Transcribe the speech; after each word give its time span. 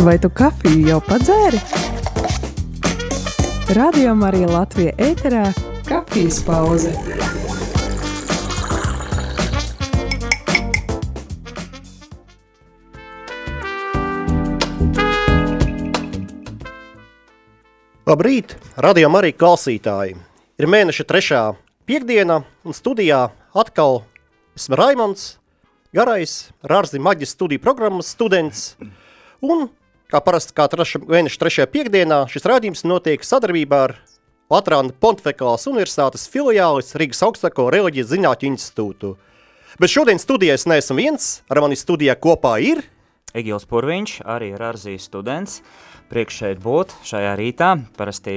Vai 0.00 0.14
tu 0.16 0.30
kafiju 0.32 0.86
jau 0.88 0.98
padzēri? 1.04 1.58
Radio 3.76 4.14
Marija 4.16 4.46
Latvija 4.48 4.94
ēterā- 4.96 5.42
kafijas 5.90 6.38
pauze. 6.46 6.94
Labrīt, 18.08 18.54
radio 18.76 19.10
Marija 19.12 19.36
klausītāji! 19.36 20.16
Ir 20.58 20.66
mēneša 20.66 21.04
trešā 21.04 21.42
piekdiena 21.84 22.38
un 22.64 22.72
studijā 22.72 23.28
atkal 23.52 24.00
esmu 24.56 24.80
Raimons, 24.80 25.36
garais, 25.92 26.48
Rārzi 26.64 26.96
maģis 26.98 27.36
studiju 27.36 27.60
programmas 27.60 28.08
students 28.16 28.76
un 29.42 29.68
Kā 30.10 30.18
parasti, 30.18 30.50
kā 30.58 30.64
treša, 30.66 30.98
mēneša 31.06 31.38
trešajā 31.38 31.68
piekdienā, 31.70 32.24
šis 32.26 32.46
rādījums 32.50 32.80
notiek 32.82 33.22
sadarbībā 33.22 33.78
ar 33.86 33.92
Latvijas 34.50 34.96
Pontificālās 34.98 35.68
Universitātes 35.70 36.24
filiālis 36.32 36.96
Rīgas 36.98 37.22
augstāko 37.22 37.68
reliģijas 37.70 38.10
zinātņu 38.10 38.50
institūtu. 38.50 39.12
Bet 39.78 39.94
šodien 39.94 40.18
studijā 40.18 40.58
es 40.58 40.66
neesmu 40.66 40.98
viens, 40.98 41.30
ar 41.46 41.62
mani 41.62 41.78
studijā 41.78 42.18
kopā 42.18 42.56
ir 42.58 42.82
Egils 43.38 43.68
Purviņš, 43.70 44.16
arī 44.26 44.50
ir 44.56 44.66
Arzijas 44.72 45.06
students. 45.06 45.60
Priekš 46.10 46.42
šeit 46.42 46.58
būt 46.58 46.96
šajā 47.06 47.36
rītā. 47.38 47.70
Parasti 47.94 48.34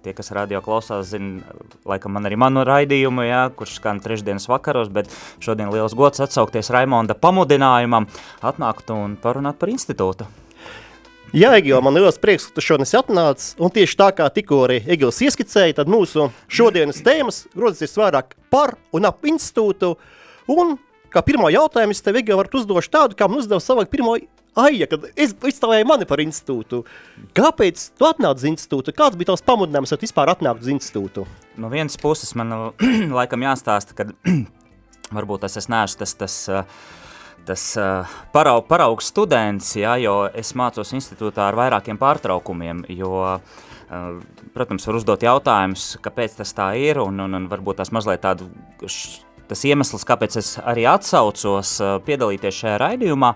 tie, 0.00 0.14
kas 0.16 0.32
radio 0.32 0.64
klausās, 0.64 1.10
zina, 1.12 1.44
laikam 1.84 2.16
man 2.16 2.24
arī 2.24 2.40
manu 2.40 2.64
raidījumu, 2.64 3.28
jā, 3.28 3.42
kurš 3.52 3.76
skan 3.76 4.00
trešdienas 4.00 4.48
vakaros, 4.48 4.88
bet 4.88 5.12
šodien 5.44 5.68
liels 5.68 5.92
gods 5.92 6.24
atsaukties 6.24 6.72
Raimonda 6.72 7.12
pamudinājumam, 7.12 8.08
atnākt 8.40 8.88
un 8.96 9.20
parunāt 9.20 9.60
par 9.60 9.68
institūtu. 9.68 10.32
Jā, 11.30 11.52
Egil, 11.54 11.76
man 11.78 11.94
liels 11.94 12.16
prieks, 12.18 12.48
ka 12.48 12.56
tu 12.56 12.62
šodien 12.64 12.88
atnāc, 12.98 13.42
un 13.62 13.70
tieši 13.70 13.94
tā 14.00 14.08
kā 14.18 14.24
tikko 14.34 14.64
arī 14.64 14.80
Egils 14.90 15.20
ieskicēja, 15.22 15.76
tad 15.78 15.90
mūsu 15.90 16.24
šodienas 16.50 16.98
tēmas 17.06 17.44
grozīs 17.54 17.94
vairāk 17.94 18.32
par 18.50 18.72
un 18.90 19.06
ap 19.06 19.22
institūtu, 19.30 19.92
un 20.50 20.74
kā 21.14 21.22
pirmo 21.22 21.46
jautājumu 21.54 21.94
es 21.94 22.02
tev, 22.02 22.18
Egil, 22.18 22.34
varu 22.40 22.58
uzdošu 22.58 22.90
tādu, 22.90 23.14
kā 23.14 23.30
man 23.30 23.44
uzdeva 23.44 23.62
savāk 23.62 23.92
pirmo 23.92 24.16
aija, 24.58 24.88
kad 24.90 25.06
es 25.14 25.36
izstāvēju 25.52 25.86
mani 25.86 26.10
par 26.10 26.18
institūtu. 26.24 26.82
Kāpēc 27.38 27.84
tu 27.94 28.10
atnāc 28.10 28.42
uz 28.42 28.48
institūtu? 28.50 28.94
Kāds 28.98 29.14
bija 29.20 29.30
tavs 29.30 29.46
pamudinājums, 29.46 29.94
lai 29.94 30.02
vispār 30.02 30.32
atnāktu 30.34 30.66
uz 30.66 30.72
institūtu? 30.74 31.28
No 31.62 31.70
vienas 31.70 31.94
puses 32.00 32.34
man 32.34 32.72
laikam 33.20 33.46
jāstāsta, 33.46 33.94
ka 33.94 34.10
varbūt 35.16 35.46
tas 35.46 35.54
es 35.62 35.70
neesmu 35.70 36.02
tas, 36.02 36.18
tas 36.24 36.40
uh, 36.50 36.82
tas 37.46 37.64
uh, 37.80 38.18
paraug, 38.34 38.64
paraugs 38.68 39.10
students, 39.12 39.72
ja, 39.78 39.96
jo 40.00 40.24
es 40.34 40.52
mācos 40.58 40.94
institūtā 40.96 41.48
ar 41.48 41.58
vairākiem 41.58 41.98
pārtraukumiem, 42.00 42.84
jo, 42.94 43.14
uh, 43.36 44.20
protams, 44.54 44.86
var 44.88 45.00
uzdot 45.00 45.26
jautājumus, 45.26 45.96
kāpēc 46.04 46.38
tas 46.42 46.54
tā 46.56 46.72
ir, 46.80 47.02
un, 47.02 47.20
un, 47.26 47.40
un 47.40 47.50
varbūt 47.50 47.82
tas 47.82 47.92
mazliet 47.94 48.22
tādu, 48.24 48.50
tas 49.50 49.64
iemesls, 49.66 50.04
kāpēc 50.06 50.36
es 50.38 50.50
arī 50.62 50.84
atsaucos 50.86 51.72
piedalīties 52.06 52.58
šajā 52.62 52.76
raidījumā, 52.82 53.30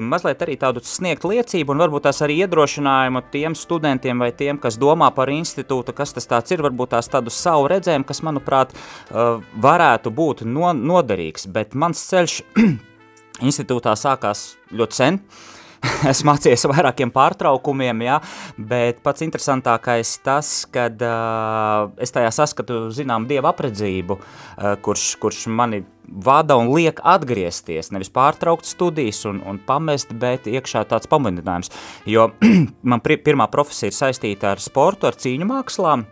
mazliet 0.00 0.44
arī 0.44 0.56
tādu 0.60 0.80
sniegt 0.86 1.26
liecību, 1.28 1.74
un 1.74 1.82
varbūt 1.84 2.06
tās 2.06 2.22
arī 2.24 2.38
iedrošinājumu 2.46 3.24
tiem 3.34 3.56
studentiem 3.58 4.24
vai 4.24 4.30
tiem, 4.36 4.60
kas 4.62 4.78
domā 4.80 5.10
par 5.12 5.32
institūtu, 5.32 5.92
kas 5.96 6.16
tas 6.16 6.30
tāds 6.30 6.56
ir, 6.56 6.64
varbūt 6.64 6.94
tās 6.94 7.10
tādu 7.12 7.32
savu 7.34 7.68
redzējumu, 7.72 8.08
kas, 8.08 8.22
manuprāt, 8.24 8.72
varētu 9.12 10.14
būt 10.16 10.46
no, 10.48 10.72
noderīgs, 10.72 11.50
bet 11.52 11.76
mans 11.76 12.00
ceļš 12.08 12.40
institūtā 13.42 13.96
sākās 13.98 14.52
ļoti 14.72 14.98
sen. 14.98 15.20
es 16.12 16.22
mācījos 16.26 16.66
vairākiem 16.70 17.10
pārtraukumiem, 17.14 18.04
ja, 18.06 18.18
bet 18.56 19.00
pats 19.02 19.24
interesantākais 19.26 20.14
tas, 20.24 20.52
kad 20.72 21.00
uh, 21.02 21.90
es 22.02 22.14
tajā 22.14 22.30
saskatu, 22.34 22.84
zinām, 22.94 23.26
dieva 23.30 23.52
apredzību, 23.52 24.18
uh, 24.18 24.74
kurš, 24.84 25.08
kurš 25.22 25.46
mani 25.50 25.82
vada 26.22 26.58
un 26.60 26.70
liek 26.74 27.00
atgriezties, 27.02 27.90
nevis 27.94 28.12
pārtraukt 28.14 28.68
studijas 28.68 29.24
un, 29.30 29.40
un 29.48 29.58
pamest, 29.66 30.14
bet 30.22 30.48
iekšā 30.50 30.84
tāds 30.90 31.10
pamudinājums. 31.10 31.72
Jo 32.06 32.30
man 32.90 33.02
pirmā 33.02 33.48
profesija 33.50 33.90
ir 33.90 33.98
saistīta 33.98 34.52
ar 34.54 34.62
sportu, 34.62 35.08
ar 35.10 35.18
cīņu 35.18 35.48
mākslām, 35.50 36.06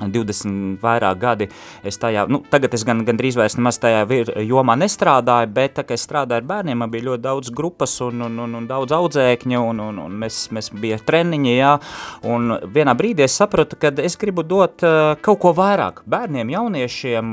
20 0.00 0.78
vairāk 0.82 1.18
gadi 1.20 1.48
es 1.86 1.98
tajā, 2.00 2.26
nu, 2.30 2.40
tagad 2.50 2.74
es 2.74 2.84
gan, 2.86 3.02
gan 3.06 3.18
drīz 3.18 3.38
vairs 3.38 3.56
nemaz 3.58 3.80
tajā 3.82 4.04
vir, 4.08 4.30
jomā 4.46 4.76
nestrādāju, 4.78 5.50
bet 5.54 5.76
tā, 5.78 5.84
ka 5.86 5.96
es 5.96 6.04
strādāju 6.06 6.42
ar 6.42 6.48
bērniem, 6.48 6.78
man 6.78 6.92
bija 6.92 7.08
ļoti 7.10 7.24
daudz 7.24 7.52
grupas 7.54 7.96
un, 8.04 8.22
un, 8.28 8.38
un, 8.44 8.56
un 8.60 8.68
daudz 8.68 8.94
audzēkņu, 8.94 9.62
un, 9.72 9.82
un, 9.88 10.00
un 10.06 10.16
mēs, 10.22 10.40
mēs 10.54 10.70
bija 10.74 11.00
treniņi, 11.02 11.54
jā, 11.56 11.74
un 12.30 12.54
vienā 12.74 12.94
brīdī 12.98 13.26
es 13.26 13.36
sapratu, 13.38 13.78
ka 13.80 13.92
es 14.04 14.18
gribu 14.20 14.44
dot 14.46 14.84
uh, 14.86 15.14
kaut 15.24 15.40
ko 15.42 15.52
vairāk 15.56 16.02
bērniem, 16.08 16.52
jauniešiem 16.54 17.32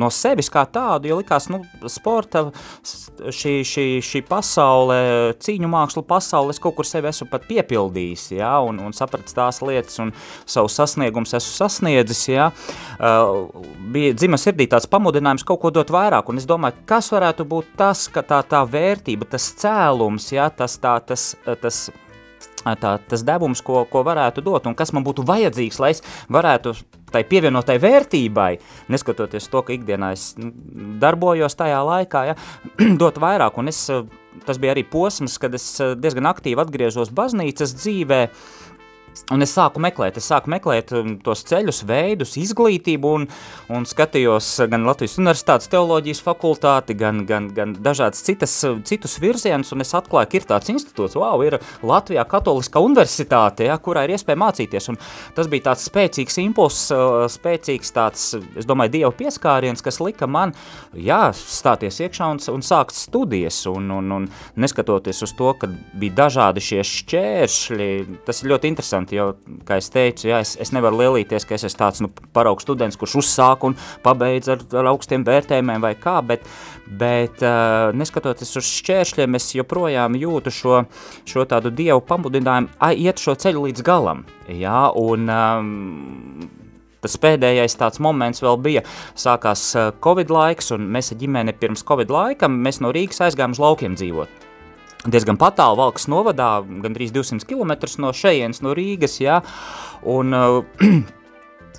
no 0.00 0.10
sevis 0.14 0.50
kā 0.52 0.64
tādu, 0.72 1.10
jo 1.10 1.20
likās, 1.20 1.50
nu, 1.52 1.62
sporta, 1.92 2.46
šī, 2.84 3.58
šī, 3.66 3.86
šī 4.04 4.22
pasaule, 4.28 4.98
cīņu 5.42 5.70
mākslu 5.72 6.04
pasaule, 6.06 6.54
es 6.54 6.62
kaut 6.62 6.78
kur 6.78 6.88
sevi 6.88 7.10
esmu 7.10 7.28
pat 7.32 7.46
piepildījis, 7.48 8.28
jā, 8.38 8.52
un, 8.66 8.80
un 8.82 8.96
sapratis 8.96 9.36
tās 9.36 9.60
lietas, 9.64 9.98
un 10.02 10.12
savu 10.48 10.70
sasniegumus 10.72 11.36
esmu 11.36 11.56
sasniedzis, 11.56 12.05
sasniedzis, 12.06 12.28
ja, 12.28 12.50
uh, 12.98 13.48
bija 13.92 14.14
dzima 14.14 14.38
sirdī 14.38 14.66
tāds 14.68 14.86
pamudinājums 14.86 15.44
kaut 15.46 15.60
ko 15.60 15.70
dot 15.70 15.90
vairāk, 15.90 16.28
un 16.28 16.38
es 16.38 16.46
domāju, 16.46 16.74
kas 16.86 17.10
varētu 17.12 17.44
būt 17.44 17.76
tas, 17.76 18.08
ka 18.08 18.22
tā, 18.22 18.42
tā 18.42 18.64
vērtība, 18.64 19.26
tas 19.30 19.54
cēlums, 19.58 20.32
ja, 20.32 20.50
tas, 20.50 20.78
tā, 20.78 20.98
tas, 21.00 21.36
tas, 21.60 21.90
tā, 22.64 22.98
tas 23.08 23.22
devums, 23.22 23.62
ko, 23.62 23.84
ko 23.90 24.02
varētu 24.04 24.42
dot, 24.42 24.66
un 24.66 24.74
kas 24.74 24.92
man 24.92 25.04
būtu 25.04 25.24
vajadzīgs, 25.26 25.80
lai 25.80 25.94
es 25.94 26.02
varētu 26.28 26.74
tai 27.12 27.22
pievienotai 27.24 27.78
vērtībai, 27.80 28.56
neskatoties 28.90 29.46
to, 29.48 29.62
ka 29.62 29.72
ikdienā 29.72 30.12
es 30.12 30.34
nu, 30.36 30.50
darbojos 31.00 31.54
tajā 31.56 31.80
laikā, 31.86 32.24
ja, 32.32 32.36
dot 33.02 33.18
vairāk, 33.22 33.56
un 33.58 33.70
es, 33.70 33.86
tas 34.46 34.58
bija 34.60 34.74
arī 34.74 34.84
posms, 34.84 35.38
kad 35.40 35.54
es 35.54 35.70
diezgan 35.96 36.28
aktīvi 36.28 36.60
atgriezos 36.60 37.14
baznīcas 37.14 37.72
dzīvē, 37.78 38.22
uh, 38.26 38.65
Un 39.32 39.42
es 39.42 39.54
sāku 39.56 39.80
meklēt, 39.82 40.18
es 40.20 40.28
sāku 40.30 40.50
meklēt 40.52 40.92
um, 40.96 41.14
tos 41.24 41.42
ceļus, 41.48 41.82
veidus, 41.88 42.36
izglītību, 42.40 43.12
un, 43.18 43.26
un 43.72 43.86
skatījos 43.88 44.50
gan 44.70 44.86
Latvijas 44.86 45.16
Universitātes 45.20 45.70
teoloģijas 45.72 46.22
fakultāti, 46.24 46.96
gan, 46.98 47.24
gan, 47.28 47.48
gan 47.56 47.74
dažādas 47.82 48.22
citas, 48.26 48.54
citus 48.86 49.16
virzienus, 49.22 49.72
un 49.74 49.84
es 49.84 49.94
atklāju, 49.96 50.30
ka 50.30 50.38
ir 50.38 50.48
tāds 50.50 50.72
institūts, 50.72 51.16
wow, 51.18 51.42
ir 51.46 51.58
Latvijā 51.86 52.26
Katoliskā 52.28 52.82
universitāte, 52.84 53.66
ja, 53.70 53.78
kurā 53.82 54.04
ir 54.06 54.14
iespēja 54.16 54.40
mācīties, 54.44 54.90
un 54.92 55.00
tas 55.36 55.50
bija 55.50 55.70
tāds 55.70 55.88
spēcīgs 55.90 56.40
impulss, 56.44 56.90
uh, 56.94 57.24
spēcīgs 57.32 57.94
tāds, 57.96 58.28
es 58.56 58.68
domāju, 58.68 58.94
Dieva 58.96 59.12
pieskāriens, 59.16 59.82
kas 59.84 59.98
lika 60.02 60.28
man, 60.30 60.54
jā, 60.94 61.32
stāties 61.36 61.98
iekšā 62.04 62.30
un, 62.34 62.42
un 62.52 62.64
sākt 62.64 62.96
studijas, 62.96 63.62
un, 63.70 63.90
un, 63.98 64.14
un 64.20 64.30
neskatoties 64.60 65.24
uz 65.26 65.34
to, 65.36 65.52
ka 65.60 65.70
bija 65.98 66.20
dažādi 66.24 66.62
šie 66.64 66.82
šķēršļi, 66.86 67.90
tas 68.26 68.42
ir 68.42 68.50
ļoti 68.52 68.70
interesanti, 68.70 69.05
interesanti, 69.06 69.16
jo, 69.16 69.60
kā 69.66 69.78
es 69.78 69.90
teicu, 69.90 70.28
jā, 70.28 70.40
es, 70.40 70.56
es 70.60 70.72
nevaru 70.72 70.98
lielīties, 71.00 71.46
ka 71.46 71.54
es 71.54 71.64
esmu 71.64 71.78
tāds 71.78 72.02
nu, 72.02 72.10
paraugs 72.32 72.64
students, 72.64 72.96
kurš 72.96 73.16
uzsāk 73.22 73.64
un 73.64 73.76
pabeidz 74.02 74.48
ar, 74.48 74.62
ar 74.74 74.90
augstiem 74.92 75.24
vērtējumiem 75.24 75.82
vai 75.82 75.94
kā, 75.94 76.20
bet, 76.22 76.46
bet 76.86 77.42
uh, 77.42 77.92
neskatoties 77.94 78.56
uz 78.56 78.66
šķēršļiem, 78.80 79.34
es 79.36 79.54
joprojām 79.54 80.16
jūtu 80.16 80.50
šo, 80.50 80.84
šo 81.26 81.46
tādu 81.46 81.70
dievu 81.70 82.02
pamudinājumu 82.06 82.68
iet 82.96 83.20
šo 83.20 83.34
ceļu 83.34 83.68
līdz 83.68 83.84
galam, 83.86 84.24
jā, 84.48 84.90
un 84.96 85.28
um, 85.30 86.48
tas 87.02 87.18
pēdējais 87.22 87.78
tāds 87.78 88.00
moments 88.02 88.42
vēl 88.42 88.58
bija, 88.58 88.82
sākās 89.14 89.68
Covid 90.02 90.32
laiks, 90.32 90.72
un 90.74 90.88
mēs 90.90 91.12
ar 91.12 91.22
ģimeni 91.22 91.54
pirms 91.54 91.86
Covid 91.86 92.10
laika, 92.10 92.50
no 92.82 92.92
Rīgas 92.94 93.22
aizgājām 93.28 93.54
uz 93.54 93.62
laukiem 93.62 93.94
dzīvot 93.98 94.45
diezgan 95.12 95.38
patālu 95.40 95.78
Valkas 95.80 96.08
novadā, 96.10 96.60
gandrīz 96.84 97.12
200 97.14 97.46
km 97.48 97.76
no 98.02 98.12
šejienes, 98.16 98.62
no 98.64 98.74
Rīgas, 98.76 99.18
jā, 99.22 99.40
un 100.06 100.36
uh, 100.36 100.62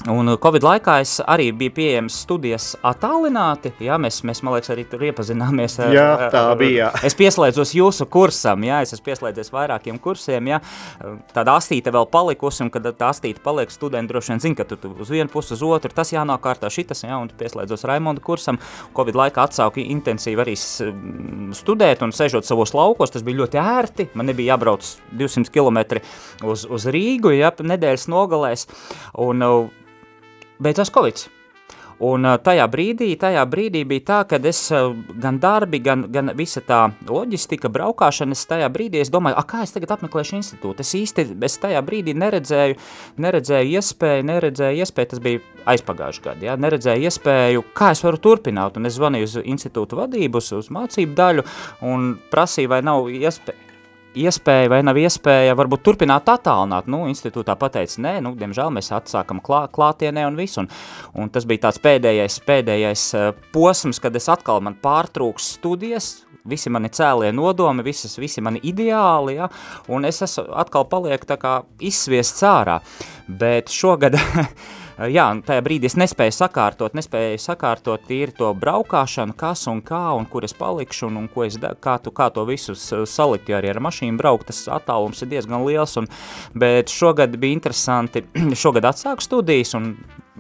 Un 0.05 0.29
Covid 0.39 0.63
laikā 0.63 0.99
es 1.01 1.17
arī 1.25 1.47
biju 1.55 1.73
pieejams 1.73 2.15
studijas 2.21 2.67
attālināti. 2.85 3.71
Jā, 3.83 3.97
mēs, 3.99 4.19
mēs 4.27 4.43
man 4.45 4.53
liekas, 4.55 4.69
arī 4.71 4.85
tur 4.87 5.01
iepazināmies. 5.07 5.77
Ar, 5.81 5.93
jā, 5.95 6.09
tā 6.31 6.43
bija. 6.59 6.91
Es 7.07 7.15
pieslēdzos 7.17 7.73
jūsu 7.75 8.05
kursam, 8.11 8.61
jā, 8.67 8.83
es 8.85 8.93
esmu 8.93 9.07
pieslēdzies 9.09 9.49
vairākiem 9.51 9.97
kursiem, 10.03 10.51
jā. 10.53 10.59
Tāda 11.33 11.57
astīte 11.57 11.91
vēl 11.93 12.05
palikusi, 12.13 12.61
un 12.65 12.71
kad 12.73 12.85
tā 12.99 13.09
astīte 13.09 13.41
paliek, 13.43 13.73
studenti 13.73 14.13
droši 14.13 14.33
vien 14.33 14.43
zina, 14.43 14.59
ka 14.59 14.67
tu, 14.69 14.77
tu 14.79 14.93
uz 15.01 15.11
vienu 15.11 15.31
pusi, 15.33 15.55
uz 15.57 15.63
otru, 15.65 15.91
tas 15.97 16.13
jānāk 16.13 16.43
kārtā 16.45 16.69
šitas, 16.71 17.03
jā, 17.07 17.17
un 17.17 17.31
tu 17.31 17.39
pieslēdzos 17.39 17.87
Raimonda 17.89 18.23
kursam. 18.23 18.61
Covid 18.97 19.17
laikā 19.17 19.47
atsāku 19.49 19.81
intensīvi 19.81 20.45
arī 20.45 20.55
studēt, 21.57 22.05
un 22.05 22.13
sežot 22.15 22.47
savos 22.47 22.75
laukos, 22.77 23.15
tas 23.15 23.25
bija 23.25 23.41
ļoti 23.41 23.61
ērti. 23.63 24.09
Man 24.13 24.29
nebija 24.29 24.53
jābrauc 24.53 24.93
200 25.17 25.51
km 25.51 25.99
uz, 26.45 26.63
uz 26.69 26.87
Rīgu, 26.93 27.33
jā, 27.35 27.51
nedēļas 27.73 28.07
nogalēs. 28.13 28.69
Un, 29.25 29.43
beidzās 30.63 30.93
Covid. 30.93 31.27
Un 31.97 32.27
tajā 32.45 32.67
brīdī, 32.69 33.07
tajā 33.17 33.41
brīdī 33.49 33.81
bija 33.89 34.03
tā, 34.05 34.17
ka 34.29 34.37
es 34.45 34.59
gan 35.17 35.39
darbi, 35.41 35.79
gan, 35.81 36.03
gan 36.13 36.29
visa 36.37 36.61
tā 36.61 36.91
loģistika, 37.09 37.71
braukšana, 37.73 38.37
es 38.37 38.45
tajā 38.45 38.69
brīdī 38.69 39.01
es 39.01 39.09
domāju, 39.09 39.41
kā 39.49 39.63
es 39.65 39.73
tagad 39.73 39.95
apmeklēšu 39.95 40.37
institūtu. 40.37 40.85
Es 40.85 40.93
īsti 40.93 41.25
es 41.47 41.57
tajā 41.63 41.81
brīdī 41.81 42.13
neredzēju, 42.13 42.77
neredzēju 43.25 43.81
iespēju, 43.81 44.29
neredzēju 44.29 44.85
iespēju, 44.85 45.11
tas 45.15 45.23
bija 45.25 45.41
aizpagājuši 45.73 46.25
gadu, 46.29 46.45
ja, 46.45 46.57
neredzēju 46.61 47.09
iespēju, 47.09 47.65
kā 47.77 47.91
es 47.95 48.05
varu 48.05 48.21
turpināt. 48.21 48.77
Un 48.77 48.85
es 48.85 48.99
zvanīju 48.99 49.31
uz 49.31 49.37
institūtu 49.41 49.97
vadību, 49.97 50.37
uz 50.37 50.69
mācību 50.77 51.17
daļu 51.17 51.47
un 51.89 52.11
prasīju, 52.29 52.75
vai 52.77 52.83
nav 52.85 53.09
iespēja 53.09 53.66
iespēja 54.23 54.71
vai 54.71 54.81
nav 54.85 54.99
iespēja 54.99 55.55
varbūt 55.57 55.83
turpināt 55.85 56.29
attālināt. 56.31 56.89
Nu, 56.91 57.03
institūtā 57.11 57.57
pateica, 57.59 58.01
nē, 58.03 58.13
nu, 58.25 58.33
diemžēl 58.39 58.71
mēs 58.75 58.91
atsākam 58.95 59.41
klā, 59.43 59.65
klātienē 59.73 60.27
un 60.29 60.39
visu. 60.39 60.63
Un, 60.63 60.71
un 61.17 61.33
tas 61.33 61.47
bija 61.49 61.67
tāds 61.67 61.81
pēdējais, 61.83 62.39
pēdējais 62.47 63.05
uh, 63.17 63.29
posms, 63.55 64.01
kad 64.03 64.15
es 64.17 64.29
atkal 64.31 64.63
man 64.65 64.77
pārtrūks 64.83 65.53
studijas, 65.57 66.11
visi 66.47 66.71
mani 66.71 66.89
cēlie 66.93 67.33
nodomi, 67.35 67.83
visas, 67.83 68.15
visi 68.19 68.41
mani 68.43 68.61
ideāli, 68.63 69.35
ja, 69.41 69.49
un 69.91 70.07
es 70.07 70.21
esmu 70.23 70.47
atkal 70.63 70.87
palieku 70.87 71.27
tā 71.27 71.39
kā 71.41 71.59
izsviests 71.83 72.45
ārā. 72.47 72.79
Bet 73.27 73.73
šogad 73.73 74.15
Eh, 74.17 74.45
jā, 74.97 75.25
tajā 75.45 75.63
brīdī 75.65 75.89
es 75.89 75.95
nespēju 75.99 76.33
sakārtot, 76.33 76.95
nespēju 76.97 77.37
sakārtot 77.41 78.05
tīri 78.09 78.33
to 78.37 78.49
braukšanu, 78.57 79.35
kas 79.37 79.67
un 79.69 79.83
kā, 79.85 80.01
un 80.17 80.25
kur 80.29 80.47
es 80.47 80.55
palikšu, 80.57 81.07
un, 81.11 81.19
un 81.21 81.27
ko 81.31 81.45
es, 81.45 81.59
kā, 81.83 81.97
tu, 82.01 82.13
kā 82.15 82.29
to 82.33 82.45
visu 82.49 82.73
salikt, 82.77 83.51
jo 83.51 83.59
arī 83.59 83.71
ar 83.73 83.81
mašīnu 83.85 84.17
braukt, 84.17 84.49
tas 84.49 84.63
attālums 84.79 85.21
ir 85.21 85.31
diezgan 85.35 85.65
liels, 85.67 85.97
un, 86.01 86.09
bet 86.57 86.93
šogad 86.93 87.37
bija 87.37 87.59
interesanti, 87.59 88.25
šogad 88.63 88.89
atsāku 88.89 89.25
studijas, 89.25 89.75
un 89.77 89.93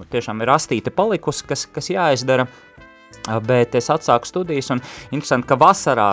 tiešām 0.09 0.41
ir 0.41 0.53
astīte 0.55 0.93
palikusi, 0.93 1.45
kas, 1.49 1.67
kas 1.73 1.91
jāizdara, 1.93 2.47
Bet 3.43 3.75
es 3.75 3.89
atsāku 3.91 4.27
studijas, 4.29 4.69
un 4.71 4.81
interesanti, 5.11 5.47
ka 5.49 5.57
vasarā 5.59 6.09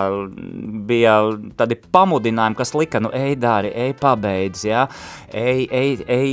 bija 0.89 1.15
tādi 1.59 1.77
pamudinājumi, 1.79 2.59
kas 2.59 2.75
lika, 2.75 3.01
nu, 3.05 3.13
ej, 3.15 3.37
dāri, 3.39 3.71
ej, 3.85 3.95
pabeidz, 4.01 4.65
ja, 4.67 4.87
ej, 5.31 5.65
ej, 5.71 5.93
ej, 6.11 6.33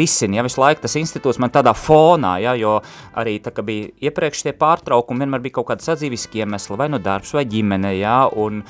risini, 0.00 0.38
ja, 0.38 0.46
visu 0.46 0.62
laiku 0.62 0.84
tas 0.86 0.96
institūts 0.96 1.40
man 1.42 1.52
tādā 1.52 1.74
fonā, 1.76 2.38
ja, 2.40 2.54
jo 2.56 2.78
arī 3.20 3.36
tā, 3.44 3.52
bija 3.66 3.90
iepriekš 4.08 4.46
tie 4.46 4.54
pārtraukumi, 4.56 5.26
vienmēr 5.26 5.44
bija 5.44 5.58
kaut 5.58 5.68
kāda 5.72 5.84
sadzīviski 5.84 6.42
iemesli, 6.42 6.78
vai 6.80 6.88
nu 6.92 7.00
darbs, 7.02 7.34
vai 7.36 7.44
ģimene, 7.52 7.92
ja, 7.98 8.16
un, 8.32 8.62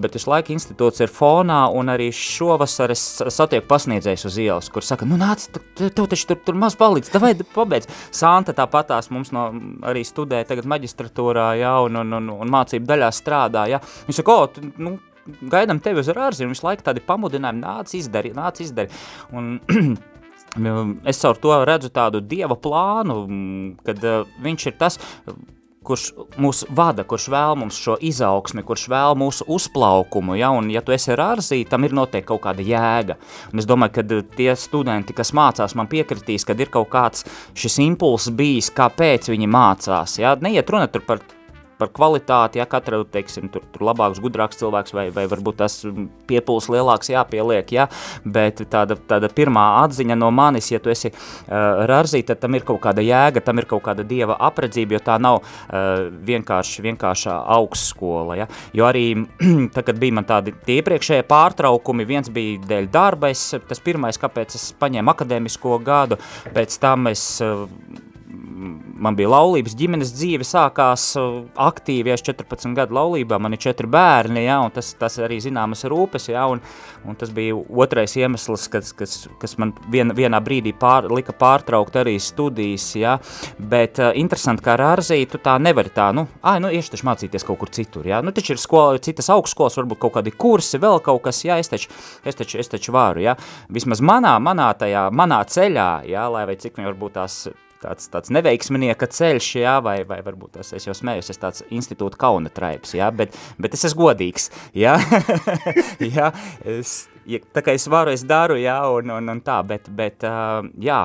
bet 0.00 0.16
visu 0.16 0.32
laiku 0.32 0.56
institūts 0.56 1.04
ir 1.04 1.12
fonā, 1.12 1.66
un 1.76 1.92
arī 1.92 2.08
šovasar 2.16 2.96
es 2.96 3.04
satieku 3.20 3.68
pasniedzējus 3.68 4.26
uz 4.30 4.40
ielas, 4.40 4.72
kur 4.72 4.86
saka, 4.86 5.08
nu, 5.08 5.20
nāc, 5.20 5.44
tev 5.76 5.92
taču 6.08 6.32
tur, 6.32 6.40
tur 6.48 6.58
maz 6.58 6.78
palīdz, 6.80 7.12
davai, 7.12 7.34
pabeidz. 7.52 7.90
Santa 8.14 8.56
tāpatās 8.56 9.10
mums 9.12 9.32
no, 9.34 9.50
arī 9.88 10.06
studē 10.08 10.42
tagad 10.48 10.68
maģistrā 10.70 11.01
literatūrā, 11.02 11.48
ja, 11.60 11.78
un, 11.84 11.96
un, 12.02 12.12
un, 12.18 12.30
un 12.42 12.52
mācību 12.52 12.88
daļā 12.88 13.10
strādā. 13.14 13.66
Ja. 13.70 13.80
Viņš 14.06 14.20
saka, 14.20 14.36
o, 14.36 14.46
tu, 14.52 14.64
nu, 14.82 14.96
gaidām 15.52 15.80
tevi 15.82 16.02
uz 16.02 16.10
ārziņu, 16.12 16.52
visu 16.52 16.66
laiku 16.66 16.86
tādi 16.86 17.02
pamudinājumi, 17.06 17.62
nāc 17.62 17.94
izdari, 17.98 18.32
nāc 18.36 18.62
izdari. 18.64 18.92
Un, 19.32 19.58
es 21.10 21.22
caur 21.22 21.40
to 21.40 21.56
redzu 21.66 21.92
tādu 21.94 22.20
dieva 22.20 22.58
plānu, 22.58 23.18
kad 23.86 24.02
uh, 24.04 24.22
viņš 24.42 24.68
ir 24.70 24.78
tas, 24.80 24.98
kurš 25.84 26.08
mūs 26.40 26.62
vada, 26.70 27.04
kurš 27.08 27.28
vēl 27.32 27.58
mums 27.60 27.78
šo 27.82 27.96
izaugsmi, 28.00 28.64
kurš 28.66 28.86
vēl 28.92 29.18
mūsu 29.18 29.46
uzplaukumu, 29.50 30.36
ja, 30.38 30.52
un 30.54 30.70
ja 30.72 30.82
tu 30.84 30.94
esi 30.94 31.12
ar 31.14 31.24
ārzī, 31.32 31.62
tam 31.68 31.86
ir 31.86 31.96
noteikti 31.96 32.28
kaut 32.30 32.44
kāda 32.46 32.64
jēga. 32.66 33.18
Un 33.52 33.62
es 33.62 33.68
domāju, 33.68 33.98
ka 33.98 34.22
tie 34.38 34.54
studenti, 34.58 35.16
kas 35.16 35.34
mācās, 35.36 35.76
man 35.78 35.90
piekritīs, 35.90 36.46
kad 36.48 36.60
ir 36.60 36.72
kaut 36.72 36.90
kāds 36.92 37.26
šis 37.58 37.80
impulss 37.86 38.32
bijis, 38.36 38.72
kāpēc 38.74 39.32
viņi 39.32 39.50
mācās, 39.50 40.18
ja, 40.22 40.36
neiet 40.40 40.70
runa 40.70 40.88
tur 40.92 41.06
par 41.06 41.22
par 41.82 41.92
kvalitāti, 41.94 42.60
ja 42.62 42.66
katra, 42.70 43.02
teiksim, 43.12 43.50
tur, 43.52 43.64
tur 43.74 43.86
labāks, 43.88 44.20
gudrāks 44.22 44.60
cilvēks 44.60 44.94
vai, 44.94 45.08
vai 45.14 45.26
varbūt 45.30 45.58
tas 45.62 45.80
piepūls 46.30 46.68
lielāks 46.72 47.10
jāpieliek, 47.12 47.74
ja, 47.74 47.88
bet 48.24 48.62
tāda, 48.70 48.96
tāda 49.10 49.30
pirmā 49.32 49.64
atziņa 49.82 50.16
no 50.18 50.30
manis, 50.34 50.70
ja 50.72 50.80
tu 50.82 50.92
esi 50.92 51.10
uh, 51.10 51.82
rarzī, 51.90 52.22
tad 52.26 52.42
tam 52.42 52.58
ir 52.58 52.66
kaut 52.68 52.82
kāda 52.84 53.04
jēga, 53.04 53.42
tam 53.44 53.62
ir 53.62 53.68
kaut 53.70 53.84
kāda 53.88 54.06
dieva 54.06 54.38
apredzība, 54.48 54.96
jo 54.96 55.02
tā 55.04 55.18
nav 55.22 55.40
uh, 55.42 56.06
vienkārši, 56.30 56.86
vienkāršā 56.86 57.38
augstskola, 57.56 58.38
ja, 58.42 58.48
jo 58.76 58.86
arī, 58.88 59.06
tā, 59.74 59.84
kad 59.86 59.98
bija 60.02 60.18
man 60.20 60.28
tādi 60.28 60.54
iepriekšējie 60.76 61.26
pārtraukumi, 61.30 62.08
viens 62.08 62.30
bija 62.32 62.62
dēļ 62.70 62.88
darba, 62.92 63.32
es, 63.34 63.48
tas 63.68 63.82
pirmais, 63.82 64.20
kāpēc 64.20 64.56
es 64.58 64.70
paņēmu 64.80 65.14
akadēmisko 65.16 65.82
gadu, 65.84 66.20
pēc 66.54 66.78
tam 66.82 67.10
es 67.10 67.26
uh, 67.44 67.66
man 68.62 69.16
bija 69.18 69.30
laulības, 69.32 69.74
ģimenes 69.78 70.12
dzīve 70.14 70.46
sākās 70.46 71.04
uh, 71.18 71.42
aktīvi, 71.60 72.10
ja 72.10 72.16
es 72.18 72.24
14 72.24 72.76
gadu 72.76 72.96
laulībā, 72.96 73.38
man 73.42 73.56
ir 73.56 73.60
četri 73.62 73.88
bērni, 73.90 74.44
ja, 74.46 74.60
un 74.64 74.72
tas, 74.74 74.92
tas 74.98 75.18
arī 75.22 75.38
zināmas 75.42 75.84
rūpes, 75.90 76.28
ja, 76.32 76.44
un, 76.50 76.62
un 77.08 77.18
tas 77.18 77.32
bija 77.34 77.56
otrais 77.56 78.14
iemesls, 78.18 78.68
kas, 78.72 78.92
kas, 78.96 79.16
kas 79.42 79.56
man 79.60 79.74
vien, 79.92 80.14
vienā 80.16 80.40
brīdī 80.44 80.74
pār, 80.78 81.08
lika 81.12 81.34
pārtraukt 81.36 81.98
arī 82.02 82.16
studijas, 82.22 82.86
ja, 82.98 83.16
bet 83.58 84.00
uh, 84.02 84.12
interesanti, 84.18 84.64
kā 84.64 84.76
ar 84.76 84.84
Arzī, 84.92 85.22
tu 85.30 85.40
tā 85.42 85.56
nevari 85.62 85.92
tā, 85.94 86.10
nu, 86.16 86.26
ā, 86.44 86.58
nu, 86.62 86.70
iešu 86.72 86.94
taču 86.94 87.08
mācīties 87.08 87.48
kaut 87.48 87.60
kur 87.62 87.72
citur, 87.74 88.06
ja, 88.08 88.22
nu, 88.24 88.34
taču 88.36 88.56
ir 88.56 88.62
skola, 88.62 89.02
citas 89.02 89.30
augstskolas, 89.32 89.78
varbūt 89.80 90.02
kaut 90.06 90.16
kādi 90.18 90.34
kursi, 90.36 90.80
vēl 90.82 91.02
kaut 91.04 91.24
kas, 91.26 91.42
ja, 91.48 91.58
es 91.62 91.72
taču, 91.72 91.90
es 92.24 92.38
taču, 92.38 92.60
es 92.62 92.72
taču 92.72 92.94
varu, 92.94 93.24
ja, 93.24 93.36
vismaz 93.72 94.04
manā, 94.04 94.36
manā 94.42 94.70
tajā, 94.78 95.08
manā 95.14 95.42
ceļā, 95.48 95.90
ja, 96.10 96.28
lai 96.32 96.46
vai 96.48 96.58
cik 96.60 96.78
viņi 96.78 96.92
varbūt 96.92 97.20
tās 97.20 97.42
tāds, 97.82 98.08
tāds 98.12 98.32
neveiksminieka 98.34 99.08
ceļš, 99.12 99.48
jā, 99.62 99.76
vai, 99.84 100.00
vai 100.08 100.20
varbūt 100.24 100.58
tas 100.58 100.72
es 100.76 100.86
jau 100.88 100.94
smējos, 100.96 101.32
es 101.32 101.42
tāds 101.42 101.64
institūta 101.70 102.20
kauna 102.20 102.52
traips, 102.54 102.96
jā, 102.98 103.10
bet, 103.14 103.36
bet 103.62 103.76
es 103.78 103.86
esmu 103.90 104.08
godīgs, 104.08 104.50
jā, 104.78 104.96
jā, 106.16 106.30
es, 106.78 106.96
ja, 107.28 107.42
tā 107.54 107.64
kā 107.64 107.76
es 107.78 107.88
varu, 107.90 108.14
es 108.14 108.24
daru, 108.28 108.58
jā, 108.60 108.78
un, 108.96 109.14
un, 109.18 109.32
un 109.34 109.42
tā, 109.44 109.60
bet, 109.66 109.90
bet 109.92 110.26
jā, 110.82 111.02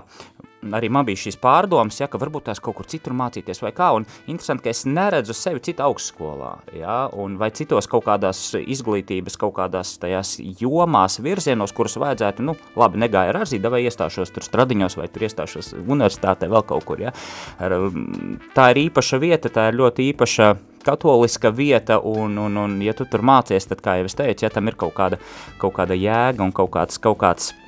arī 0.77 0.89
man 0.93 1.05
bija 1.07 1.19
šīs 1.25 1.37
pārdomas, 1.41 1.99
ja, 2.01 2.07
ka 2.11 2.19
varbūt 2.21 2.47
tās 2.49 2.61
kaut 2.63 2.77
kur 2.79 2.87
citur 2.89 3.15
mācīties 3.17 3.61
vai 3.63 3.71
kā, 3.75 3.91
un 3.97 4.07
interesanti, 4.27 4.65
ka 4.65 4.73
es 4.73 4.85
neredzu 4.89 5.35
sevi 5.37 5.61
citu 5.65 5.85
augstskolā, 5.85 6.51
ja, 6.77 6.97
un 7.17 7.37
vai 7.41 7.49
citos 7.55 7.89
kaut 7.91 8.05
kādās 8.07 8.41
izglītības, 8.59 9.37
kaut 9.39 9.55
kādās 9.59 9.95
tajās 10.01 10.37
jomās, 10.61 11.19
virzienos, 11.23 11.75
kurus 11.77 11.99
vajadzētu, 12.01 12.45
nu, 12.47 12.57
labi, 12.79 13.01
negāja 13.05 13.33
ar 13.33 13.43
arzī, 13.43 13.61
vai 13.67 13.83
iestāšos 13.85 14.31
tur 14.33 14.45
stradiņos, 14.45 14.97
vai 14.99 15.09
tur 15.11 15.27
iestāšos 15.27 15.73
universitātē 15.83 16.49
vēl 16.51 16.65
kaut 16.67 16.87
kur, 16.87 17.03
ja. 17.03 17.13
Ar, 17.59 17.77
tā 18.55 18.71
ir 18.73 18.87
īpaša 18.87 19.21
vieta, 19.21 19.51
tā 19.53 19.69
ir 19.71 19.79
ļoti 19.81 20.09
īpaša 20.13 20.55
katoliska 20.87 21.51
vieta, 21.51 21.97
un, 21.99 22.37
un, 22.39 22.57
un 22.63 22.77
ja 22.79 22.93
tu 22.95 23.03
tur 23.09 23.25
mācies, 23.25 23.67
tad, 23.67 23.83
kā 23.83 23.97
jau 23.99 24.07
es 24.07 24.15
teicu, 24.15 24.47
ja 24.47 24.53
tam 24.53 24.71
ir 24.71 24.77
kaut 24.79 24.95
kāda, 24.95 25.19
kaut 25.59 25.75
kāda 25.75 25.97
jēga 25.97 26.45
un 26.45 26.53
kaut 26.55 26.71
kāds, 26.71 26.95
kaut 27.01 27.19
kāds 27.19 27.51
kaut 27.51 27.55
kāds 27.55 27.66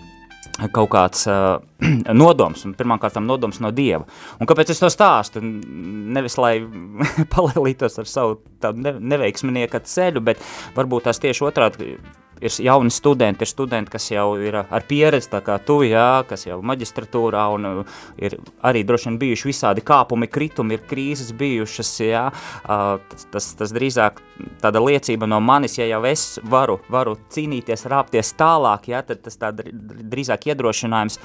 uh, 1.32 1.60
nodoms, 2.24 2.66
un 2.68 2.76
pirmkārt 2.78 3.20
nodoms 3.24 3.62
no 3.64 3.72
Dieva. 3.76 4.06
Un 4.40 4.50
kāpēc 4.50 4.74
es 4.74 4.82
to 4.82 4.90
stāstu? 4.92 5.42
Nevis, 5.44 6.38
lai 6.42 6.58
palēlītos 7.36 8.00
ar 8.02 8.10
savu 8.10 8.40
tādu 8.64 8.98
neveiksminieka 9.00 9.84
ceļu, 9.88 10.24
bet 10.32 10.44
varbūt 10.78 11.08
tās 11.08 11.22
tieši 11.24 11.48
otrādi 11.48 11.96
ir 12.42 12.56
jauni 12.66 12.92
studenti, 12.94 13.44
ir 13.44 13.52
studenti, 13.52 13.92
kas 13.92 14.10
jau 14.12 14.28
ir 14.42 14.62
ar 14.62 14.86
pieredzi, 14.88 15.30
tā 15.34 15.42
kā 15.46 15.60
tu, 15.64 15.82
jā, 15.88 16.24
kas 16.30 16.46
jau 16.48 16.60
maģistratūrā 16.66 17.46
un 17.56 17.70
uh, 17.70 18.00
ir 18.22 18.38
arī 18.66 18.84
droši 18.88 19.10
vien 19.10 19.20
bijuši 19.22 19.50
visādi 19.50 19.84
kāpumi, 19.86 20.30
kritumi, 20.32 20.78
ir 20.78 20.86
krīzes 20.90 21.32
bijušas, 21.38 21.94
jā, 22.04 22.26
tas, 22.66 23.28
tas, 23.34 23.52
tas 23.60 23.74
drīzāk 23.76 24.22
tāda 24.62 24.82
liecība 24.84 25.28
no 25.30 25.40
manis, 25.44 25.78
ja 25.80 25.88
jau 25.90 26.02
es 26.08 26.24
varu, 26.44 26.80
varu 26.92 27.16
cīnīties, 27.34 27.86
rāpties 27.92 28.32
tālāk, 28.40 28.90
jā, 28.94 29.02
tad 29.06 29.24
tas 29.26 29.40
tā 29.40 29.52
drīzāk 29.54 30.50
iedrošinājums, 30.52 31.20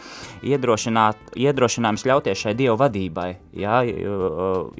iedrošināt, 0.46 1.34
iedrošinājums 1.38 2.06
ļauties 2.08 2.44
šai 2.44 2.56
Dievu 2.58 2.76
vadībai, 2.80 3.28
jā, 3.58 3.82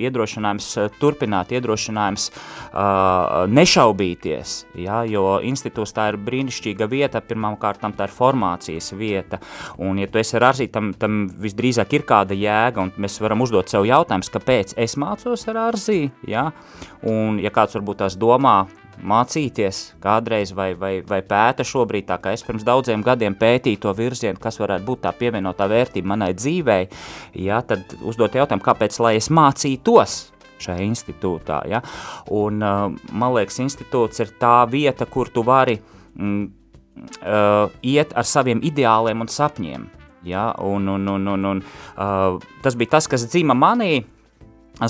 iedrošinājums 0.07 0.71
turpināt, 1.01 1.55
iedrošinājums 1.55 2.29
uh, 2.31 3.45
nešaubīties, 3.51 4.57
jā, 4.85 5.03
jo 5.11 5.39
institūts 5.45 5.95
tā 5.95 6.11
ir 6.13 6.21
brīnišķīga 6.27 6.89
vieta, 6.91 7.23
pirmām 7.25 7.59
kārtām 7.61 7.95
tā 7.97 8.09
ir 8.09 8.15
formācijas 8.15 8.93
vieta, 8.99 9.41
un 9.83 10.01
ja 10.03 10.09
tu 10.11 10.21
esi 10.23 10.39
arzī, 10.41 10.69
tam, 10.73 10.93
tam 10.99 11.25
visdrīzāk 11.41 11.99
ir 11.99 12.07
kāda 12.09 12.37
jēga, 12.39 12.85
un 12.85 12.95
mēs 13.01 13.21
varam 13.23 13.45
uzdot 13.45 13.73
sev 13.73 13.87
jautājums, 13.89 14.33
kāpēc 14.35 14.77
es 14.81 14.97
mācos 15.01 15.49
ar 15.53 15.61
arzī, 15.69 16.09
ja? 16.29 16.51
un 17.05 17.39
ja 17.43 17.53
kāds 17.55 17.77
varbūt 17.79 18.03
tās 18.05 18.19
domā, 18.21 18.65
mācīties 19.03 19.81
kādreiz 20.03 20.53
vai, 20.55 20.73
vai, 20.79 20.99
vai 21.07 21.21
pēta 21.27 21.67
šobrīd, 21.67 22.07
tā 22.09 22.19
kā 22.23 22.35
es 22.35 22.45
pirms 22.47 22.67
daudziem 22.67 23.03
gadiem 23.05 23.37
pētīju 23.39 23.83
to 23.83 23.95
virzienu, 23.97 24.41
kas 24.41 24.61
varētu 24.63 24.87
būt 24.87 25.05
tā 25.07 25.15
pievienotā 25.19 25.69
vērtība 25.71 26.15
manai 26.15 26.33
dzīvei, 26.37 26.87
ja, 27.47 27.61
tad 27.67 27.97
uzdot 28.03 28.37
jautājumu, 28.39 28.65
kāpēc 28.65 29.01
lai 29.03 29.17
es 29.19 29.31
mācītos 29.35 30.21
šajā 30.65 30.85
institūtā. 30.87 31.65
Ja? 31.71 31.83
Un, 32.35 32.63
uh, 32.63 32.87
man 33.13 33.35
liekas, 33.37 33.61
institūts 33.65 34.23
ir 34.25 34.33
tā 34.41 34.63
vieta, 34.71 35.09
kur 35.11 35.31
tu 35.33 35.45
vari 35.47 35.81
mm, 36.15 36.47
uh, 37.23 37.69
iet 37.83 38.15
ar 38.17 38.29
saviem 38.29 38.63
ideāliem 38.65 39.25
un 39.25 39.31
sapņiem. 39.31 39.87
Ja? 40.25 40.51
Un, 40.65 40.89
un, 40.89 41.09
un, 41.09 41.31
un, 41.35 41.47
un, 41.53 41.63
uh, 41.97 42.41
tas 42.65 42.79
bija 42.81 42.97
tas, 42.97 43.09
kas 43.11 43.27
dzima 43.29 43.57
manī, 43.59 44.05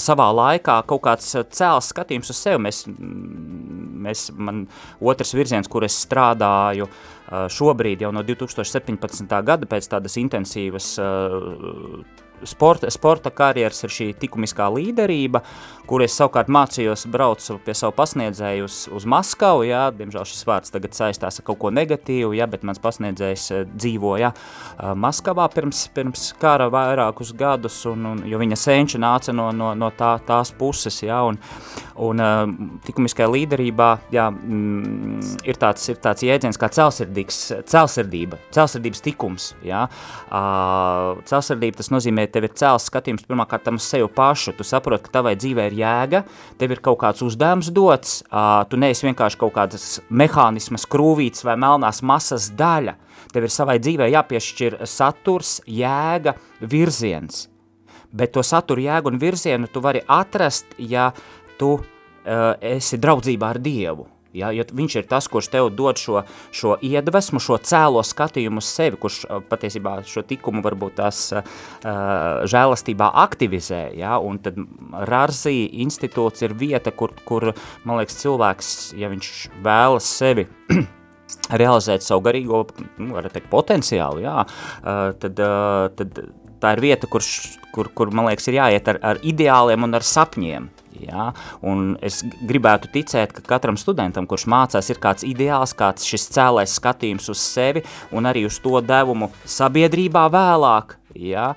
savā 0.00 0.30
laikā 0.32 0.78
kaut 0.88 1.02
kāds 1.04 1.34
cēls 1.52 1.90
skatījums 1.92 2.32
uz 2.32 2.40
sevi. 2.40 2.62
Mēs, 2.64 2.84
mēs, 4.06 4.28
man 4.32 4.64
otrs 5.00 5.34
virziens, 5.36 5.68
kur 5.68 5.84
es 5.84 5.98
strādāju 6.06 6.88
šobrīd 7.52 8.04
jau 8.04 8.12
no 8.12 8.22
2017. 8.24 9.28
gada 9.44 9.68
pēc 9.68 9.88
tādas 9.92 10.16
intensīvas 10.20 10.94
sporta, 12.42 12.90
sporta 12.90 13.30
karjeras 13.30 13.84
ir 13.86 13.92
šī 13.94 14.08
likumiskā 14.22 14.66
līderība, 14.74 15.42
kur 15.88 16.02
es 16.04 16.16
savukārt 16.16 16.48
mācījos, 16.52 17.06
braucu 17.12 17.58
pie 17.64 17.74
savu 17.76 17.94
pasniedzēju 17.96 18.66
uz, 18.66 18.78
uz 18.94 19.06
Maskavu. 19.08 19.66
Jā, 19.68 19.86
diemžēl 19.96 20.26
šis 20.28 20.46
vārds 20.48 20.72
tagad 20.74 20.96
saistās 20.96 21.40
ar 21.40 21.46
kaut 21.46 21.60
ko 21.60 21.72
negatīvu, 21.74 22.32
jā, 22.36 22.48
bet 22.50 22.64
mans 22.66 22.80
pasniedzējs 22.82 23.46
eh, 23.52 23.64
dzīvoja 23.68 24.32
uh, 24.34 24.92
Maskavā 24.98 25.46
pirms, 25.52 25.86
pirms 25.94 26.30
kara 26.40 26.70
vairākus 26.72 27.34
gadus, 27.36 27.80
un, 27.90 28.06
un, 28.12 28.22
jo 28.28 28.40
viņa 28.40 28.58
senči 28.58 29.00
nāca 29.00 29.34
no, 29.36 29.50
no, 29.54 29.72
no 29.78 29.90
tā, 29.94 30.16
tās 30.26 30.52
puses. 30.56 31.02
Jā, 31.04 31.20
un, 31.28 31.38
un 32.04 32.22
likumiskajā 32.86 33.28
līderībā 33.30 33.90
jā, 34.14 34.28
mm, 34.32 35.44
ir, 35.46 35.58
tāds, 35.60 35.84
ir 35.92 36.00
tāds 36.02 36.24
jēdziens 36.24 36.58
kā 36.60 36.70
celsirdība, 36.72 38.40
celsirdības 38.54 39.04
tikums. 39.04 39.50
Jā. 39.66 39.84
Uh, 40.28 41.20
celsirdība 41.28 41.82
tas 41.82 41.92
nozīmē 41.92 42.26
tev 42.34 42.48
ir 42.48 42.54
cēls 42.58 42.88
skatījums 42.90 43.24
pirmkārt 43.28 43.70
uz 43.72 43.86
sevi 43.86 44.08
pašu. 44.10 44.54
Tu 44.58 44.66
saproti, 44.66 45.06
ka 45.06 45.14
tavai 45.20 45.36
dzīvē 45.38 45.68
ir 45.70 45.78
jēga, 45.78 46.24
tev 46.58 46.74
ir 46.74 46.82
kaut 46.84 47.00
kāds 47.04 47.22
uzdevums 47.24 47.70
dots, 47.74 48.20
tu 48.68 48.80
neesi 48.80 49.06
vienkārši 49.06 49.40
kaut 49.40 49.54
kādas 49.54 49.88
mehānismas 50.10 50.88
krūvītes 50.90 51.46
vai 51.46 51.56
melnās 51.60 52.02
masas 52.02 52.50
daļa. 52.58 52.98
Tev 53.34 53.46
ir 53.46 53.54
savai 53.54 53.78
dzīvē 53.82 54.10
jāpiešķir 54.12 54.80
saturs, 54.90 55.56
jēga, 55.66 56.36
virziens. 56.60 57.46
Bet 58.14 58.34
to 58.36 58.44
saturu, 58.46 58.84
jēgu 58.84 59.10
un 59.10 59.18
virzienu 59.18 59.70
tu 59.70 59.82
vari 59.82 60.04
atrast, 60.06 60.76
ja 60.78 61.08
tu 61.58 61.74
uh, 61.78 62.52
esi 62.62 63.00
draudzībā 63.02 63.54
ar 63.54 63.62
Dievu. 63.62 64.13
Ja, 64.34 64.50
ja 64.54 64.64
viņš 64.66 64.96
ir 64.98 65.06
tas, 65.10 65.28
kurš 65.30 65.48
tev 65.52 65.70
dod 65.78 66.00
šo, 66.00 66.24
šo 66.54 66.74
iedvesmu, 66.82 67.38
šo 67.42 67.58
cēlo 67.62 68.02
skatījumu 68.02 68.62
uz 68.62 68.70
sevi, 68.70 68.98
kurš 69.00 69.20
patiesībā 69.50 70.00
šo 70.10 70.24
tikumu 70.26 70.64
varbūt 70.64 70.98
tās 70.98 71.20
uh, 71.36 71.44
žēlastībā 72.50 73.12
aktivizē, 73.24 73.84
ja, 73.98 74.18
un 74.18 74.40
tad 74.42 74.58
Rarzī 75.06 75.68
institūts 75.84 76.42
ir 76.46 76.56
vieta, 76.58 76.90
kur, 76.90 77.14
kur, 77.28 77.52
man 77.86 78.02
liekas, 78.02 78.18
cilvēks, 78.24 78.74
ja 78.98 79.10
viņš 79.12 79.32
vēlas 79.64 80.10
sevi 80.18 80.48
realizēt 81.62 82.02
savu 82.06 82.26
garīgo, 82.26 82.64
nu, 82.98 83.14
varētu 83.14 83.38
teikt, 83.38 83.52
potenciālu, 83.54 84.24
jā, 84.26 84.40
uh, 84.42 85.04
tad, 85.22 85.44
uh, 85.46 85.92
tad 85.94 86.24
tā 86.64 86.74
ir 86.74 86.82
vieta, 86.88 87.10
kurš, 87.10 87.30
kur, 87.74 87.90
kur, 87.94 88.10
man 88.14 88.32
liekas, 88.32 88.50
ir 88.50 88.58
jāiet 88.58 88.90
ar, 88.90 88.98
ar 89.14 89.22
ideāliem 89.22 89.86
un 89.86 89.98
ar 89.98 90.06
sapņiem, 90.06 90.73
Ja? 91.02 91.30
Un 91.66 91.94
es 92.04 92.22
gribētu 92.22 92.90
ticēt, 92.94 93.34
ka 93.36 93.44
katram 93.54 93.78
studentam, 93.80 94.28
kurš 94.30 94.46
mācās, 94.50 94.90
ir 94.92 95.00
kāds 95.02 95.26
ideāls, 95.26 95.74
kāds 95.76 96.06
šis 96.08 96.28
cēlais 96.34 96.76
skatījums 96.78 97.30
uz 97.32 97.42
sevi 97.42 97.84
un 98.14 98.28
arī 98.30 98.44
uz 98.48 98.60
to 98.62 98.80
devumu 98.84 99.30
sabiedrībā 99.44 100.26
vēlāk. 100.32 100.98
Ja? 101.14 101.52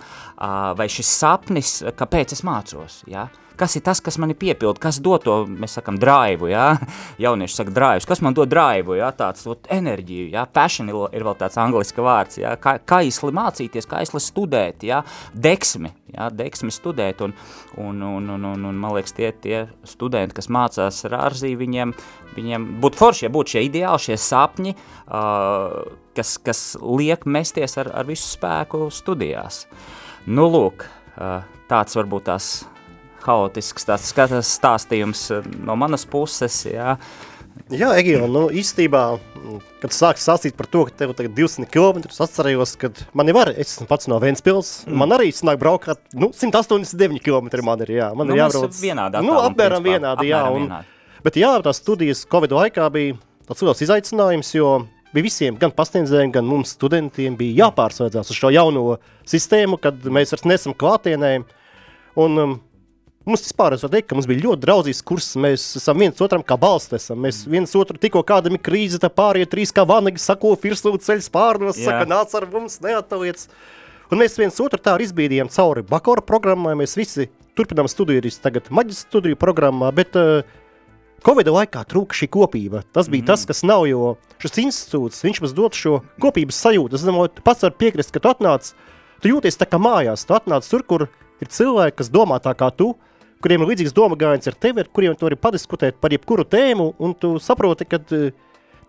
Vai 0.77 0.89
šis 0.91 1.09
sapnis, 1.19 1.79
kāpēc 1.97 2.35
es 2.37 2.43
mācos? 2.45 3.01
Ja? 3.09 3.27
Kas 3.57 3.75
ir 3.77 3.83
tas, 3.85 4.01
kas 4.03 4.19
mani 4.21 4.35
piepilda, 4.37 4.79
kas 4.81 4.99
dod 5.03 5.23
to, 5.25 5.37
mēs 5.49 5.77
sakam, 5.79 5.97
draivu, 6.01 6.49
jā, 6.51 6.67
jaunieši 7.23 7.59
saka 7.59 7.73
draivus, 7.73 8.07
kas 8.09 8.21
man 8.25 8.37
dod 8.37 8.51
draivu, 8.51 8.97
jā, 8.99 9.09
tāds 9.17 9.45
ot, 9.49 9.67
enerģiju, 9.73 10.29
jā, 10.35 10.45
passion 10.53 10.91
ir, 10.91 10.99
ir 11.17 11.25
vēl 11.27 11.37
tāds 11.39 11.59
angliska 11.61 12.05
vārds, 12.05 12.39
jā, 12.41 12.53
kā, 12.61 12.77
kaisli 12.87 13.33
mācīties, 13.35 13.89
kaisli 13.89 14.21
studēt, 14.23 14.85
jā, 14.87 15.01
deksmi, 15.33 15.91
jā, 16.13 16.29
deksmi 16.33 16.73
studēt, 16.73 17.23
un, 17.25 17.35
un, 17.81 18.05
un, 18.11 18.29
un, 18.37 18.47
un, 18.53 18.69
un 18.71 18.79
man 18.85 18.95
liekas, 18.97 19.15
tie, 19.17 19.33
tie 19.43 19.65
studenti, 19.87 20.37
kas 20.37 20.51
mācās 20.53 21.03
ar 21.09 21.17
ārzī, 21.25 21.55
viņiem, 21.59 21.93
viņiem 22.37 22.71
būtu 22.83 23.01
forši, 23.01 23.27
ja 23.27 23.33
būtu 23.33 23.55
šie 23.55 23.65
ideāli, 23.67 24.05
šie 24.07 24.19
sapņi, 24.21 24.75
uh, 24.77 25.97
kas, 26.17 26.37
kas 26.43 26.63
liek 26.81 27.25
mesties 27.29 27.77
ar, 27.81 27.91
ar 27.97 28.07
visu 28.07 28.29
spēku 28.29 28.87
studijās. 28.93 29.65
Nu, 30.27 30.47
lūk, 30.51 30.87
uh, 31.17 31.45
tāds 31.69 31.97
varbūt 31.97 32.27
tās 32.29 32.51
haotisks 33.27 33.87
tāds 33.87 34.11
stāstījums 34.47 35.25
eh, 35.35 35.49
no 35.67 35.75
manas 35.79 36.07
puses, 36.09 36.63
jā. 36.69 36.97
Jā, 37.73 37.89
Egīla, 37.97 38.27
nu 38.31 38.45
īstenībā, 38.53 39.01
kad 39.81 39.93
sāks 39.95 40.23
sāstīt 40.27 40.55
par 40.55 40.69
to, 40.71 40.83
ka 40.87 40.93
tev 41.01 41.13
tagad 41.17 41.33
200 41.35 41.67
km, 41.73 42.03
atcerējos, 42.07 42.75
kad 42.79 43.01
man 43.17 43.27
jau 43.27 43.35
var, 43.35 43.51
es 43.51 43.73
esmu 43.73 43.87
pats 43.89 44.07
no 44.11 44.19
Ventspils, 44.23 44.69
mm. 44.85 44.99
man 45.01 45.15
arī 45.17 45.31
sanāk 45.35 45.59
braukāt, 45.61 45.99
nu, 46.15 46.29
189 46.31 47.19
km 47.25 47.49
man 47.65 47.81
ir, 47.83 47.95
jā, 47.97 48.11
man 48.15 48.29
nu, 48.29 48.37
ir 48.37 48.43
jābrauc. 48.43 48.77
vienādā 48.77 49.23
nu, 49.25 49.35
apmēram 49.41 49.83
vienādi, 49.83 50.29
jā, 50.29 50.43
un, 50.53 50.67
vienādi. 50.67 51.17
bet 51.25 51.41
jā, 51.41 51.55
tās 51.65 51.81
studijas 51.81 52.23
Covid 52.29 52.55
laikā 52.55 52.87
bija 52.93 53.17
tāds 53.49 53.65
liels 53.65 53.83
izaicinājums, 53.87 54.53
jo 54.55 54.77
bija 55.15 55.25
visiem, 55.25 55.57
gan 55.59 55.73
pasniedzējiem, 55.75 56.31
gan 56.37 56.47
mums 56.47 56.75
studentiem 56.77 57.35
bija 57.39 57.65
jāpārsveidzās 57.65 58.31
uz 58.31 58.39
šo 58.39 58.53
jauno 58.53 58.99
sistēmu, 59.27 59.79
kad 59.81 60.07
mēs 60.07 60.35
vairs 60.35 60.47
nesam 60.47 60.77
klātienē, 60.77 61.33
un 62.23 62.43
um, 62.43 62.57
Mums 63.27 63.43
vispār 63.43 63.73
var 63.75 63.91
teikt, 63.91 64.07
ka 64.07 64.15
mums 64.15 64.27
bija 64.29 64.45
ļoti 64.45 64.63
draudzīgs 64.63 65.01
kurs. 65.03 65.33
Mēs 65.43 65.63
esam 65.75 65.99
viens 65.99 66.21
otram 66.23 66.45
kā 66.47 66.55
balsts. 66.59 66.95
Esam. 66.95 67.19
Mēs 67.25 67.41
mm. 67.43 67.55
viens 67.57 67.73
otru 67.75 67.99
tikko 67.99 68.21
kādam 68.27 68.55
ir 68.55 68.61
krīze, 68.63 69.01
tā 69.03 69.09
pārējie 69.11 69.49
trīs 69.51 69.73
kā 69.75 69.83
vanagi 69.87 70.21
sako, 70.23 70.53
virsū 70.61 70.93
ceļš 71.03 71.27
pārnos, 71.33 71.75
Jā. 71.75 71.89
saka, 71.89 72.05
nāc 72.07 72.31
ar 72.39 72.47
mums, 72.53 72.79
neataliec. 72.85 73.43
Un 74.07 74.21
mēs 74.21 74.39
viens 74.39 74.61
otru 74.63 74.79
tā 74.79 74.93
izbīdījām 75.03 75.51
cauri 75.51 75.83
bakora 75.83 76.23
programmai. 76.23 76.77
Mēs 76.79 76.95
visi 76.95 77.27
turpinām 77.59 77.89
studijas 77.91 78.39
tagad 78.39 78.69
maģistra 78.71 79.09
studiju 79.09 79.39
programmā, 79.41 79.89
bet 79.95 80.15
uh, 80.15 80.47
Covid 81.27 81.49
laikā 81.51 81.81
trūka 81.89 82.15
šī 82.15 82.29
kopība. 82.31 82.85
Tas 82.95 83.09
bija 83.11 83.25
mm. 83.25 83.27
tas, 83.27 83.43
kas 83.49 83.63
nav, 83.67 83.83
jo 83.89 84.13
šis 84.39 84.61
institūts, 84.63 85.23
viņš 85.25 85.41
mums 85.43 85.57
dod 85.57 85.75
šo 85.75 85.97
kopības 86.23 86.61
sajūtu. 86.63 86.95
Es 86.95 87.03
domāju, 87.03 87.33
pats 87.43 87.65
var 87.67 87.75
piekrist, 87.75 88.13
ka 88.15 88.23
tu 88.23 88.31
atnāc, 88.31 88.71
tu 89.19 89.33
jūties 89.33 89.59
tā 89.59 89.67
kā 89.67 89.81
mājās, 89.81 90.23
tu 90.23 90.37
atnāc 90.37 90.67
tur, 90.71 90.87
kur 90.87 91.07
ir 91.43 91.51
cilvēki, 91.51 91.97
kas 91.99 92.13
domā 92.13 92.39
tā 92.43 92.55
kā 92.55 92.69
tu, 92.71 92.93
kuriem 93.43 93.63
ir 93.63 93.71
līdzīgs 93.71 93.95
doma 93.95 94.17
gājiens 94.19 94.49
ar 94.49 94.57
tevi, 94.57 94.83
ar 94.83 94.89
kuriem 94.93 95.15
tu 95.17 95.27
vari 95.27 95.37
padiskutēt 95.39 95.99
par 96.01 96.13
jebkuru 96.13 96.45
tēmu, 96.47 96.91
un 97.03 97.13
tu 97.17 97.35
saproti, 97.43 97.87
ka 97.89 97.99
eh, 98.15 98.31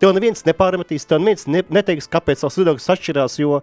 tev 0.01 0.15
neviens 0.15 0.45
nepārmetīs, 0.47 1.07
tev 1.09 1.21
neviens 1.23 1.45
ne, 1.49 1.63
neteiks, 1.69 2.09
kāpēc 2.11 2.41
savs 2.43 2.59
viedoklis 2.61 2.89
atšķirās, 2.95 3.37
jo 3.41 3.59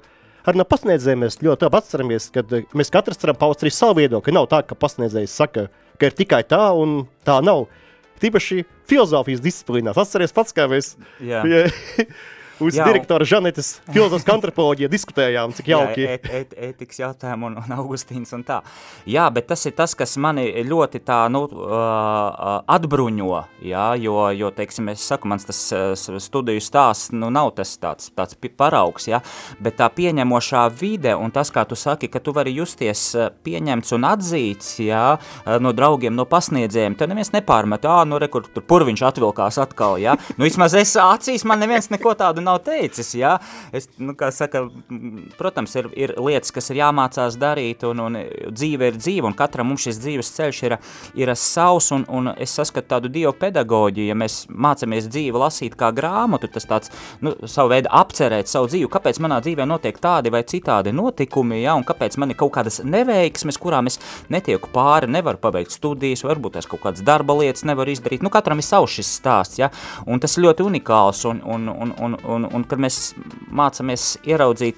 arī 0.46 0.60
no 0.60 0.66
pasniedzējiem 0.68 1.24
mēs 1.24 1.40
ļoti 1.42 1.66
labi 1.66 1.80
atceramies, 1.80 2.30
ka 2.34 2.44
eh, 2.46 2.68
mēs 2.76 2.92
katrs 2.94 3.22
varam 3.24 3.40
paust 3.40 3.64
arī 3.64 3.74
savu 3.74 4.00
viedokli. 4.00 4.36
Nav 4.36 4.48
tā, 4.52 4.62
ka 4.66 4.78
pasniedzējs 4.78 5.36
saka, 5.42 5.68
ka 5.98 6.10
ir 6.10 6.16
tikai 6.16 6.44
tā 6.48 6.62
un 6.76 7.02
tā 7.26 7.40
nav. 7.44 7.66
Tīpaši 8.22 8.62
filozofijas 8.88 9.42
disciplīnās. 9.44 9.98
Atceries 10.00 10.32
pats, 10.32 10.54
kā 10.56 10.64
mēs... 10.70 10.94
Jā. 11.20 11.42
Uz 12.60 12.76
Jā, 12.76 12.86
direktora 12.88 13.26
Žanetes 13.28 13.76
filozofijas 13.90 14.34
antropoloģiju 14.36 14.88
diskutējām, 14.90 15.52
cik 15.56 15.70
jauki. 15.72 16.06
Jā, 16.06 16.16
et, 16.16 16.28
et, 16.40 16.54
etikas 16.70 17.00
jautājumu 17.02 17.50
un, 17.50 17.58
un 17.60 17.74
Augustīns 17.76 18.32
un 18.36 18.44
tā. 18.46 18.60
Jā, 19.08 19.26
bet 19.34 19.48
tas 19.50 19.66
ir 19.68 19.74
tas, 19.76 19.94
kas 19.98 20.16
mani 20.22 20.46
ļoti 20.66 21.02
tā, 21.06 21.18
nu, 21.32 21.44
atbruņo, 22.76 23.42
jā, 23.66 23.86
jo, 24.00 24.16
jo, 24.36 24.50
teiksim, 24.56 24.90
es 24.94 25.04
saku, 25.04 25.28
mans 25.30 25.46
tas 25.48 25.60
studiju 26.24 26.62
stāsts, 26.64 27.12
nu, 27.16 27.30
nav 27.34 27.52
tas 27.58 27.74
tāds, 27.82 28.10
tāds 28.16 28.38
paraugs, 28.56 29.08
jā, 29.10 29.20
bet 29.62 29.78
tā 29.80 29.88
pieņemošā 29.92 30.64
vide 30.80 31.14
un 31.18 31.34
tas, 31.34 31.52
kā 31.52 31.66
tu 31.68 31.78
saki, 31.78 32.10
ka 32.12 32.22
tu 32.24 32.34
vari 32.36 32.54
justies 32.56 33.08
pieņemts 33.46 33.92
un 33.96 34.08
atzīts, 34.08 34.72
jā, 34.86 35.04
no 35.62 35.74
draugiem, 35.76 36.16
no 36.16 36.26
pasniedzējiem, 36.28 36.96
tev 36.98 37.12
neviens 37.12 37.32
nepārmet, 37.34 37.84
ā, 37.84 38.00
nu, 38.08 38.20
re, 38.22 38.30
kur 38.32 38.46
tur 38.48 38.64
purviņš 38.66 39.04
atvilkās 39.10 39.60
atkal, 39.62 39.98
jā, 40.02 40.16
nu, 40.36 40.46
vismaz 40.46 40.76
es 40.78 40.96
acīs, 41.00 41.44
man 41.48 41.62
neviens 41.62 41.90
neko 41.92 42.16
tādu 42.18 42.44
nav 42.46 42.62
teicis. 42.66 43.12
Ja? 43.18 43.36
Es, 43.74 43.88
nu, 43.98 44.14
saka, 44.34 44.66
protams, 45.38 45.74
ir, 45.78 45.90
ir 45.96 46.14
lietas, 46.20 46.54
kas 46.54 46.70
ir 46.72 46.80
jāmācās 46.82 47.38
darīt, 47.40 47.84
un, 47.88 48.02
un 48.06 48.20
dzīve 48.50 48.92
ir 48.92 49.00
dzīve, 49.00 49.26
un 49.28 49.36
katram 49.36 49.70
mums 49.70 49.86
šis 49.86 50.00
dzīves 50.02 50.32
ceļš 50.36 50.62
ir, 50.68 50.76
ir 51.18 51.32
savs, 51.36 51.90
un, 51.94 52.06
un 52.12 52.32
es 52.34 52.54
saskatu 52.56 52.90
tādu 52.94 53.10
dievu 53.12 53.34
pedagoģiju, 53.40 54.10
ja 54.10 54.16
mēs 54.18 54.44
mācāmies 54.50 55.08
dzīvi 55.10 55.42
lasīt 55.42 55.76
kā 55.78 55.90
grāmatu, 55.94 56.50
tas 56.52 56.68
tāds, 56.68 56.92
nu, 57.24 57.34
savu 57.50 57.72
veidu 57.74 57.90
apcerēt 57.94 58.50
savu 58.50 58.70
dzīvi, 58.70 58.90
kāpēc 58.92 59.20
manā 59.24 59.40
dzīvē 59.44 59.66
notiek 59.68 59.98
tādi 60.02 60.32
vai 60.34 60.42
citādi 60.48 60.94
notikumi, 60.96 61.60
ja, 61.62 61.76
un 61.78 61.86
kāpēc 61.86 62.18
man 62.20 62.32
ir 62.32 62.40
kaut 62.40 62.54
kādas 62.56 62.80
neveiksmes, 62.84 63.58
kurām 63.62 63.90
es 63.90 63.98
netieku 64.32 64.70
pāri, 64.74 65.10
nevaru 65.10 65.40
pabeigt 65.42 65.74
studijas, 65.74 66.24
varbūt 66.26 66.56
tās 66.58 66.68
kaut 66.70 66.84
kādas 66.84 67.04
darba 67.06 67.36
lietas 67.40 67.66
nevaru 67.68 67.94
izdarīt, 67.94 68.24
nu, 68.24 68.32
katram 68.32 68.62
ir 68.62 68.66
savs 68.66 68.98
šis 68.98 69.12
stāsts, 69.18 69.60
ja, 69.60 69.70
un 70.06 70.22
tas 70.22 70.38
ļoti 70.40 70.64
unikāls, 70.66 71.24
un, 71.30 71.42
un, 71.44 71.68
un, 71.72 71.94
un, 72.02 72.16
un, 72.24 72.35
un 72.44 72.66
kad 72.68 72.82
mēs 72.82 73.14
mācāmies 73.48 74.18
ieraudzīt, 74.28 74.76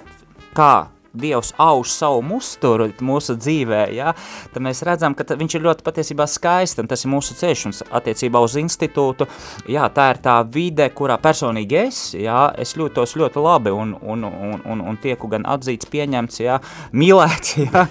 kā 0.55 0.87
Dievs 1.13 1.55
auž 1.57 1.89
savu 1.89 2.21
musturu 2.23 2.91
mūsu 3.01 3.35
dzīvē, 3.41 3.81
ja, 3.97 4.13
tad 4.53 4.63
mēs 4.65 4.83
redzam, 4.85 5.15
ka 5.17 5.25
viņš 5.39 5.57
ir 5.57 5.65
ļoti 5.65 5.85
patiesībā 5.87 6.27
skaisti, 6.29 6.83
un 6.83 6.91
tas 6.91 7.05
ir 7.05 7.13
mūsu 7.13 7.37
ceļš, 7.39 7.65
un 7.69 7.77
attiecībā 7.99 8.43
uz 8.45 8.59
institūtu, 8.61 9.27
jā, 9.73 9.87
tā 9.95 10.11
ir 10.13 10.21
tā 10.25 10.37
vide, 10.45 10.91
kurā 10.93 11.17
personīgi 11.23 11.81
es, 11.81 12.03
jā, 12.13 12.43
es 12.61 12.75
jūtos 12.77 13.17
ļoti 13.19 13.45
labi, 13.45 13.73
un, 13.73 13.97
un, 13.99 14.29
un, 14.29 14.61
un, 14.61 14.85
un 14.93 15.01
tieku 15.01 15.31
gan 15.33 15.49
atzīts, 15.49 15.89
pieņemts, 15.91 16.43
jā, 16.45 16.61
mīlēts, 16.93 17.57
jā, 17.65 17.87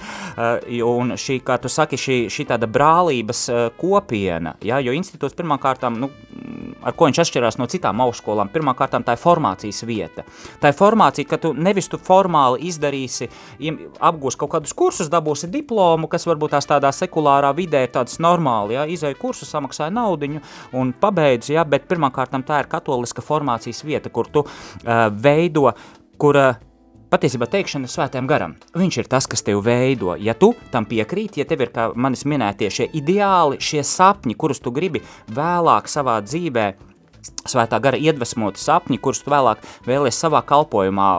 un 0.86 1.18
šī, 1.18 1.42
kā 1.48 1.58
tu 1.62 1.74
saki, 1.74 2.00
šī, 2.00 2.20
šī 2.34 2.48
tāda 2.54 2.70
brālības 2.70 3.48
kopiena, 3.82 4.56
jā, 4.62 4.80
jo 4.86 4.94
institūts 4.94 5.38
pirmkārtām, 5.38 5.98
nu, 6.06 6.12
ar 6.84 6.98
ko 6.98 7.08
viņš 7.10 7.24
atšķirās 7.24 7.60
no 7.62 7.70
citām 7.72 8.02
augstskolām, 8.04 8.52
pirmkārtām 8.54 9.06
tā 9.08 9.16
ir 9.16 9.24
formācijas 9.24 9.84
vieta. 9.88 10.28
Tā 10.62 10.72
ir 10.74 10.78
formācija, 10.78 11.30
ka 11.30 11.42
tu 11.42 11.54
nevis 11.54 11.90
tu 11.92 12.00
formāli 12.02 12.68
izdarīji 12.68 12.98
darīsi, 12.98 13.30
apgūsi 14.00 14.40
kaut 14.40 14.54
kādus 14.56 14.76
kursus, 14.78 15.12
dabūsi 15.12 15.50
diplomu, 15.52 16.10
kas 16.12 16.28
varbūt 16.28 16.56
tās 16.56 16.68
tādā 16.70 16.92
sekulārā 16.96 17.54
vidē 17.58 17.86
ir 17.86 17.94
tāds 17.94 18.20
normāli, 18.24 18.78
ja, 18.78 18.86
izēju 18.86 19.20
kursu, 19.22 19.48
samaksāja 19.48 19.94
naudiņu 19.94 20.44
un 20.78 20.94
pabeidz, 20.94 21.52
ja, 21.54 21.66
bet 21.68 21.88
pirmkārtam 21.90 22.46
tā 22.48 22.64
ir 22.64 22.72
katoliska 22.72 23.24
formācijas 23.26 23.84
vieta, 23.86 24.10
kur 24.14 24.30
tu 24.32 24.46
uh, 24.46 25.08
veido, 25.12 25.72
kur 26.18 26.40
uh, 26.40 26.67
patiesībā 27.12 27.48
teikšana 27.52 27.90
svētiem 27.92 28.28
garam. 28.30 28.56
Viņš 28.78 29.00
ir 29.02 29.10
tas, 29.12 29.28
kas 29.30 29.44
tevi 29.46 29.62
veido. 29.64 30.16
Ja 30.20 30.36
tu 30.38 30.54
tam 30.74 30.88
piekrīti, 30.90 31.42
ja 31.42 31.48
tev 31.48 31.64
ir, 31.66 31.72
kā 31.74 31.90
manis 31.96 32.26
minētie, 32.28 32.70
šie 32.74 32.90
ideāli, 33.00 33.62
šie 33.64 33.84
sapņi, 33.88 34.38
kurus 34.40 34.62
tu 34.64 34.74
gribi 34.76 35.04
vēlāk 35.34 35.90
savā 35.92 36.20
dzīvē, 36.26 36.68
svētā 37.48 37.80
gara 37.84 38.00
iedvesmoti 38.00 38.62
sapņi, 38.62 39.02
kurus 39.02 39.24
tu 39.24 39.34
vēlāk 39.34 39.64
vēlies 39.88 40.20
savā 40.20 40.44
kalpojumā 40.48 41.12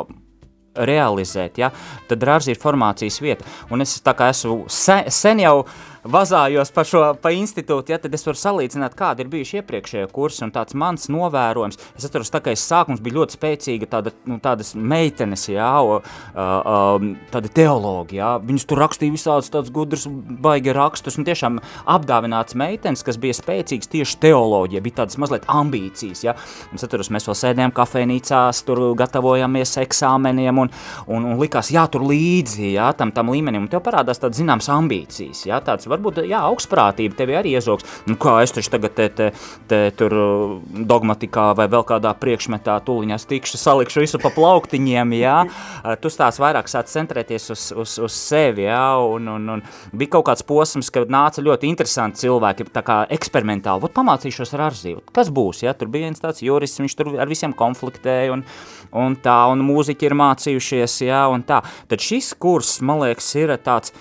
realizēt, 0.79 1.59
ja, 1.59 1.73
tad 2.09 2.23
rārs 2.23 2.49
ir 2.51 2.59
formācijas 2.61 3.19
vieta. 3.23 3.47
Un 3.73 3.83
es 3.83 3.97
tā 4.05 4.15
kā 4.19 4.31
esmu 4.33 4.67
sen, 4.71 5.09
sen 5.11 5.43
jau 5.43 5.65
vazājos 6.09 6.73
par 6.75 6.89
šo 6.89 7.03
pa 7.23 7.33
institūtu, 7.35 7.93
ja, 7.93 7.99
tad 8.01 8.15
es 8.17 8.25
varu 8.27 8.39
salīdzināt, 8.41 8.97
kāda 8.99 9.25
ir 9.25 9.31
bijuši 9.33 9.61
iepriekšējie 9.61 10.09
kursi 10.15 10.45
un 10.47 10.53
tāds 10.55 10.77
mans 10.79 11.09
novērojums. 11.13 11.79
Es 11.99 12.07
atceros, 12.09 12.31
tā 12.33 12.41
kā 12.45 12.55
es 12.55 12.65
sākums 12.65 13.03
bija 13.05 13.19
ļoti 13.19 13.37
spēcīga 13.37 13.91
tāda, 13.93 14.13
nu, 14.29 14.39
tādas 14.43 14.75
meitenes, 14.75 15.49
jā, 15.51 15.69
o, 15.85 16.01
uh, 16.01 17.07
tāda 17.33 17.53
teologi, 17.55 18.19
jā, 18.21 18.35
viņas 18.45 18.69
tur 18.69 18.83
rakstīja 18.85 19.15
visādus 19.15 19.53
tādus 19.53 19.75
gudrus, 19.75 20.07
baigi 20.09 20.75
rakstus 20.77 21.19
un 21.21 21.29
tiešām 21.29 21.61
apdāvināts 21.89 22.57
meitenes, 22.59 23.05
kas 23.07 23.21
bija 23.21 23.37
spēcīgas 23.37 23.93
tieši 23.93 24.19
teoloģija, 24.25 24.85
bija 24.85 25.03
tādas 25.03 25.19
mazliet 25.21 25.49
ambīcijas, 25.53 26.25
jā. 26.25 26.37
Un 26.73 26.81
es 26.81 26.87
atceros, 26.87 27.13
mēs 27.15 27.29
vēl 27.29 27.39
sēdējām 27.43 27.75
kafejnīcās, 27.77 28.63
tur 28.69 28.83
gatavojamies 28.99 29.77
eksāmeniem 29.85 30.63
un, 30.65 30.73
un, 31.07 31.29
un 31.33 31.39
likās, 31.43 31.73
jā, 31.75 31.85
tur 31.93 32.07
līdzi, 32.09 32.73
jā, 32.77 32.91
tam, 32.99 33.13
tam 33.15 33.33
līmenim, 33.35 33.67
un 33.67 33.73
tev 33.73 33.85
parādās 33.85 34.23
tāds 34.23 34.41
zināms 34.41 34.71
ambīcijas, 34.73 35.45
jā, 35.49 35.61
tāds 35.65 35.89
varbūt 35.99 36.23
jā, 36.29 36.41
augstprātība 36.49 37.19
tevi 37.19 37.37
arī 37.39 37.55
iezogs. 37.59 37.87
Nu, 38.09 38.17
kā 38.21 38.39
es 38.45 38.55
taču 38.55 38.73
tagad 38.73 38.95
te, 38.97 39.09
te, 39.13 39.29
te, 39.69 39.81
tur 39.99 40.15
uh, 40.15 40.55
dogmatikā 40.89 41.51
vai 41.59 41.69
vēl 41.71 41.85
kādā 41.89 42.15
priekšmetā 42.19 42.79
tuliņās 42.87 43.27
tikšu, 43.29 43.61
salikšu 43.61 44.05
visu 44.05 44.21
pa 44.23 44.33
plauktiņiem, 44.35 45.15
jā. 45.19 45.37
Uh, 45.45 45.95
tu 46.01 46.13
tās 46.19 46.41
vairāk 46.41 46.71
sāc 46.71 46.91
centrēties 46.93 47.51
uz, 47.55 47.69
uz, 47.77 47.99
uz 48.09 48.17
sevi, 48.17 48.67
jā, 48.69 48.83
un, 49.03 49.29
un, 49.35 49.49
un 49.57 49.65
bija 49.93 50.17
kaut 50.17 50.29
kāds 50.31 50.45
posms, 50.47 50.91
kad 50.95 51.11
nāca 51.13 51.45
ļoti 51.45 51.71
interesanti 51.71 52.25
cilvēki, 52.25 52.69
tā 52.75 52.85
kā 52.87 53.01
eksperimentāli, 53.15 53.85
vot 53.85 53.95
pamācīšos 53.97 54.55
ar 54.57 54.69
arzīvu, 54.71 55.05
kas 55.15 55.33
būs, 55.35 55.65
jā, 55.67 55.75
tur 55.79 55.91
bija 55.93 56.09
viens 56.09 56.23
tāds 56.23 56.43
jurists, 56.45 56.81
viņš 56.83 56.99
tur 56.99 57.15
ar 57.19 57.31
visiem 57.31 57.55
konfliktēja, 57.57 58.35
un, 58.37 58.45
un 58.97 59.19
tā, 59.23 59.39
un 59.53 59.65
mūziķi 59.67 60.09
ir 60.09 60.19
mācījušies, 60.19 61.01
jā, 61.09 61.25
un 61.33 61.45
tā. 61.47 61.63
Tad 61.91 62.05
šis 62.05 62.33
kurs, 62.41 62.79
man 62.85 63.05
liekas, 63.05 63.29
ir 63.39 63.55
tāds, 63.65 63.95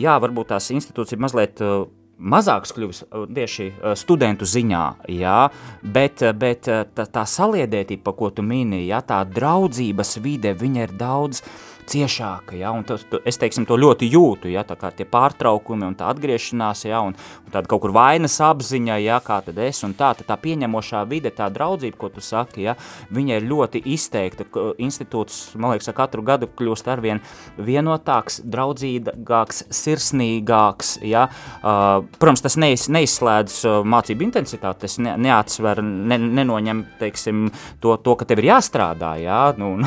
jā, 0.00 0.18
varbūt 0.22 0.52
tās 0.54 0.70
institūcija 0.74 1.20
mazliet 1.20 1.62
uh, 1.64 1.86
mazāks 2.20 2.74
kļuvis 2.76 3.02
uh, 3.06 3.24
tieši 3.30 3.70
uh, 3.70 3.96
studentu 3.98 4.48
ziņā, 4.48 4.84
jā, 5.20 5.38
bet, 5.82 6.24
bet 6.40 6.68
tā, 6.68 7.08
tā 7.08 7.24
saliedētība, 7.24 8.04
pa 8.08 8.16
ko 8.16 8.30
tu 8.34 8.44
mini, 8.46 8.86
jā, 8.88 9.00
tā 9.06 9.22
draudzības 9.28 10.16
vide, 10.24 10.56
viņa 10.58 10.88
ir 10.88 10.96
daudz 11.00 11.44
uh, 11.44 11.69
ciešāka, 11.90 12.54
ja, 12.58 12.70
un 12.74 12.84
tas, 12.86 13.02
es 13.26 13.38
teiksim, 13.40 13.66
to 13.68 13.76
ļoti 13.80 14.08
jūtu, 14.10 14.50
ja, 14.52 14.62
tā 14.66 14.76
kā 14.78 14.92
tie 14.94 15.06
pārtraukumi 15.08 15.88
un 15.88 15.96
tā 15.98 16.10
atgriešanās, 16.12 16.84
ja, 16.86 17.02
un, 17.06 17.16
un 17.16 17.54
tāda 17.54 17.70
kaut 17.70 17.82
kur 17.84 17.94
vainas 17.94 18.36
apziņa, 18.44 18.98
ja, 19.02 19.18
kā 19.24 19.40
tad 19.46 19.58
es, 19.62 19.82
un 19.86 19.94
tā, 19.98 20.12
tā 20.14 20.36
pieņemošā 20.40 21.02
vide, 21.10 21.32
tā 21.34 21.50
draudzība, 21.52 21.98
ko 22.00 22.12
tu 22.14 22.22
saki, 22.24 22.64
ja, 22.68 22.76
viņa 23.10 23.40
ir 23.40 23.48
ļoti 23.50 23.82
izteikta, 23.94 24.46
institūts, 24.82 25.40
man 25.60 25.74
liekas, 25.74 25.90
katru 25.96 26.24
gadu 26.26 26.48
kļūst 26.56 26.90
arvien 26.92 27.22
vienotāks, 27.58 28.40
draudzīgāks, 28.46 29.64
sirsnīgāks, 29.80 30.96
ja, 31.06 31.26
uh, 31.60 32.06
protams, 32.20 32.44
tas 32.46 32.58
neiz, 32.60 32.86
neizslēdz 32.92 33.60
mācību 33.90 34.28
intensitāti, 34.28 34.86
tas 34.86 34.98
ne, 35.02 35.16
neatsver, 35.20 35.82
ne, 35.82 36.20
nenoņem, 36.40 36.84
teiksim, 37.02 37.48
to, 37.82 37.96
to, 38.04 38.16
ka 38.20 38.28
tev 38.28 38.44
ir 38.44 38.52
jāstrādā, 38.52 39.16
ja, 39.20 39.42
nu, 39.58 39.74
un, 39.80 39.86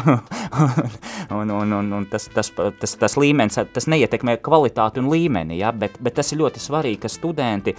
un, 1.40 1.54
un, 1.54 1.78
un 1.80 1.93
un 1.96 2.08
tas, 2.10 2.30
tas, 2.34 2.52
tas, 2.54 2.96
tas 3.00 3.18
līmenis, 3.20 3.60
tas 3.74 3.90
neietekmē 3.92 4.38
kvalitāti 4.44 5.02
un 5.04 5.12
līmeni, 5.14 5.60
ja, 5.62 5.74
bet, 5.76 6.00
bet 6.04 6.18
tas 6.20 6.34
ir 6.34 6.42
ļoti 6.44 6.62
svarīgi, 6.64 7.02
ka 7.04 7.12
studenti, 7.12 7.76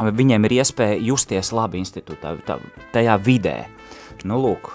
viņiem 0.00 0.46
ir 0.46 0.60
iespēja 0.60 1.00
justies 1.10 1.52
labi 1.56 1.80
institūtā, 1.82 2.36
tā, 2.46 2.60
tajā 2.94 3.16
vidē. 3.24 3.56
Nu, 4.28 4.36
lūk. 4.40 4.72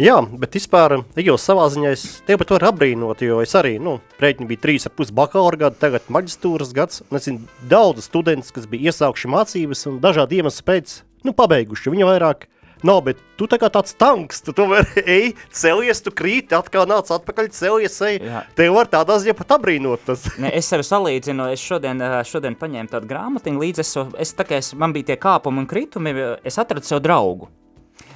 Jā, 0.00 0.16
bet 0.40 0.54
vispār, 0.56 0.94
jau 1.20 1.34
savā 1.36 1.66
ziņā 1.68 1.90
es 1.92 2.04
tevi 2.24 2.40
par 2.40 2.48
to 2.48 2.56
varu 2.56 2.70
apbrīnot, 2.70 3.20
jo 3.26 3.40
es 3.44 3.52
arī, 3.58 3.74
nu, 3.82 3.98
rēķini 4.22 4.48
bija 4.48 4.62
trīs 4.62 4.88
ar 4.88 4.94
pus 4.96 5.10
bakalaura 5.12 5.58
gadu, 5.66 5.76
tagad 5.82 6.06
maģistūras 6.08 6.70
gads, 6.76 7.02
un 7.10 7.18
es 7.18 7.26
zinu 7.28 7.42
daudz 7.68 8.06
studentus, 8.06 8.54
kas 8.56 8.68
bija 8.70 8.88
iesākuši 8.88 9.28
mācības 9.34 9.84
un 9.90 9.98
dažādi 10.00 10.40
iemesli 10.40 10.64
pēc, 10.70 10.94
nu, 11.28 11.34
pabeiguši, 11.36 11.92
viņa 11.92 12.08
vairāk 12.14 12.48
Nav, 12.86 13.02
bet 13.06 13.20
tu 13.40 13.48
tā 13.50 13.58
kā 13.60 13.68
tāds 13.72 13.94
tanks, 13.98 14.42
tu 14.44 14.54
tomēr 14.56 14.88
ej, 15.18 15.34
celies, 15.54 16.02
tu 16.04 16.12
krīti, 16.14 16.56
atkal 16.56 16.88
nāc 16.90 17.10
atpakaļ, 17.12 17.50
celies, 17.56 18.00
ej. 18.08 18.20
Jā. 18.24 18.42
Tev 18.58 18.74
var 18.78 18.90
tādā 18.92 19.18
ziņā 19.20 19.36
pat 19.38 19.56
apbrīnot 19.58 20.08
tas. 20.08 20.26
ne, 20.40 20.52
es 20.56 20.70
sevi 20.72 20.86
salīdzinu, 20.86 21.50
es 21.54 21.62
šodien, 21.64 22.00
šodien 22.26 22.58
paņēmu 22.60 22.94
tādu 22.94 23.10
grāmatiņu 23.10 23.64
līdzi, 23.64 23.84
es, 23.84 23.96
es 24.26 24.36
tā 24.38 24.48
kā 24.48 24.60
es, 24.62 24.72
man 24.78 24.96
bija 24.96 25.12
tie 25.12 25.20
kāpumi 25.20 25.64
un 25.64 25.70
kritumi, 25.70 26.16
es 26.46 26.60
atradu 26.60 26.88
sev 26.88 27.04
draugu. 27.04 27.50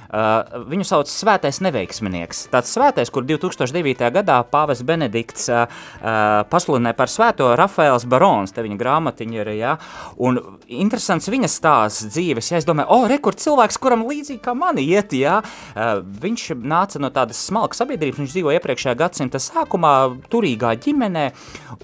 Uh, 0.05 0.65
viņu 0.69 0.85
sauc 0.87 1.09
Svētais 1.09 1.61
neveiksminieks. 1.65 2.45
Tāds 2.53 2.73
svētais, 2.75 3.09
kur 3.13 3.25
2009. 3.25 4.09
gadā 4.13 4.37
Pāvests 4.51 4.85
Benedikts 4.85 5.49
uh, 5.49 5.65
uh, 5.65 6.43
pasludināja 6.51 6.97
par 6.97 7.11
svēto 7.11 7.49
Rafaels 7.57 8.05
Barons, 8.09 8.53
te 8.53 8.63
viņa 8.65 8.77
grāmatiņa 8.79 9.39
ir, 9.41 9.51
ja, 9.57 9.75
un 10.21 10.39
interesants 10.67 11.29
viņa 11.31 11.49
stāsts 11.51 12.09
dzīves, 12.13 12.51
ja 12.51 12.61
es 12.61 12.67
domāju, 12.67 12.89
o, 12.89 12.99
oh, 13.01 13.07
rekur 13.09 13.37
cilvēks, 13.39 13.79
kuram 13.81 14.05
līdzīgi 14.09 14.41
kā 14.45 14.55
mani 14.57 14.85
iet, 14.85 15.15
ja, 15.17 15.39
uh, 15.41 16.01
viņš 16.01 16.47
nāca 16.61 17.01
no 17.01 17.11
tādas 17.13 17.41
smalkas 17.47 17.81
sabiedrības, 17.81 18.21
viņš 18.21 18.35
dzīvo 18.35 18.53
iepriekšējā 18.55 18.95
gadsimta 18.99 19.41
sākumā 19.41 19.95
turīgā 20.31 20.75
ģimenē, 20.85 21.25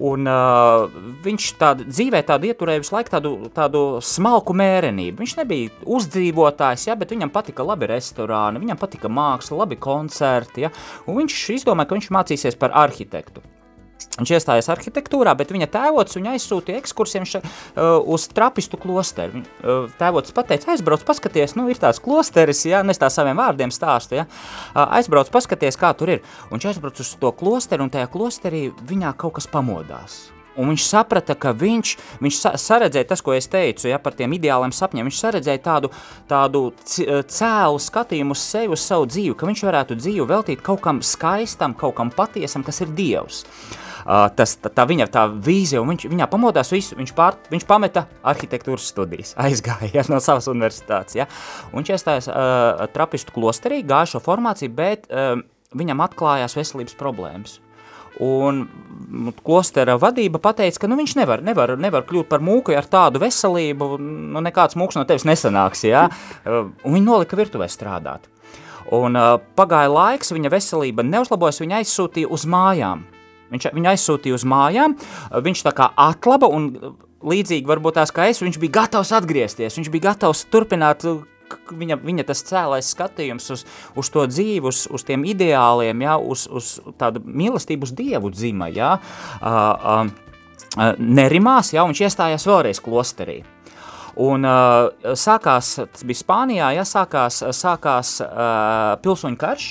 un 0.08 0.30
uh, 0.30 0.88
viņš 1.26 1.50
tādu 1.60 1.88
dzīvē 1.90 2.24
tādu 2.28 2.52
ieturēja 2.52 2.84
visu 2.84 2.96
laiku 2.96 3.14
tādu, 3.16 3.34
tādu 3.56 3.84
smalku 4.06 4.56
mērenību. 4.58 5.20
Viņš 5.22 5.36
nebija 5.42 5.72
uzdzīvotājs, 5.86 6.88
ja, 6.90 6.98
bet 7.00 7.14
viņam 7.14 7.34
patika 7.34 7.66
labi 7.66 7.90
restorāni, 7.92 8.11
restorāni, 8.12 8.62
viņam 8.62 8.80
patika 8.80 9.10
māksla, 9.10 9.64
labi 9.64 9.80
koncerti, 9.80 10.68
ja? 10.68 10.76
un 11.08 11.22
viņš 11.22 11.40
izdomāja, 11.62 11.90
ka 11.90 11.98
viņš 11.98 12.12
mācīsies 12.12 12.60
par 12.60 12.76
arhitektu. 12.76 13.42
Viņš 14.18 14.32
iestājās 14.34 14.68
arhitektūrā, 14.74 15.36
bet 15.38 15.54
viņa 15.54 15.68
tēvots 15.72 16.18
viņu 16.18 16.32
aizsūtīja 16.34 16.82
ekskursiem 16.82 17.28
ša, 17.30 17.40
uh, 17.46 18.02
uz 18.02 18.26
trapistu 18.34 18.80
klosteru. 18.82 19.44
Uh, 19.62 19.86
tēvots 20.02 20.34
pateica, 20.36 20.74
aizbrauc, 20.74 21.06
paskaties, 21.06 21.54
nu 21.56 21.68
ir 21.70 21.80
tāds 21.80 22.02
klosteris, 22.02 22.66
ja, 22.66 22.82
nes 22.84 23.00
tā 23.00 23.12
saviem 23.14 23.38
vārdiem 23.38 23.72
stāsta, 23.72 24.24
ja, 24.24 24.28
uh, 24.28 24.84
aizbrauc, 24.98 25.30
paskaties, 25.32 25.80
kā 25.80 25.94
tur 25.96 26.18
ir. 26.18 26.28
Un 26.50 26.58
viņš 26.58 26.70
aizbrauc 26.74 27.06
uz 27.06 27.16
to 27.22 27.32
klosteru, 27.38 27.86
un 27.86 27.94
tajā 27.94 28.10
klosterī 28.12 28.68
viņā 28.90 29.14
kaut 29.22 29.38
kas 29.38 29.48
pamodās. 29.54 30.24
Un 30.60 30.72
viņš 30.72 30.86
saprata, 30.88 31.36
ka 31.40 31.54
viņš, 31.56 31.94
viņš 32.24 32.40
saredzēja 32.60 33.08
tas, 33.08 33.22
ko 33.24 33.36
es 33.36 33.48
teicu, 33.52 33.88
ja, 33.88 34.00
par 34.04 34.18
tiem 34.18 34.34
ideāliem 34.36 34.74
sapņiem. 34.76 35.08
Viņš 35.08 35.22
saredzēja 35.24 35.62
tādu, 35.64 35.92
tādu 36.28 36.66
cēlu 36.86 37.80
skatījumu 37.80 38.36
uz 38.36 38.44
sevi, 38.44 38.74
uz 38.76 38.84
savu 38.84 39.08
dzīvi, 39.08 39.38
ka 39.40 39.48
viņš 39.48 39.64
varētu 39.70 40.00
dzīvi 40.02 40.28
veltīt 40.28 40.66
kaut 40.66 40.84
kam 40.84 41.00
skaistam, 41.06 41.78
kaut 41.78 41.96
kam 42.00 42.12
patiesam, 42.16 42.66
kas 42.68 42.84
ir 42.84 42.92
Dievs. 42.98 43.46
Uh, 44.02 44.26
tas, 44.34 44.56
tā, 44.58 44.72
tā 44.74 44.86
viņa 44.90 45.06
tā 45.14 45.28
vīzija, 45.30 45.82
un 45.84 45.92
viņš, 45.94 46.08
viņā 46.10 46.28
pamodās 46.32 46.72
visu, 46.74 46.98
viņš, 46.98 47.12
pār, 47.14 47.38
viņš 47.52 47.66
pameta 47.70 48.08
arhitektūras 48.26 48.88
studijas, 48.90 49.36
aizgāja 49.46 49.92
ja, 49.94 50.06
no 50.10 50.18
savas 50.24 50.50
universitātes, 50.50 51.20
ja, 51.20 51.28
un 51.70 51.82
viņš 51.82 51.94
iestājās 51.96 52.30
uh, 52.32 52.88
trapistu 52.96 53.36
klosterī, 53.36 53.84
gāja 53.86 54.16
šo 54.16 54.24
formāciju, 54.26 54.74
bet 54.74 55.06
uh, 55.12 55.36
viņam 55.78 56.02
atklājās 56.08 56.58
veselības 56.58 56.98
problēmas. 56.98 57.60
Un 58.20 58.66
klostera 59.44 59.96
vadība 60.00 60.40
teica, 60.54 60.84
ka 60.84 60.90
nu, 60.90 60.98
viņš 61.00 61.16
nevar, 61.20 61.42
nevar, 61.44 61.76
nevar 61.80 62.04
kļūt 62.08 62.28
par 62.32 62.44
mūku 62.44 62.76
ar 62.76 62.88
tādu 62.88 63.22
veselību, 63.24 63.96
nu, 64.00 64.44
nekāds 64.44 64.78
mūks 64.80 65.00
no 65.00 65.06
tevis 65.08 65.26
nesanāks. 65.28 65.86
Ja? 65.88 66.08
Un 66.46 66.92
viņi 66.92 67.06
nolika 67.08 67.40
virtuvē 67.40 67.70
strādāt. 67.72 68.28
Un 68.92 69.16
uh, 69.16 69.38
pagāja 69.56 69.92
laiks, 69.92 70.34
viņa 70.36 70.52
veselība 70.52 71.06
neuzlabojas, 71.08 71.62
viņa 71.64 71.80
aizsūtīja 71.80 72.32
uz 72.34 72.44
mājām. 72.50 73.06
Viņš, 73.52 73.68
viņu 73.76 73.90
aizsūtīja 73.92 74.36
uz 74.38 74.46
mājām, 74.48 74.96
viņš 75.44 75.64
tā 75.68 75.74
kā 75.76 75.90
atlaba 76.00 76.48
un 76.52 76.70
līdzīgi 77.22 77.68
varbūt 77.68 78.00
tās 78.00 78.14
kā 78.16 78.30
es, 78.32 78.40
viņš 78.42 78.58
bija 78.62 78.78
gatavs 78.80 79.12
atgriezties, 79.16 79.76
viņš 79.78 79.90
bija 79.94 80.10
gatavs 80.12 80.46
turpināt 80.52 81.04
viņa, 81.78 82.00
viņa 82.02 82.26
tas 82.28 82.44
cēlais 82.48 82.92
skatījums 82.94 83.50
uz, 83.56 83.64
uz 83.98 84.12
to 84.14 84.26
dzīvi, 84.30 84.66
uz, 84.68 84.84
uz 84.92 85.06
tiem 85.08 85.26
ideāliem, 85.28 86.04
ja, 86.06 86.18
uz, 86.18 86.48
uz 86.52 86.74
tādu 87.02 87.24
mīlestību 87.26 87.88
uz 87.88 87.96
Dievu 87.98 88.32
dzima, 88.34 88.70
ja, 88.74 88.96
uh, 89.42 90.06
uh, 90.06 90.94
nerimās, 90.98 91.74
un 91.76 91.92
viņš 91.94 92.06
iestājās 92.08 92.48
vēlreiz 92.48 92.82
klosterī. 92.84 93.42
Un 94.22 94.44
uh, 94.44 94.90
sākās, 95.16 95.76
tas 95.94 96.04
bija 96.04 96.20
Spānijā, 96.20 96.74
ja, 96.76 96.88
sākās, 96.88 97.42
sākās 97.56 98.18
uh, 98.26 98.98
pilsoņu 99.04 99.40
karš, 99.40 99.70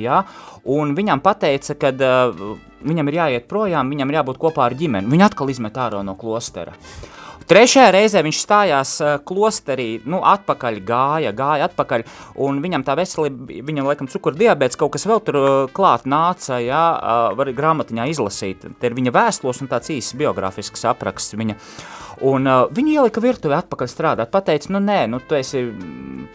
ja, 0.00 0.22
un 0.64 0.94
viņam 0.96 1.20
pateica, 1.24 1.76
ka 1.76 1.92
uh, 1.92 2.54
viņam 2.84 3.10
ir 3.10 3.18
jāiet 3.20 3.50
projām, 3.50 3.92
viņam 3.92 4.10
ir 4.10 4.20
jābūt 4.20 4.40
kopā 4.40 4.68
ar 4.68 4.78
ģimeni. 4.78 5.10
Viņu 5.10 5.26
atkal 5.28 5.52
izmet 5.52 5.76
ārā 5.80 6.00
no 6.06 6.16
klostera. 6.20 6.76
Trešajā 7.50 7.90
reizē 7.92 8.22
viņš 8.24 8.38
stājās 8.40 8.92
uh, 9.04 9.16
klosterī, 9.26 9.88
nu, 10.08 10.22
atpakaļ 10.24 10.78
gāja, 10.86 11.32
gāja 11.36 11.68
atpakaļ, 11.68 12.04
un 12.40 12.60
viņam 12.64 12.84
tā 12.86 12.96
veselība, 12.96 13.58
viņam 13.68 13.88
laikam 13.90 14.08
cukurdiabēts, 14.08 14.78
kaut 14.80 14.94
kas 14.94 15.04
vēl 15.08 15.20
tur 15.26 15.38
uh, 15.40 15.48
klāt 15.76 16.06
nāca, 16.08 16.56
jā, 16.64 16.84
uh, 16.96 17.34
var 17.36 17.52
grāmatiņā 17.52 18.08
izlasīt. 18.14 18.64
Te 18.80 18.88
ir 18.88 18.96
viņa 18.96 19.12
vēstules 19.12 19.60
un 19.60 19.70
tāds 19.72 19.92
īsts 19.92 20.16
biogrāfisks 20.20 20.86
apraksts 20.88 21.36
viņa. 21.36 21.58
Un 22.24 22.48
uh, 22.48 22.64
viņu 22.72 22.94
ielika 22.94 23.20
virtuvē 23.20 23.58
atpakaļ 23.60 23.90
strādāt, 23.92 24.32
pateica, 24.32 24.72
nu 24.72 24.80
nē, 24.80 25.02
nu 25.12 25.20
tu 25.20 25.36
esi 25.36 25.66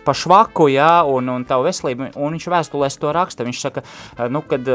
pa 0.06 0.14
švaku, 0.14 0.70
jā, 0.76 0.92
un, 1.10 1.34
un 1.34 1.48
tavu 1.50 1.66
veselību, 1.70 2.12
un 2.20 2.38
viņš 2.38 2.50
vēstulēs 2.54 3.00
to 3.02 3.16
raksta, 3.16 3.48
viņš 3.48 3.64
saka, 3.66 3.86
nu, 4.30 4.44
kad 4.46 4.68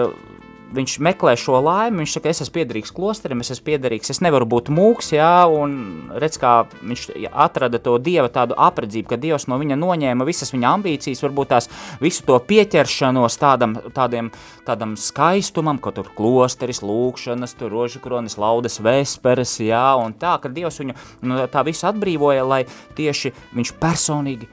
viņš 0.75 0.97
meklē 1.05 1.35
šo 1.39 1.61
laimi, 1.63 2.03
viņš 2.03 2.17
saka, 2.17 2.31
es 2.33 2.43
esmu 2.45 2.55
piederīgs 2.59 2.93
klosterim, 2.95 3.43
es 3.45 3.53
esmu 3.55 3.67
piederīgs, 3.69 4.11
es 4.13 4.21
nevaru 4.25 4.49
būt 4.51 4.71
mūks, 4.75 5.13
jā, 5.17 5.47
un 5.51 5.77
redz, 6.21 6.39
kā 6.43 6.55
viņš 6.81 7.07
atrada 7.31 7.81
to 7.83 7.97
dieva 8.03 8.31
tādu 8.33 8.57
apredzību, 8.61 9.09
ka 9.11 9.21
dievs 9.21 9.47
no 9.51 9.59
viņa 9.61 9.79
noņēma 9.81 10.27
visas 10.29 10.55
viņa 10.55 10.73
ambīcijas, 10.79 11.23
varbūt 11.25 11.53
tās 11.55 11.71
visu 12.03 12.27
to 12.27 12.39
pieķeršanos 12.49 13.39
tādam, 13.41 13.77
tādiem, 13.95 14.33
tādam 14.67 14.97
skaistumam, 15.01 15.79
ko 15.83 15.95
tur 15.95 16.11
klosteris, 16.17 16.83
lūkšanas, 16.85 17.57
tur 17.59 17.73
rožu 17.75 18.03
kronis, 18.05 18.39
laudes 18.41 18.81
vesperes, 18.85 19.57
jā, 19.63 19.87
un 20.01 20.17
tā, 20.19 20.37
ka 20.43 20.53
dievs 20.53 20.83
viņu 20.83 20.99
nu, 21.25 21.41
tā 21.53 21.65
visu 21.67 21.89
atbrīvoja, 21.91 22.45
lai 22.49 22.65
tieši 22.99 23.35
viņš 23.55 23.75
personīgi 23.81 24.51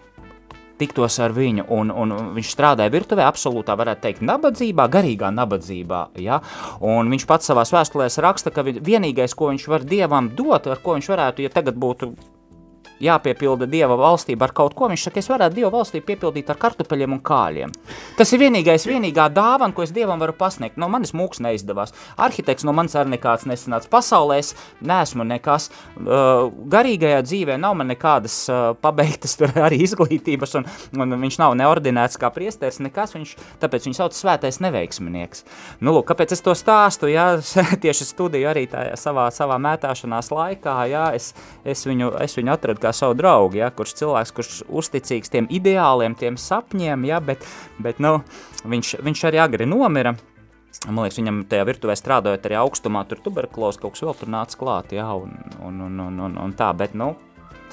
tiktos 0.81 1.19
ar 1.23 1.35
viņu, 1.35 1.67
un, 1.77 1.93
un 1.93 2.15
viņš 2.35 2.51
strādāja 2.55 2.93
virtuvē, 2.93 3.25
absolūtā, 3.29 3.77
varētu 3.79 4.05
teikt, 4.07 4.25
nabadzībā, 4.27 4.89
garīgā 4.91 5.31
nabadzībā, 5.37 6.03
ja? 6.23 6.41
un 6.81 7.13
viņš 7.13 7.29
pats 7.29 7.51
savās 7.51 7.73
vēstulēs 7.75 8.19
raksta, 8.25 8.53
ka 8.53 8.65
vienīgais, 8.65 9.37
ko 9.37 9.53
viņš 9.53 9.69
var 9.71 9.87
Dievam 9.87 10.31
dot, 10.37 10.69
ar 10.71 10.83
ko 10.83 10.97
viņš 10.97 11.11
varētu, 11.13 11.45
ja 11.45 11.53
tagad 11.53 11.79
būtu 11.81 12.13
jāpiepilda 13.01 13.67
Dieva 13.69 13.97
valstība 13.99 14.47
ar 14.47 14.55
kaut 14.55 14.75
ko, 14.77 14.89
viņš 14.91 15.07
saka, 15.07 15.21
es 15.21 15.29
varētu 15.31 15.57
Dieva 15.57 15.71
valstību 15.73 16.07
piepildīt 16.07 16.49
ar 16.51 16.59
kartupeļiem 16.61 17.17
un 17.17 17.21
kāļiem. 17.25 17.73
Tas 18.17 18.31
ir 18.33 18.41
vienīgais, 18.43 18.87
vienīgā 18.89 19.27
dāvana, 19.33 19.73
ko 19.75 19.85
es 19.85 19.93
Dievam 19.95 20.21
varu 20.21 20.35
pasniegt. 20.37 20.79
No 20.81 20.89
manis 20.91 21.15
mūks 21.17 21.41
neizdevās. 21.43 21.95
Arhitekts 22.21 22.65
no 22.67 22.73
manis 22.75 22.95
arī 22.99 23.15
nekāds 23.15 23.47
nesanāca. 23.49 23.89
Pasaulē 23.91 24.39
es 24.41 24.53
neesmu 24.85 25.25
nekas. 25.27 25.69
Garīgajā 25.97 27.21
dzīvē 27.25 27.57
nav 27.61 27.77
man 27.79 27.91
nekādas 27.91 28.37
pabeigtas 28.81 29.37
arī 29.65 29.81
izglītības, 29.85 30.55
un, 30.59 30.67
un 31.01 31.17
viņš 31.21 31.39
nav 31.41 31.55
neordinēts 31.59 32.19
kā 32.21 32.31
priesteris, 32.33 32.81
nekas, 32.83 33.15
viņš, 33.15 33.33
tāpēc 33.61 33.87
viņš 33.87 34.01
sauc 34.01 34.17
svētais 34.17 34.61
neveiksminieks. 34.63 35.45
Nu, 35.81 35.95
lūk, 35.95 36.07
kāpēc 36.11 36.35
es 36.35 36.43
to 36.45 36.55
stāstu, 36.57 37.09
jā, 37.11 37.27
tieši 37.83 38.07
studiju 38.09 38.51
arī 38.51 38.67
tajā 38.71 38.97
savā, 38.99 39.27
savā 39.33 39.57
mētāšanās 39.61 40.31
laikā, 40.33 40.77
jā, 40.91 41.05
es, 41.17 41.31
es, 41.65 41.85
viņu, 41.87 42.13
es 42.23 42.37
viņu 42.37 42.55
atradu 42.55 42.83
kā 42.83 42.90
kā 42.91 42.97
savu 42.97 43.15
draugu, 43.17 43.62
ja, 43.62 43.71
kurš 43.71 43.95
cilvēks, 44.01 44.34
kurš 44.36 44.58
uzticīgs 44.67 45.32
tiem 45.32 45.47
ideāliem, 45.49 46.15
tiem 46.19 46.38
sapņiem, 46.39 47.08
ja, 47.08 47.21
bet, 47.23 47.47
bet 47.80 48.04
nu, 48.04 48.19
viņš, 48.67 48.99
viņš 49.01 49.25
arī 49.32 49.41
agri 49.41 49.69
nomira. 49.69 50.15
Man 50.88 51.04
liekas, 51.04 51.19
viņam 51.19 51.41
tajā 51.51 51.65
virtuvē 51.67 51.97
strādājot 51.99 52.45
arī 52.47 52.58
augstumā, 52.62 53.04
tur 53.08 53.19
tuberkulos 53.23 53.77
kaut 53.80 53.97
kas 53.97 54.06
vēl 54.06 54.15
tur 54.17 54.32
nāca 54.32 54.58
klāt, 54.58 54.93
jā, 54.95 55.08
un, 55.13 55.36
un, 55.60 55.82
un, 55.88 55.99
un, 56.08 56.21
un, 56.27 56.38
un 56.45 56.54
tā, 56.58 56.71
bet, 56.77 56.95
nu, 56.97 57.13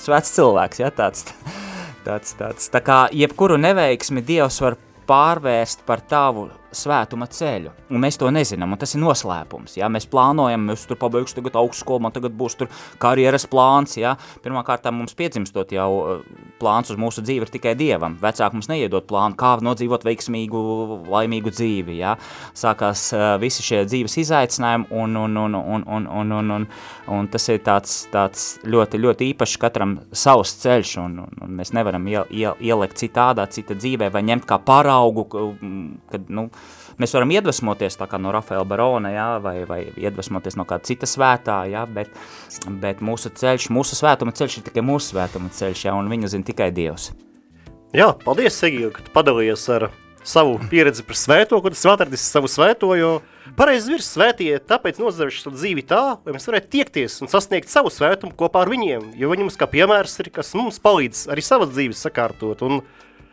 svēts 0.03 0.35
cilvēks, 0.35 0.83
ja, 0.83 0.91
tāds, 0.95 1.29
tāds, 2.07 2.35
tāds, 2.39 2.67
tā 2.75 2.83
kā 2.85 3.05
jebkuru 3.15 3.59
neveiksmi 3.63 4.25
Dievs 4.27 4.59
var 4.65 4.79
pārvērst 5.09 5.87
par 5.89 6.03
tavu 6.05 6.49
svētuma 6.75 7.29
ceļu, 7.33 7.73
un 7.91 8.03
mēs 8.03 8.19
to 8.21 8.29
nezinām, 8.33 8.75
un 8.75 8.81
tas 8.81 8.95
ir 8.95 9.03
noslēpums, 9.03 9.79
ja, 9.79 9.89
mēs 9.93 10.09
plānojam, 10.11 10.67
mēs 10.69 10.87
tur 10.89 10.99
pabeigšu 11.01 11.39
tagad 11.39 11.57
augstskolu, 11.61 12.03
man 12.05 12.15
tagad 12.15 12.35
būs 12.37 12.59
tur 12.61 12.71
karjeras 13.01 13.47
plāns, 13.49 13.97
ja, 14.01 14.17
pirmkārt 14.45 14.89
mums 14.93 15.17
piedzimstot 15.19 15.73
jau 15.75 15.89
eh, 15.99 16.23
plāns 16.61 16.93
uz 16.93 17.01
mūsu 17.01 17.25
dzīvi 17.25 17.47
ir 17.47 17.53
tikai 17.53 17.75
Dievam, 17.79 18.19
vecāki 18.21 18.59
mums 18.59 18.69
neiedot 18.71 19.07
plānu, 19.09 19.37
kā 19.39 19.55
nodzīvot 19.65 20.05
veiksmīgu, 20.07 20.63
laimīgu 21.09 21.53
dzīvi, 21.55 21.99
ja, 22.03 22.17
sākās 22.57 23.09
uh, 23.17 23.27
visi 23.41 23.65
šie 23.65 23.83
dzīves 23.89 24.19
izaicinājumi, 24.25 24.89
un, 24.91 25.17
un, 25.17 25.37
un, 25.45 25.57
un, 25.59 25.87
un, 25.87 26.09
un, 26.21 26.35
un, 26.39 26.53
un, 26.59 26.67
un 27.19 27.31
tas 27.33 27.49
ir 27.49 27.63
tāds, 27.67 28.01
tāds 28.13 28.47
ļoti, 28.69 29.01
ļoti 29.03 29.31
īpašs 29.33 29.57
katram 29.63 29.99
savs 30.13 30.57
ceļš, 30.63 30.95
un, 31.05 31.19
un, 31.25 31.43
un 31.47 31.57
mēs 31.61 31.73
nevaram 31.77 32.07
iel, 32.11 32.29
iel, 32.31 32.59
ielikt 32.61 33.01
citādā, 33.01 33.49
cita 33.53 33.77
dzīvē, 33.79 34.11
vai 34.15 34.25
ņemt 34.29 34.49
kā 34.49 34.61
paraugu, 34.63 35.27
kad, 36.11 36.29
nu, 36.33 36.49
Mēs 36.99 37.15
varam 37.15 37.31
iedvesmoties 37.31 37.99
no 38.19 38.33
Rafaela 38.35 38.65
Barona, 38.65 39.13
jā, 39.15 39.29
vai, 39.43 39.65
vai 39.69 39.81
iedvesmoties 39.95 40.57
no 40.59 40.67
kāda 40.67 40.85
cita 40.85 41.07
svētā, 41.07 41.61
jā, 41.71 41.87
bet, 41.87 42.11
bet 42.83 43.01
mūsu 43.01 43.31
ceļš, 43.31 43.71
mūsu 43.71 43.95
svētuma 43.95 44.35
ceļš 44.35 44.59
ir 44.59 44.67
tikai 44.71 44.83
mūsu 44.83 45.15
svētuma 45.15 45.49
ceļš, 45.55 45.87
jā, 45.87 45.95
un 45.95 46.11
viņu 46.11 46.33
zina 46.35 46.49
tikai 46.49 46.73
Dievs. 46.75 47.13
Jā, 47.95 48.11
paldies, 48.25 48.59
Segija, 48.59 48.91
ka 48.93 49.01
tu 49.07 49.15
padalījies 49.15 49.69
ar 49.73 49.91
savu 50.29 50.59
pieredzi 50.71 51.05
par 51.07 51.17
svēto, 51.17 51.61
kad 51.65 51.73
esi 51.73 51.89
atradis 51.89 52.25
savu 52.29 52.51
svēto, 52.51 52.91
jo 52.99 53.13
pareizi 53.57 53.95
virs 53.95 54.11
svētie 54.13 54.51
tāpēc 54.69 55.01
nozaruši 55.01 55.45
savu 55.45 55.57
dzīvi 55.57 55.85
tā, 55.89 56.03
lai 56.25 56.35
mēs 56.35 56.49
varētu 56.51 56.71
tiekties 56.75 57.19
un 57.25 57.33
sasniegt 57.33 57.73
savu 57.73 57.93
svētumu 57.93 58.37
kopā 58.39 58.65
ar 58.65 58.73
viņiem, 58.73 59.13
jo 59.19 59.31
viņi 59.33 59.47
mums 59.47 59.59
kā 59.61 59.69
piemērs 59.71 60.19
ir, 60.21 60.33
kas 60.35 60.53
mums 60.59 60.81
palīdz 60.85 61.27
arī 61.33 61.45
savas 61.45 61.73
dzīves 61.73 62.03
sakārtot, 62.05 62.65
un 62.67 62.83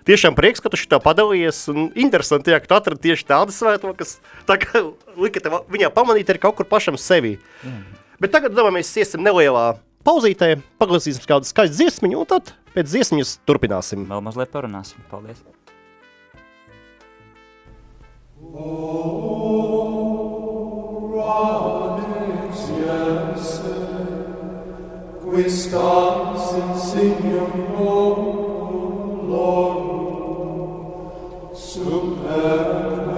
tiešām 0.06 0.38
prieks, 0.38 0.62
ka 0.64 0.72
tu 0.72 0.80
šitā 0.80 1.00
padalījies, 1.04 1.66
un 1.74 1.90
interesanti, 1.98 2.54
jā, 2.54 2.62
ka 2.62 2.70
tu 2.70 2.78
atradi 2.78 3.10
tieši 3.10 3.28
tādu 3.30 3.56
svēto, 3.56 3.92
kas 3.98 4.18
tā 4.48 4.60
kā 4.62 4.86
lika 5.18 5.44
tev 5.44 5.64
viņā 5.72 5.92
pamanīt 5.96 6.30
arī 6.32 6.42
kaut 6.46 6.60
kur 6.60 6.70
pašam 6.70 7.00
sevi. 7.02 7.38
Mm. 7.66 7.82
Bet 8.22 8.34
tagad, 8.36 8.56
domāju, 8.56 8.78
mēs 8.78 8.94
iesim 9.02 9.26
nelielā 9.26 9.74
pauzītē, 10.06 10.56
paklausīsim 10.80 11.26
kādu 11.28 11.50
skaistu 11.50 11.82
dziesmiņu, 11.82 12.22
un 12.22 12.30
tad 12.30 12.54
pēc 12.78 12.94
dziesmiņas 12.94 13.36
turpināsim. 13.50 14.08
Vēl 14.10 14.24
mazliet 14.26 14.54
parunāsim. 14.54 15.02
Paldies! 15.12 15.44
Qui 25.26 25.50
stans 25.52 26.54
insignum 26.56 27.52
Lord 29.28 29.95
superb, 31.86 33.14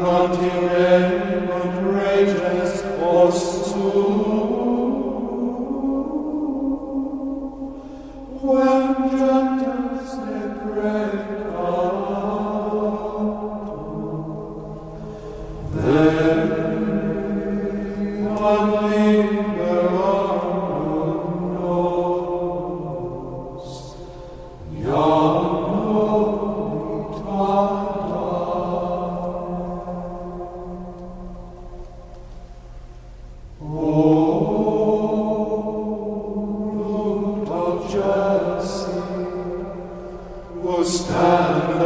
incontinent, 0.00 1.50
outrageous, 1.50 2.82
awesome. 2.98 3.61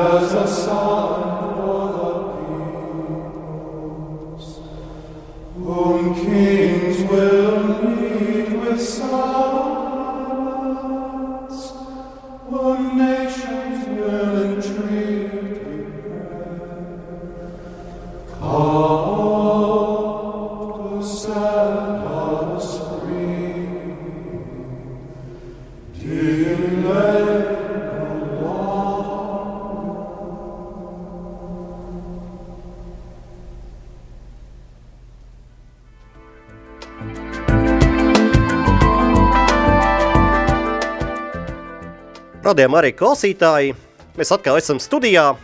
as 0.07 0.35
a 0.35 0.47
song. 0.47 0.96
Radījām 42.57 42.73
arī 42.79 42.89
klausītāji. 42.97 43.73
Mēs 44.17 44.31
atkal 44.33 44.57
esam 44.57 44.79
studijā. 44.81 45.35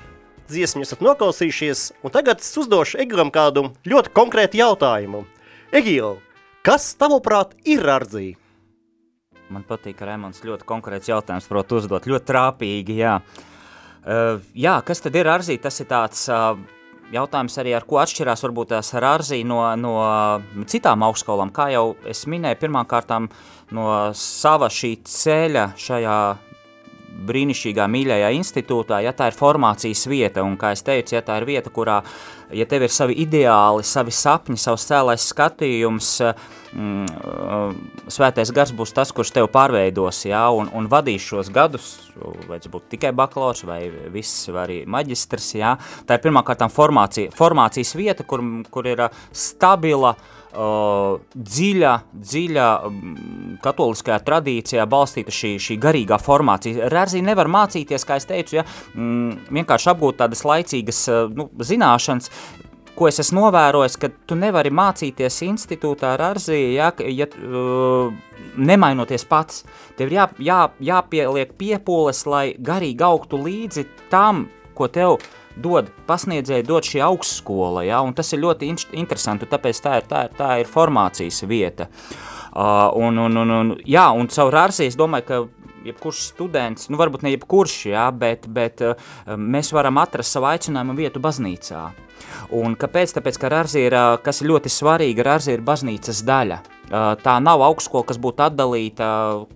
Dziesmu 0.48 0.80
esat 0.80 1.02
noklausījušies, 1.04 1.80
un 2.00 2.12
tagad 2.14 2.40
es 2.40 2.54
uzdošu 2.56 3.02
Egilam 3.02 3.28
kādu 3.28 3.66
ļoti 3.84 4.12
konkrētu 4.16 4.56
jautājumu. 4.56 5.18
Egil, 5.76 6.14
kas 6.64 6.86
tavuprāt 6.96 7.50
ir 7.68 7.84
rārdzība? 7.84 8.40
Man 9.52 9.66
patīk, 9.68 9.98
ka 9.98 10.08
Rēmons 10.08 10.40
ļoti 10.40 10.64
konkrēts 10.64 11.10
jautājums 11.12 11.50
prot 11.50 11.74
uzdot, 11.76 12.08
ļoti 12.08 12.26
trāpīgi, 12.30 12.96
jā. 13.02 13.18
Uh, 13.20 14.40
jā, 14.56 14.78
kas 14.80 15.04
tad 15.04 15.18
ir 15.20 15.28
arzī? 15.28 15.58
Tas 15.60 15.76
ir 15.84 15.90
tāds 15.90 16.22
uh, 16.32 16.54
jautājums 17.12 17.58
arī, 17.60 17.74
ar 17.76 17.84
ko 17.84 18.00
atšķirās 18.00 18.44
varbūt 18.46 18.72
tās 18.72 18.94
arzī 18.96 19.42
no, 19.44 19.60
no 19.76 19.98
citām 20.64 21.04
augstskolām. 21.10 21.52
Kā 21.52 21.68
jau 21.74 21.90
es 22.08 22.24
minēju, 22.24 22.60
pirmām 22.64 22.88
kārtām 22.88 23.28
no 23.76 23.90
sava 24.16 24.72
šī 24.72 24.94
ceļa 25.12 25.66
šajā 25.76 26.16
brīnišķīgā 27.28 27.86
mīļajā 27.92 28.30
institūtā, 28.38 29.02
ja 29.04 29.12
tā 29.16 29.30
ir 29.30 29.36
formācijas 29.38 30.06
vieta, 30.10 30.44
un 30.46 30.56
kā 30.60 30.72
es 30.76 30.84
teicu, 30.86 31.16
ja 31.16 31.22
tā 31.26 31.38
ir 31.40 31.48
vieta, 31.48 31.70
kurā, 31.74 32.00
ja 32.52 32.66
tev 32.68 32.86
ir 32.86 32.92
savi 32.92 33.16
ideāli, 33.24 33.84
savi 33.86 34.14
sapņi, 34.14 34.58
savs 34.60 34.86
cēlais 34.88 35.24
skatījums, 35.32 36.10
mm, 36.72 37.78
svētais 38.12 38.52
gars 38.54 38.74
būs 38.76 38.94
tas, 38.96 39.12
kurš 39.14 39.32
tev 39.36 39.48
pārveidos, 39.54 40.24
ja, 40.28 40.44
un, 40.54 40.70
un 40.76 40.90
vadīs 40.92 41.24
šos 41.26 41.52
gadus, 41.54 41.88
vai 42.48 42.60
tas 42.60 42.72
būtu 42.72 42.94
tikai 42.96 43.14
bakalaurs, 43.16 43.64
vai 43.68 43.80
viss, 44.12 44.48
vai 44.52 44.66
arī 44.66 44.78
maģistrs, 44.90 45.54
ja, 45.60 45.76
tā 46.06 46.18
ir 46.18 46.26
pirmkārtām 46.26 46.72
formācija, 46.72 47.32
formācijas 47.36 47.96
vieta, 47.98 48.28
kur, 48.28 48.44
kur 48.72 48.88
ir 48.88 49.06
stabila, 49.30 50.16
uh, 50.16 50.38
uh, 50.52 51.20
dziļa, 51.34 51.92
dziļa 52.12 52.66
um, 52.86 53.00
katoliskajā 53.62 54.18
tradīcijā 54.26 54.86
balstīta 54.90 55.34
šī, 55.34 55.54
šī 55.62 55.78
garīgā 55.82 56.18
formācija. 56.22 56.90
Rērzī 56.92 57.22
nevar 57.24 57.50
mācīties, 57.52 58.06
kā 58.08 58.18
es 58.20 58.28
teicu, 58.28 58.58
ja, 58.60 58.66
mm, 58.94 59.48
vienkārši 59.58 59.92
apgūt 59.92 60.20
tādas 60.22 60.44
laicīgas 60.48 61.02
uh, 61.12 61.24
nu, 61.32 61.48
zināšanas, 61.62 62.30
ko 62.96 63.08
es 63.08 63.20
esmu 63.22 63.46
novērojis, 63.46 63.96
ka 64.00 64.10
tu 64.28 64.36
nevari 64.38 64.72
mācīties 64.74 65.40
institūtā 65.46 66.14
ar 66.16 66.24
arzī, 66.32 66.60
ja, 66.76 66.90
ja 67.08 67.26
uh, 67.28 68.12
nemainoties 68.56 69.24
pats. 69.28 69.62
Tev 69.98 70.10
ir 70.10 70.18
jā, 70.18 70.26
jā, 70.42 70.62
jāpieliek 70.92 71.54
piepūles, 71.58 72.24
lai 72.28 72.44
garīgi 72.58 73.06
augtu 73.06 73.40
līdzi 73.40 73.86
tam, 74.12 74.46
ko 74.76 74.88
tev 74.92 75.18
dod 75.62 75.90
pasniedzēji, 76.08 76.64
dod 76.68 76.86
šī 76.88 77.02
augstskola, 77.04 77.82
ja, 77.84 78.00
un 78.04 78.14
tas 78.16 78.30
ir 78.32 78.40
ļoti 78.44 78.70
in 78.72 78.78
interesanti, 79.02 79.48
tāpēc 79.48 79.82
tā 79.84 79.98
ir, 80.00 80.06
tā 80.08 80.22
ir, 80.28 80.36
tā 80.38 80.52
ir 80.62 80.70
formācijas 80.70 81.42
vieta. 81.48 81.88
Uh, 82.52 82.88
un, 83.00 83.18
un, 83.20 83.36
un, 83.42 83.56
un, 83.56 83.74
jā, 83.88 84.06
un 84.12 84.28
caur 84.32 84.56
ārsī 84.66 84.88
es 84.88 84.96
domāju, 85.00 85.28
ka 85.28 85.42
jebkurš 85.82 86.22
students, 86.30 86.88
nu 86.92 87.00
varbūt 87.00 87.24
ne 87.26 87.34
jebkurš, 87.34 87.76
jā, 87.90 88.06
bet, 88.16 88.46
bet 88.52 88.84
uh, 88.84 89.12
mēs 89.36 89.72
varam 89.74 90.00
atrast 90.00 90.36
savu 90.36 90.52
aicinājumu 90.52 90.96
vietu 91.00 91.22
baznīcā. 91.24 91.84
Un 92.58 92.76
kāpēc? 92.78 93.14
Tāpēc, 93.16 93.38
ka 93.40 93.50
Rārzi 93.52 93.86
ir, 93.86 93.96
kas 94.24 94.42
ir 94.42 94.50
ļoti 94.50 94.72
svarīgi, 94.72 95.24
Rārzi 95.24 95.54
ir 95.56 95.64
baznīcas 95.66 96.22
daļa. 96.28 96.58
Tā 97.24 97.34
nav 97.40 97.62
augstskola, 97.64 98.04
kas 98.08 98.18
būtu 98.20 98.44
atdalīta 98.44 99.06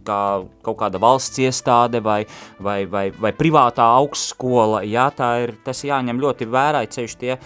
kā 0.07 0.21
kaut 0.65 0.79
kāda 0.81 1.01
valsts 1.03 1.43
iestāde 1.43 2.01
vai, 2.05 2.23
vai, 2.63 2.79
vai, 2.89 3.11
vai 3.13 3.33
privātā 3.37 3.89
augstskola. 3.99 4.81
Jā, 4.89 5.11
tā 5.17 5.33
ir, 5.45 5.57
tas 5.67 5.85
jāņem 5.85 6.23
ļoti 6.23 6.49
vērā, 6.49 6.87
ceļš 6.97 7.19
tie 7.21 7.37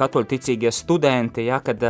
katoļticīgie 0.00 0.72
studenti, 0.74 1.46
jā, 1.46 1.60
kad, 1.62 1.86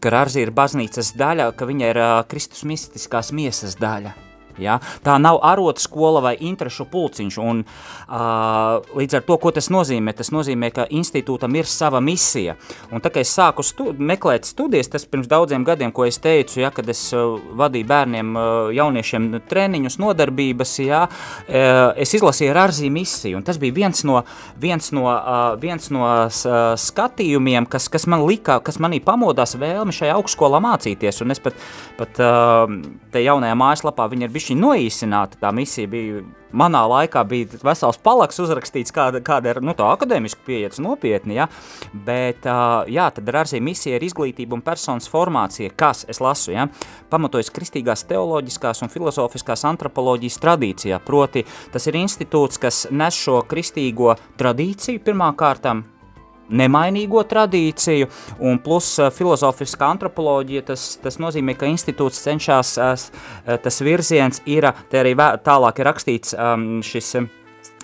ka 0.00 0.14
Rārzi 0.18 0.44
ir 0.44 0.52
baznīcas 0.52 1.14
daļa, 1.16 1.48
ka 1.56 1.70
viņa 1.70 1.90
ir 1.94 2.04
Kristus 2.28 2.66
mistiskās 2.68 3.32
miesas 3.32 3.80
daļa. 3.80 4.23
Ja? 4.58 4.78
Tā 5.04 5.16
nav 5.22 5.40
arotu 5.42 5.82
skola 5.82 6.22
vai 6.24 6.34
interešu 6.38 6.86
pulciņš. 6.90 7.38
Un, 7.42 7.64
uh, 7.64 8.96
līdz 8.96 9.18
ar 9.18 9.24
to, 9.26 9.38
ko 9.40 9.52
tas 9.54 9.70
nozīmē, 9.72 10.14
tas 10.16 10.30
nozīmē, 10.34 10.70
ka 10.74 10.86
institūtam 10.90 11.54
ir 11.58 11.68
sava 11.70 12.00
misija. 12.04 12.56
Un 12.92 13.02
tā 13.04 13.12
kā 13.12 13.22
es 13.24 13.32
sāku 13.34 13.64
stu 13.66 13.92
meklēt 13.98 14.48
studijas, 14.48 14.90
tas 14.92 15.06
pirms 15.08 15.28
daudziem 15.30 15.64
gadiem, 15.66 15.92
ko 15.94 16.06
es 16.08 16.20
teicu, 16.22 16.60
ja, 16.62 16.70
kad 16.74 16.88
es 16.90 17.06
uh, 17.16 17.38
vadīju 17.58 17.88
bērniem, 17.90 18.34
uh, 18.36 18.70
jauniešiem 18.74 19.30
treniņus, 19.50 19.98
nodarbības, 20.02 20.76
ja, 20.84 21.04
uh, 21.08 21.92
es 22.00 22.14
izlasīju 22.16 22.54
Rārzī 22.54 22.90
misiju. 22.92 23.42
Tas 23.44 23.58
bija 23.60 23.74
viens 23.74 24.04
no, 24.06 24.22
viens 24.60 24.90
no, 24.94 25.06
uh, 25.10 25.54
viens 25.60 25.90
no 25.94 26.04
uh, 26.06 26.74
skatījumiem, 26.80 27.68
kas, 27.70 27.88
kas 27.92 28.06
man 28.10 28.24
lika, 28.28 28.60
kas 28.64 28.78
manī 28.82 29.00
pamodās 29.04 29.56
vēlmi 29.60 29.94
šajā 29.94 30.14
augstskolā 30.18 30.60
mācīties. 30.64 31.22
Un 31.24 31.34
es 31.34 31.42
pat, 31.42 31.58
pat 31.98 32.20
uh, 32.22 32.66
te 33.14 33.22
jaunajā 33.24 33.56
mājaslapā, 33.58 34.06
viņa 34.12 34.28
ir 34.28 34.34
bišķi 34.34 34.43
bišķi 34.44 34.60
noīsināta 34.60 35.40
tā 35.40 35.52
misija 35.52 35.88
bija. 35.88 36.24
Manā 36.54 36.84
laikā 36.86 37.24
bija 37.26 37.58
vesels 37.66 37.96
palaks 37.98 38.36
uzrakstīts, 38.38 38.92
kāda, 38.94 39.18
kāda 39.26 39.50
ir 39.50 39.58
nu, 39.58 39.72
tā 39.74 39.88
akadēmiski 39.90 40.44
pieejas 40.46 40.78
nopietni, 40.78 41.34
ja? 41.34 41.48
bet 42.06 42.46
jā, 42.46 43.08
tad 43.10 43.32
ar 43.32 43.40
arī 43.40 43.58
misija 43.58 43.96
ir 43.98 44.04
izglītība 44.06 44.54
un 44.54 44.62
personas 44.62 45.10
formācija, 45.10 45.72
kas, 45.74 46.04
es 46.06 46.20
lasu, 46.22 46.52
ja? 46.54 46.68
pamatojas 47.10 47.50
kristīgās 47.50 48.06
teoloģiskās 48.06 48.84
un 48.86 48.92
filozofiskās 48.92 49.66
antropoloģijas 49.72 50.38
tradīcijā, 50.44 51.00
proti 51.02 51.42
tas 51.74 51.90
ir 51.90 51.98
institūts, 52.04 52.62
kas 52.62 52.84
nes 52.94 53.18
šo 53.18 53.40
kristīgo 53.50 54.14
tradīciju 54.38 55.02
pirmā 55.02 55.32
kārtam, 55.34 55.82
nemainīgo 56.48 57.22
tradīciju, 57.28 58.08
un 58.44 58.58
plus 58.64 58.90
uh, 59.00 59.12
filozofiskā 59.14 59.88
antropoloģija, 59.94 60.66
tas, 60.72 60.88
tas 61.02 61.20
nozīmē, 61.22 61.56
ka 61.58 61.70
institūts 61.70 62.20
cenšas, 62.26 62.74
uh, 62.80 63.56
tas 63.64 63.80
virziens 63.84 64.42
ir, 64.50 64.70
te 64.90 65.00
arī 65.00 65.14
tālāk 65.16 65.80
ir 65.80 65.90
rakstīts 65.90 66.36
um, 66.36 66.68
šis 66.84 67.14
um, 67.20 67.30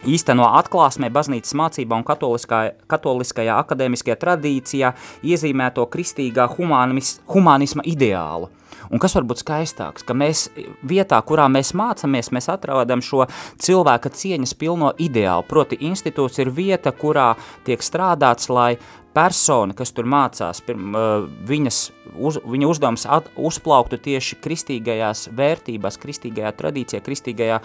īsteno 0.09 0.47
atklāsmē 0.61 1.11
baznīcas 1.13 1.57
mācībā 1.57 1.99
un 1.99 2.07
katoliskā, 2.07 2.63
katoliskajā 2.91 3.59
akadēmiskajā 3.65 4.17
tradīcijā 4.21 4.95
iezīmēto 5.27 5.87
kristīgā 5.93 6.49
humanisma, 6.57 7.27
humanisma 7.35 7.85
ideālu. 7.89 8.51
Un 8.91 8.99
kas 8.99 9.15
var 9.15 9.27
būt 9.31 9.45
skaistāks, 9.45 10.03
ka 10.07 10.17
mēs 10.19 10.49
vietā, 10.87 11.21
kurā 11.23 11.47
mēs 11.53 11.71
mācāmies, 11.79 12.33
mēs 12.35 12.51
atrodam 12.51 13.03
šo 13.05 13.29
cilvēka 13.63 14.11
cieņas 14.11 14.57
pilno 14.59 14.91
ideālu. 14.99 15.47
Proti, 15.47 15.79
institūts 15.87 16.43
ir 16.43 16.51
vieta, 16.55 16.91
kurā 16.91 17.37
tiek 17.67 17.85
strādāts, 17.87 18.51
lai 18.51 18.75
persona, 19.15 19.75
kas 19.79 19.95
tur 19.95 20.07
mācās, 20.11 20.63
pirm, 20.67 20.99
viņas, 21.47 21.79
uz, 22.19 22.41
viņa 22.47 22.69
uzdevums 22.71 23.07
at, 23.11 23.31
uzplauktu 23.39 23.99
tieši 24.03 24.39
kristīgajās 24.43 25.29
vērtībās, 25.39 25.99
kristīgajā 26.03 26.53
tradīcijā, 26.59 27.03
kristīgajā 27.07 27.61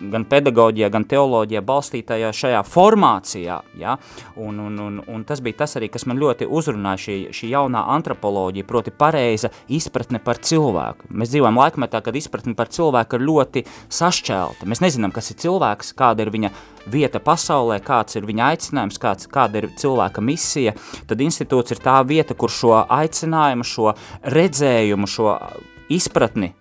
gan 0.00 0.24
pedagoģijā, 0.26 0.88
gan 0.90 1.04
teoloģijā 1.08 1.62
balstītajā 1.64 2.30
šajā 2.34 2.62
formācijā. 2.66 3.60
Ja? 3.78 3.96
Un, 4.36 4.58
un, 4.60 4.78
un, 4.82 4.98
un 5.06 5.24
tas 5.26 5.42
bija 5.44 5.62
tas 5.62 5.76
arī, 5.78 5.88
kas 5.92 6.06
man 6.10 6.18
ļoti 6.20 6.48
uzrunāja 6.50 7.02
šī, 7.04 7.16
šī 7.36 7.50
jaunā 7.52 7.84
antropoloģija, 7.94 8.66
proti 8.66 8.94
pareiza 8.94 9.52
izpratne 9.72 10.20
par 10.24 10.40
cilvēku. 10.42 11.10
Mēs 11.14 11.30
dzīvojam 11.34 11.60
laikmetā, 11.62 12.02
kad 12.04 12.18
izpratne 12.18 12.56
par 12.58 12.72
cilvēku 12.74 13.18
ir 13.20 13.26
ļoti 13.28 13.64
sašķelta. 13.92 14.68
Mēs 14.70 14.82
nezinām, 14.84 15.14
kas 15.14 15.30
ir 15.30 15.40
cilvēks, 15.44 15.94
kāda 15.98 16.26
ir 16.26 16.32
viņa 16.34 16.52
vieta 16.90 17.22
pasaulē, 17.22 17.78
kāds 17.84 18.18
ir 18.18 18.26
viņa 18.28 18.50
aicinājums, 18.50 19.00
kāds, 19.00 19.30
kāda 19.30 19.62
ir 19.62 19.70
cilvēka 19.78 20.24
misija. 20.24 20.74
Tad 21.08 21.22
institūts 21.24 21.76
ir 21.76 21.80
tā 21.84 22.00
vieta, 22.06 22.36
kur 22.36 22.52
šo 22.52 22.82
aicinājumu, 22.82 23.64
šo 23.64 23.94
redzējumu, 24.34 25.08
šo 25.08 25.38
izpratni, 25.94 26.52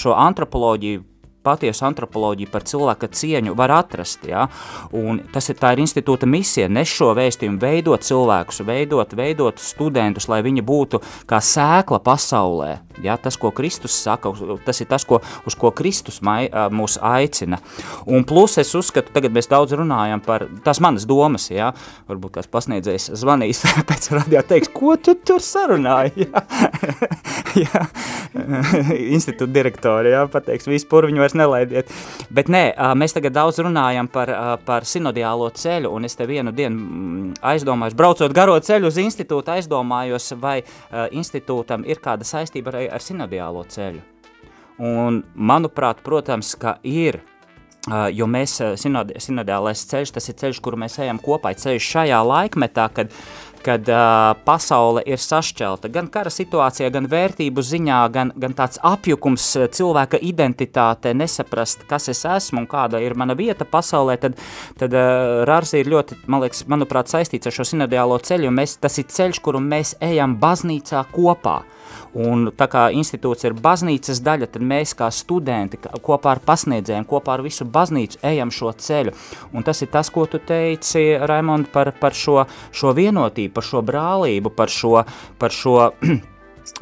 šo 0.00 0.14
antropoloģiju 0.18 1.13
patiesu 1.44 1.86
antropoloģiju 1.88 2.50
par 2.52 2.64
cilvēka 2.68 3.10
cieņu 3.14 3.54
var 3.58 3.74
atrast. 3.78 4.24
Ja? 4.28 4.46
Un 4.96 5.20
tas 5.32 5.50
ir, 5.52 5.58
ir 5.60 5.82
institūta 5.84 6.28
misija, 6.28 6.68
nes 6.72 6.90
šo 6.90 7.12
vēstījumu, 7.16 7.60
veidot 7.62 8.04
cilvēkus, 8.04 8.62
veidot, 8.66 9.14
veidot 9.18 9.60
studentus, 9.62 10.28
lai 10.32 10.40
viņi 10.46 10.64
būtu 10.64 11.00
kā 11.30 11.40
sēkla 11.44 12.00
pasaulē. 12.04 12.70
Ja? 13.04 13.16
Tas, 13.20 13.38
ko 13.40 13.52
Kristus 13.54 13.96
saka, 14.04 14.32
tas 14.64 14.80
ir 14.82 14.90
tas, 14.90 15.06
ko, 15.08 15.20
uz 15.46 15.56
ko 15.58 15.72
Kristus 15.74 16.20
mai, 16.24 16.46
mūs 16.74 16.96
aicina. 17.02 17.60
Un 18.06 18.26
plus 18.28 18.58
es 18.62 18.72
uzskatu, 18.76 19.12
tagad 19.14 19.34
mēs 19.34 19.50
daudz 19.50 19.76
runājam 19.76 20.22
par 20.24 20.46
tās 20.64 20.80
manas 20.84 21.06
domas, 21.08 21.50
ja? 21.52 21.72
varbūt 22.08 22.38
kāds 22.38 22.50
pasniedzējs 22.52 23.10
zvanīs 23.20 23.64
pēc 23.88 24.10
radio 24.14 24.44
teiks, 24.46 24.72
ko 24.74 24.96
tu 24.96 25.16
tur 25.20 25.42
sarunāji? 25.44 26.28
Ja? 27.54 27.70
ja? 27.74 27.80
Institūta 29.14 29.52
direktori, 29.54 30.10
ja? 30.14 30.24
pateiks, 30.30 30.66
visu 30.70 30.88
purviņu 30.90 31.22
vairs 31.22 31.33
nelaidiet. 31.38 31.90
Bet 32.34 32.50
nē, 32.52 32.64
mēs 32.98 33.16
tagad 33.16 33.36
daudz 33.36 33.60
runājam 33.64 34.08
par, 34.12 34.32
par 34.66 34.86
sinodiālo 34.88 35.50
ceļu, 35.54 35.92
un 35.94 36.08
es 36.08 36.16
te 36.18 36.26
vienu 36.30 36.54
dienu 36.54 36.78
mm, 36.78 37.36
aizdomājos, 37.52 37.98
braucot 37.98 38.34
garo 38.34 38.56
ceļu 38.60 38.90
uz 38.90 38.98
institūtu, 39.02 39.54
aizdomājos, 39.58 40.32
vai 40.40 40.60
institūtam 41.14 41.86
ir 41.88 42.02
kāda 42.04 42.26
saistība 42.26 42.74
ar, 42.74 42.82
ar 42.98 43.04
sinodiālo 43.04 43.64
ceļu. 43.70 44.02
Un 44.82 45.22
manuprāt, 45.34 46.00
protams, 46.02 46.54
ka 46.58 46.78
ir, 46.82 47.20
jo 48.10 48.26
mēs, 48.26 48.56
sinodi, 48.80 49.20
sinodiālais 49.22 49.84
ceļš, 49.90 50.14
tas 50.16 50.30
ir 50.30 50.38
ceļš, 50.40 50.60
kuru 50.64 50.80
mēs 50.82 50.98
ejam 51.04 51.20
kopā, 51.22 51.52
ceļš 51.54 51.90
šajā 51.94 52.20
laikmetā, 52.26 52.88
kad 52.96 53.14
kad 53.64 53.88
uh, 53.88 54.34
pasaule 54.46 55.02
ir 55.08 55.20
sašķelta 55.20 55.90
gan 55.94 56.08
kara 56.12 56.32
situācijā, 56.32 56.90
gan 56.94 57.08
vērtību 57.10 57.64
ziņā, 57.64 58.00
gan, 58.14 58.32
gan 58.40 58.56
tāds 58.56 58.80
apjukums 58.84 59.46
cilvēka 59.74 60.20
identitāte, 60.22 61.14
nesaprast, 61.16 61.86
kas 61.90 62.10
es 62.12 62.24
esmu 62.28 62.64
un 62.64 62.70
kāda 62.70 63.00
ir 63.04 63.16
mana 63.18 63.36
vieta 63.38 63.66
pasaulē, 63.68 64.18
tad, 64.20 64.38
tad 64.80 64.96
uh, 64.96 65.44
Rārzi 65.48 65.82
ir 65.82 65.92
ļoti, 65.92 66.20
man 66.28 66.44
liekas, 66.44 66.64
manuprāt, 66.70 67.12
saistīts 67.12 67.50
ar 67.50 67.56
šo 67.56 67.68
sinodiālo 67.72 68.18
ceļu, 68.22 68.50
un 68.50 68.60
mēs, 68.60 68.78
tas 68.82 69.00
ir 69.00 69.08
ceļš, 69.10 69.40
kuru 69.44 69.62
mēs 69.64 69.96
ejam 70.04 70.36
baznīcā 70.40 71.06
kopā. 71.14 71.62
Un 72.14 72.50
tā 72.54 72.68
kā 72.70 72.84
institūts 72.94 73.46
ir 73.46 73.56
baznīcas 73.58 74.20
daļa, 74.22 74.48
tad 74.54 74.62
mēs 74.62 74.94
kā 74.98 75.08
studenti 75.10 75.80
kopā 75.82 76.36
ar 76.36 76.42
pasniedzējiem, 76.46 77.06
kopā 77.10 77.34
ar 77.34 77.42
visu 77.46 77.66
baznīcu 77.66 78.20
ejam 78.22 78.52
šo 78.54 78.70
ceļu. 78.78 79.14
Un 79.52 79.66
tas 79.66 79.82
ir 79.82 79.90
tas, 79.90 80.10
ko 80.14 80.28
tu 80.30 80.38
teici, 80.38 81.16
Raimond, 81.18 81.72
par, 81.74 81.90
par 81.98 82.14
šo, 82.14 82.44
šo 82.70 82.94
vienotību, 82.94 83.54
par 83.56 83.66
šo 83.66 83.82
brālību, 83.82 84.54
par 84.54 84.70
šo, 84.70 85.00
par 85.38 85.54
šo 85.54 85.90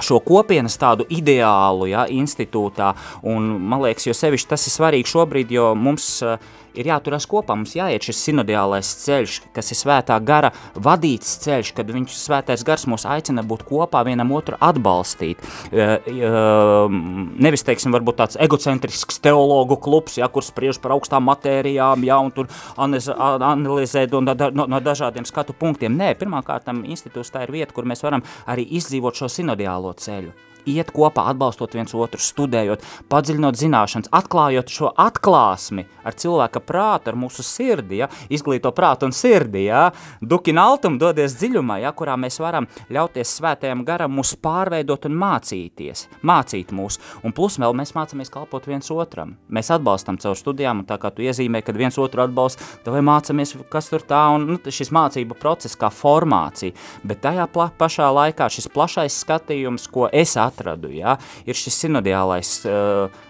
šo 0.07 0.21
kopienas 0.23 0.77
tādu 0.79 1.07
ideālu 1.11 1.89
ja, 1.91 2.05
institūtā, 2.07 2.93
un 3.29 3.49
man 3.59 3.83
liekas, 3.83 4.07
jo 4.07 4.15
sevišķi 4.17 4.53
tas 4.53 4.67
ir 4.69 4.77
svarīgi 4.77 5.11
šobrīd, 5.11 5.55
jo 5.57 5.73
mums 5.79 6.07
uh, 6.23 6.37
ir 6.79 6.89
jāturās 6.91 7.27
kopā, 7.31 7.57
mums 7.59 7.75
jāiet 7.77 8.05
šis 8.07 8.21
sinodiālais 8.29 8.91
ceļš, 9.03 9.39
kas 9.57 9.73
ir 9.73 9.79
svētā 9.79 10.19
gara 10.25 10.53
vadīts 10.75 11.37
ceļš, 11.45 11.73
kad 11.77 11.91
viņš 11.93 12.17
svētais 12.19 12.65
gars 12.67 12.87
mūs 12.91 13.07
aicina 13.09 13.45
būt 13.47 13.65
kopā, 13.69 14.05
vienam 14.07 14.33
otru 14.37 14.59
atbalstīt. 14.63 15.43
Nevis, 15.73 17.67
teiksim, 17.67 17.95
varbūt 17.95 18.21
tāds 18.23 18.39
egocentrisks 18.43 19.21
teologu 19.23 19.79
klubs, 19.83 20.19
ja, 20.21 20.31
kur 20.33 20.47
spriež 20.47 20.81
par 20.83 20.97
augstām 20.97 21.27
matērijām, 21.29 22.07
ja, 22.09 22.21
un 22.23 22.33
tur 22.35 22.51
analizē 22.77 24.07
no, 24.13 24.67
no 24.67 24.81
dažādiem 24.83 25.29
skatu 25.29 25.57
punktiem. 25.57 25.97
Nē, 25.99 26.15
pirmkārt, 26.21 26.71
institūts 26.83 27.33
tā 27.35 27.47
ir 27.47 27.55
vieta, 27.55 27.75
kur 27.77 27.89
mēs 27.89 28.05
varam 28.05 28.25
arī 28.47 28.67
izdzīvot 28.79 29.23
šo 29.23 29.31
sinodiālo 29.33 29.95
ceļu 29.99 30.52
iet 30.69 30.93
kopā, 30.95 31.27
atbalstot 31.33 31.75
viens 31.77 31.95
otru, 31.95 32.21
studējot, 32.23 32.85
padziļinot 33.13 33.59
zināšanas, 33.59 34.11
atklājot 34.15 34.73
šo 34.73 34.93
atklāsmi 35.01 35.87
ar 36.05 36.17
cilvēka 36.19 36.63
prātu, 36.65 37.13
ar 37.13 37.19
mūsu 37.19 37.45
sirdi, 37.47 38.01
ja, 38.03 38.09
izglīto 38.33 38.73
prātu 38.75 39.09
un 39.09 39.15
sirdi, 39.17 39.67
ja, 39.69 39.89
dukina 40.21 40.67
altumu, 40.71 40.99
dodies 41.01 41.37
dziļumā, 41.41 41.81
ja, 41.83 41.93
kurā 41.97 42.17
mēs 42.21 42.39
varam 42.43 42.69
ļauties 42.93 43.37
svētajam 43.39 43.85
garam 43.87 44.15
mūs 44.19 44.35
pārveidot 44.43 45.07
un 45.09 45.19
mācīties, 45.23 46.07
mācīt 46.27 46.73
mūs, 46.75 46.99
un 47.23 47.35
plus 47.37 47.59
vēl 47.63 47.77
mēs 47.79 47.95
mācamies 47.97 48.33
kalpot 48.33 48.67
viens 48.71 48.91
otram. 48.95 49.37
Mēs 49.53 49.73
atbalstam 49.75 50.19
caur 50.23 50.39
studijām, 50.39 50.83
un 50.83 50.89
tā 50.89 50.99
kā 51.03 51.13
tu 51.15 51.25
iezīmē, 51.27 51.63
kad 51.65 51.79
viens 51.79 51.99
otru 52.01 52.25
atbalsta, 52.25 52.65
tad 52.85 52.95
vai 52.97 53.05
mācamies, 53.07 53.55
kas 53.73 53.91
tur 53.93 54.05
tā, 54.07 54.25
un 54.35 54.49
nu, 54.55 54.59
šis 54.63 54.93
mācību 54.95 55.39
process 55.41 55.79
kā 55.79 55.91
formācija, 55.93 56.77
bet 57.07 57.23
tajā 57.25 57.49
pašā 57.53 58.09
laikā 58.15 58.49
šis 58.53 58.71
plašais 58.73 59.21
skatījums, 59.23 59.89
ko 59.93 60.09
es 60.13 60.37
atradu, 60.41 60.52
atradu. 60.53 60.93
Ja? 60.95 61.19
Ir 61.49 61.59
šis 61.59 61.83
sinodiālais 61.87 62.57
uh, 62.69 63.23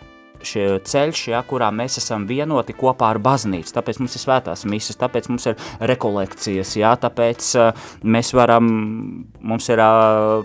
ceļš, 0.42 1.28
ja, 1.30 1.42
kurā 1.46 1.70
mēs 1.70 1.98
esam 1.98 2.26
vienoti 2.26 2.74
kopā 2.74 3.12
ar 3.12 3.18
baznīcu. 3.22 3.72
Tāpēc 3.74 3.98
mums 4.00 4.16
ir 4.16 4.22
svētās 4.22 4.64
misijas, 4.64 4.98
tāpēc 4.98 5.28
mums 5.30 5.46
ir 5.46 5.56
rekolekcijas, 5.80 6.76
ja, 6.76 6.94
tāpēc 6.96 7.48
uh, 7.56 7.72
mēs 8.02 8.32
varam, 8.34 9.24
mums 9.40 9.68
ir 9.68 9.78
uh, 9.78 10.42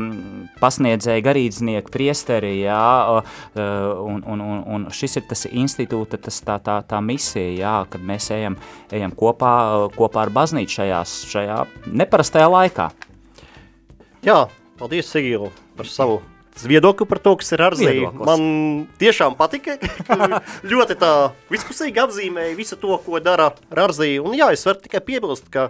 pasniedzēji 0.61 1.25
garīdznieki, 1.25 1.91
priesteri, 1.91 2.61
ja, 2.61 3.21
uh, 3.21 3.57
un, 4.03 4.23
un, 4.25 4.41
un, 4.41 4.63
un 4.75 4.87
šis 4.91 5.17
ir 5.17 5.27
tas 5.29 5.47
institūta, 5.49 6.17
tas 6.17 6.39
tā, 6.41 6.59
tā, 6.59 6.81
tā 6.87 7.01
misija, 7.01 7.49
ja, 7.57 7.75
kad 7.89 8.01
mēs 8.01 8.31
ejam, 8.31 8.57
ejam 8.91 9.15
kopā, 9.17 9.89
kopā 9.97 10.27
ar 10.27 10.33
baznīcu 10.33 10.81
šajās, 10.81 11.19
šajā 11.33 11.61
neparastajā 11.87 12.47
laikā. 12.51 12.91
Jā, 14.25 14.47
paldies, 14.79 15.09
Sigīlu, 15.13 15.51
par 15.77 15.87
savu 15.89 16.21
viedokli 16.65 17.05
par 17.09 17.19
to, 17.21 17.35
kas 17.39 17.51
ir 17.53 17.63
zēju. 17.77 18.11
Man 18.25 18.45
tiešām 19.01 19.35
patika. 19.37 19.77
ļoti 20.71 20.97
tā 20.99 21.11
vispusīgi 21.51 22.01
apzīmēja 22.01 22.55
visu 22.57 22.79
to, 22.79 22.97
ko 23.03 23.21
dara 23.23 23.51
Rarzī. 23.69 24.15
Un 24.23 24.33
jā, 24.37 24.49
es 24.55 24.65
varu 24.67 24.81
tikai 24.85 25.03
piebilst, 25.05 25.51
ka 25.53 25.69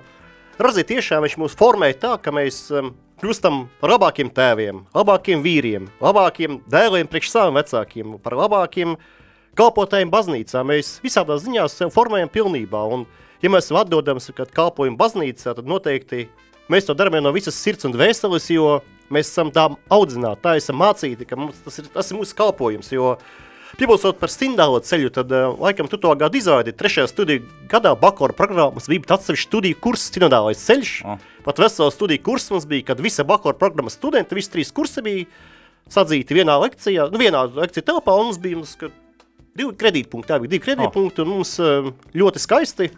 Rarzī 0.62 0.86
tiešām 0.88 1.28
mūs 1.38 1.58
formē 1.58 1.91
tā, 2.00 2.15
ka 2.21 2.34
mēs 2.34 2.63
um, 2.71 2.93
kļūstam 3.21 3.67
par 3.82 3.95
labākiem 3.95 4.30
tēviem, 4.34 4.84
labākiem 4.95 5.43
vīriem, 5.45 5.88
labākiem 6.02 6.60
dēliem 6.69 7.10
priekš 7.10 7.32
saviem 7.34 7.58
vecākiem, 7.60 8.17
par 8.23 8.38
labākiem 8.38 8.95
kalpotājiem 9.58 10.12
baznīcā. 10.13 10.62
Mēs 10.65 10.97
visādā 11.06 11.39
ziņā 11.41 11.65
sev 11.73 11.93
formējam 11.93 12.30
pilnībā. 12.34 12.84
Un, 12.93 13.08
ja 13.41 13.52
mēs 13.54 13.67
esam 13.67 13.82
atdodams, 13.82 14.30
kad 14.38 14.54
kalpojam 14.54 14.97
baznīcā, 15.00 15.56
tad 15.58 15.65
noteikti 15.69 16.28
mēs 16.71 16.88
to 16.88 16.97
darām 16.97 17.17
no 17.23 17.34
visas 17.36 17.58
sirds 17.58 17.88
un 17.88 17.95
dvēseles, 17.95 18.50
jo 18.54 18.80
Mēs 19.13 19.30
esam 19.32 19.52
tā 19.56 19.70
audzināti, 19.93 20.43
tā 20.43 20.56
esam 20.60 20.80
mācīti, 20.82 21.28
ka 21.28 21.38
mums, 21.39 21.60
tas, 21.63 21.78
ir, 21.80 21.91
tas 21.93 22.10
ir 22.12 22.20
mūsu 22.20 22.36
kalpojums, 22.38 22.89
jo 22.91 23.15
Piebilstot 23.76 24.15
par 24.17 24.32
stindālo 24.32 24.80
ceļu, 24.80 25.10
tad 25.13 25.32
uh, 25.36 25.52
laikam 25.60 25.89
tu 25.91 26.00
to 26.00 26.13
gadu 26.17 26.39
izvaidi. 26.39 26.72
Trešajā 26.74 27.10
studiju 27.12 27.43
gadā 27.70 27.91
bakalaura 28.00 28.36
programmā 28.38 28.72
mums 28.74 28.88
bija 28.88 29.17
atsevišķi 29.17 29.50
studiju 29.50 29.80
kurs 29.84 30.06
stindālais 30.08 30.62
ceļš. 30.63 30.93
Oh. 31.04 31.26
Pat 31.43 31.60
vesela 31.62 31.91
studiju 31.91 32.24
kurs 32.26 32.48
mums 32.54 32.65
bija, 32.70 32.88
kad 32.88 33.04
visa 33.04 33.26
bakalaura 33.28 33.60
programmas 33.60 34.00
studenti, 34.00 34.38
visi 34.39 34.54
trīs 34.54 34.72
kursi 34.74 35.04
bija 35.04 35.28
sadzīti 35.91 36.39
vienā 36.39 36.56
lekcijā, 36.63 37.10
nu 37.12 37.22
vienā 37.22 37.43
lekcija 37.60 37.86
telpā, 37.91 38.15
un 38.15 38.32
mums 38.32 38.39
bija 38.43 38.62
mums, 38.62 38.74
divi 39.58 39.76
kredītpunkti, 39.84 40.32
tā 40.32 40.39
bija 40.41 40.56
divi 40.56 40.63
kredītpunkti, 40.63 41.22
oh. 41.22 41.28
un 41.28 41.36
mums 41.36 41.54
uh, 41.60 41.91
ļoti 42.15 42.43
skaisti 42.43 42.89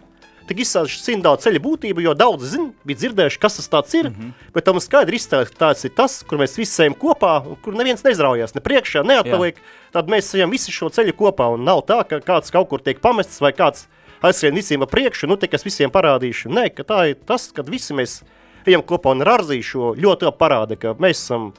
tik 0.48 0.64
izsāž 0.64 0.96
simtā 1.02 1.34
ceļa 1.42 1.62
būtību, 1.64 2.04
jo 2.06 2.14
daudz 2.18 2.54
zin, 2.54 2.70
bija 2.88 3.02
dzirdējuši, 3.04 3.40
kas 3.42 3.60
tas 3.70 3.94
ir, 3.94 4.10
mm 4.10 4.16
-hmm. 4.16 4.50
bet 4.54 4.66
tam 4.66 4.80
skaidri 4.80 5.20
izstāst, 5.20 5.54
ka 5.54 5.66
tāds 5.66 5.86
ir 5.86 5.92
tas, 5.96 6.24
kur 6.24 6.40
mēs 6.40 6.58
visi 6.58 6.82
ejam 6.84 6.96
kopā, 6.96 7.44
kur 7.62 7.74
neviens 7.74 8.04
neizraujās 8.04 8.56
ne 8.56 8.62
priekšā, 8.62 9.04
neatpaliek, 9.04 9.56
Jā. 9.56 9.62
tad 9.92 10.08
mēs 10.08 10.36
ejam 10.36 10.50
visi 10.50 10.72
šo 10.72 10.90
ceļu 10.90 11.14
kopā, 11.14 11.54
un 11.54 11.64
nav 11.64 11.86
tā, 11.86 12.04
ka 12.08 12.20
kāds 12.20 12.52
kaut 12.52 12.70
kur 12.70 12.80
tiek 12.80 13.00
pamests 13.00 13.42
vai 13.42 13.52
kāds 13.52 13.88
aizskrien 14.22 14.56
visiem 14.56 14.84
priekšu, 14.84 15.28
nu 15.28 15.38
tikai 15.38 15.56
es 15.56 15.66
visiem 15.66 15.92
parādīšu. 15.92 16.50
Nē, 16.52 16.70
ka 16.76 16.84
tā 16.84 17.10
ir 17.10 17.18
tas, 17.26 17.52
kad 17.52 17.70
visi 17.70 17.94
mēs 17.94 18.24
ejam 18.68 18.84
kopā 18.84 19.12
un 19.16 19.24
rārzīšu 19.26 19.96
ļoti 20.00 20.28
labi 20.28 20.38
parāda, 20.38 20.76
ka 20.80 20.96
mēs 21.00 21.24
esam 21.24 21.54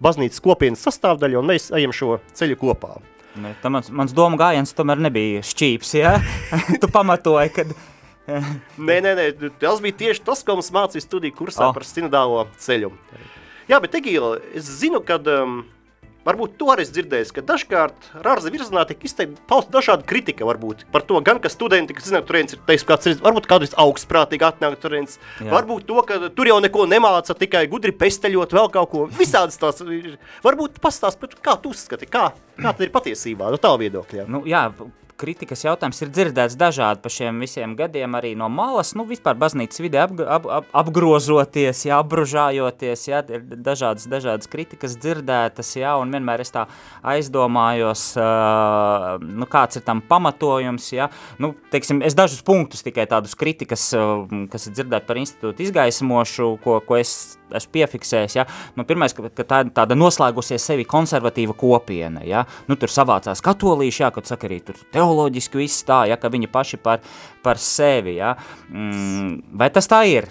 baznīcas 0.00 0.40
kopienas 0.40 0.84
sastāvdaļa 0.86 1.40
un 1.40 1.48
mēs 1.52 1.70
ejam 1.76 1.92
šo 1.92 2.18
ceļu 2.36 2.56
kopā. 2.60 2.96
Ne, 3.40 3.54
mans, 3.70 3.90
mans 3.94 4.14
doma 4.16 4.38
gājiens 4.40 4.74
tomēr 4.74 4.98
nebija 5.04 5.44
šķīps, 5.46 5.92
ja? 6.00 6.16
tu 6.82 6.90
pamatoji, 6.90 7.52
kad 7.54 7.74
nē, 8.90 9.00
nē, 9.06 9.16
nē, 9.18 9.26
tas 9.60 9.82
bija 9.84 9.98
tieši 10.04 10.24
tas, 10.26 10.44
ko 10.46 10.58
mums 10.58 10.72
mācīja 10.74 11.06
studiju 11.06 11.36
kursā 11.42 11.68
oh. 11.68 11.74
par 11.76 11.86
sinodālo 11.88 12.46
ceļu. 12.60 12.92
Jā, 13.70 13.78
bet 13.82 13.94
Egīla, 14.00 14.38
es 14.56 14.66
zinu, 14.80 14.98
ka 15.06 15.20
um, 15.30 15.60
varbūt 16.26 16.56
to 16.60 16.68
arī 16.72 16.84
dzirdējis, 16.88 17.32
ka 17.36 17.44
dažkārt 17.46 18.08
Rārza 18.24 18.52
virzienā 18.52 18.82
tiek 18.88 19.04
izteikta 19.06 19.42
paust 19.48 19.70
dažāda 19.72 20.04
kritika 20.08 20.46
varbūt 20.48 20.84
par 20.92 21.04
to, 21.06 21.20
gan 21.24 21.40
ka 21.42 21.52
studenti, 21.52 21.94
kas 21.96 22.10
zina, 22.10 22.22
turienes 22.26 22.56
ir 22.56 22.62
teiks, 22.68 22.84
kāds 22.88 23.20
varbūt 23.24 23.48
kādreiz 23.50 23.74
augstprātīgi 23.80 24.46
atnāk 24.48 24.76
turienes, 24.82 25.18
varbūt 25.40 25.86
to, 25.88 26.00
ka 26.08 26.20
tur 26.36 26.50
jau 26.50 26.60
neko 26.62 26.86
nemāca, 26.90 27.36
tikai 27.38 27.66
gudri 27.72 27.94
pesteļot 27.96 28.56
vēl 28.58 28.70
kaut 28.74 28.92
ko, 28.92 29.04
visādas 29.20 29.60
tās, 29.60 29.84
varbūt 30.44 30.80
pastāst, 30.82 31.22
kā 31.40 31.56
tu 31.62 31.74
uzskati, 31.74 32.08
kā, 32.10 32.30
kā 32.60 32.72
tad 32.72 32.86
ir 32.86 32.94
patiesībā, 32.94 33.52
no 33.52 33.60
tā 33.60 33.72
viedokļa. 33.80 34.28
Nu, 34.30 34.44
jā, 34.48 34.68
kritikas 35.20 35.64
jautājums 35.66 36.00
ir 36.02 36.10
dzirdēts 36.12 36.56
dažādi 36.60 37.02
pa 37.04 37.12
šiem 37.12 37.40
visiem 37.42 37.74
gadiem 37.78 38.16
arī 38.18 38.32
no 38.38 38.48
malas, 38.52 38.94
nu 38.98 39.04
vispār 39.08 39.36
baznīcas 39.40 39.82
vide 39.84 40.00
ap, 40.00 40.14
ap, 40.20 40.48
ap, 40.60 40.70
apgrožoties, 40.82 41.84
jā, 41.88 41.98
apbružājoties, 42.00 43.06
jā, 43.10 43.22
ir 43.36 43.44
dažādas, 43.50 44.08
dažādas 44.10 44.50
kritikas 44.50 44.96
dzirdētas, 45.00 45.74
jā, 45.80 45.94
un 46.00 46.14
vienmēr 46.14 46.44
es 46.44 46.54
tā 46.54 46.66
aizdomājos, 47.14 48.06
uh, 48.20 49.18
nu 49.20 49.48
kāds 49.50 49.80
ir 49.80 49.86
tam 49.86 50.02
pamatojums, 50.08 50.90
jā, 50.96 51.10
nu, 51.42 51.52
teiksim, 51.72 52.02
es 52.06 52.16
dažus 52.18 52.44
punktus 52.46 52.84
tikai 52.86 53.06
tādus 53.10 53.36
kritikas, 53.38 53.90
uh, 53.96 54.24
kas 54.52 54.68
ir 54.68 54.78
dzirdēt 54.78 55.08
par 55.08 55.20
institūtu 55.20 55.68
izgaismošu, 55.68 56.54
ko, 56.64 56.80
ko 56.86 57.00
es 57.00 57.14
esmu 57.56 57.74
piefiksējis, 57.74 58.36
ja, 58.38 58.46
nu, 58.78 58.84
pirmais, 58.88 59.14
ka, 59.16 59.30
ka 59.34 59.46
tā, 59.46 59.62
tāda 59.74 59.96
noslēgusies 59.98 60.64
sevi 60.70 60.86
konservatīva 60.88 61.56
kopiena, 61.58 62.22
ja, 62.26 62.44
nu, 62.70 62.78
tur 62.80 62.92
savācās 62.92 63.42
katolīši, 63.44 64.04
ja, 64.04 64.12
kad 64.14 64.28
saka 64.30 64.48
arī 64.48 64.60
tur 64.64 64.78
teoloģiski 65.10 65.60
viss 65.60 65.84
tā, 65.86 66.04
ja, 66.10 66.18
ka 66.20 66.30
viņi 66.30 66.50
paši 66.50 66.78
par, 66.82 67.02
par 67.44 67.58
sevi, 67.58 68.16
ja, 68.20 68.34
mm, 68.70 69.56
vai 69.58 69.70
tas 69.74 69.88
tā 69.90 70.04
ir? 70.08 70.28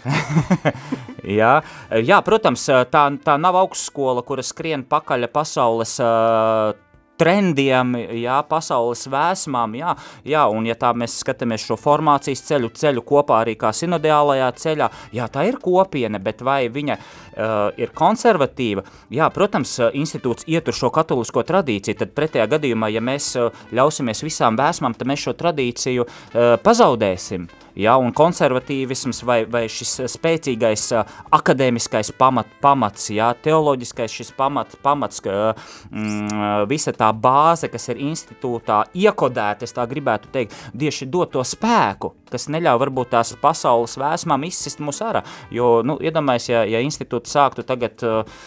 ja, 1.40 1.60
jā, 1.92 2.20
protams, 2.26 2.66
tā, 2.92 3.06
tā 3.24 3.38
nav 3.42 3.60
augstskola, 3.60 4.24
kura 4.24 4.46
skrien 4.46 4.86
pakaļ 4.88 5.28
pasaules 5.34 5.98
uh, 6.04 6.72
trendiem, 7.20 7.96
jā, 8.20 8.40
pasaules 8.50 9.06
vēsmām, 9.12 9.76
jā, 9.80 9.96
jā, 10.28 10.46
un 10.50 10.68
ja 10.70 10.76
tā 10.80 10.94
mēs 10.98 11.20
skatāmies 11.24 11.66
šo 11.68 11.78
formācijas 11.80 12.44
ceļu, 12.48 12.72
ceļu 12.80 13.04
kopā 13.08 13.42
arī 13.44 13.56
kā 13.60 13.74
sinodiālajā 13.76 14.50
ceļā, 14.64 14.90
jā, 15.16 15.28
tā 15.32 15.46
ir 15.50 15.60
kopiena, 15.64 16.22
bet 16.24 16.44
vai 16.46 16.62
viņa 16.72 16.98
uh, 16.98 17.58
ir 17.80 17.94
konservatīva? 17.96 18.86
Jā, 19.14 19.30
protams, 19.36 19.76
institūts 19.94 20.48
ietur 20.50 20.76
šo 20.76 20.92
katolisko 20.96 21.44
tradīciju, 21.48 22.00
tad 22.00 22.16
pretējā 22.18 22.48
gadījumā, 22.56 22.92
ja 22.94 23.04
mēs 23.04 23.32
uh, 23.40 23.50
ļausimies 23.76 24.24
visām 24.26 24.60
vēsmām, 24.60 24.96
tad 24.98 25.10
mēs 25.10 25.28
šo 25.28 25.36
tradīciju 25.40 26.08
uh, 26.08 26.56
pazaudēsim, 26.64 27.50
ja, 27.80 27.96
un 28.00 28.14
konservatīvisms 28.16 29.24
vai, 29.28 29.40
vai 29.50 29.64
šis 29.72 29.96
spēcīgais 30.14 30.86
uh, 30.98 31.18
akadēmiskais 31.36 32.12
pamat, 32.20 32.52
pamats, 32.64 33.10
ja, 33.14 33.32
teoloģiskais 33.44 34.16
šis 34.20 34.34
pamat, 34.38 34.76
pamats, 34.86 35.22
ka, 35.24 35.54
mm, 35.90 36.68
visa 36.70 36.94
tā 36.96 37.12
bāze, 37.16 37.72
kas 37.72 37.90
ir 37.94 38.04
institūtā 38.10 38.84
iekodēta, 38.94 39.68
es 39.68 39.76
tā 39.76 39.86
gribētu 39.90 40.32
teikt, 40.34 40.56
tieši 40.78 41.10
dot 41.12 41.34
to 41.36 41.44
spēku, 41.46 42.14
kas 42.30 42.50
neļauj 42.52 42.84
varbūt 42.84 43.14
tās 43.16 43.34
pasaules 43.42 43.98
vēsmām 44.00 44.48
izsist 44.50 44.82
mūs 44.84 45.02
ārā, 45.06 45.24
jo, 45.54 45.80
nu, 45.86 45.98
iedomājies, 46.02 46.50
ja, 46.52 46.64
ja 46.68 46.84
institūts 46.86 47.36
sāktu 47.36 47.66
tagad 47.68 48.04
uh, 48.06 48.40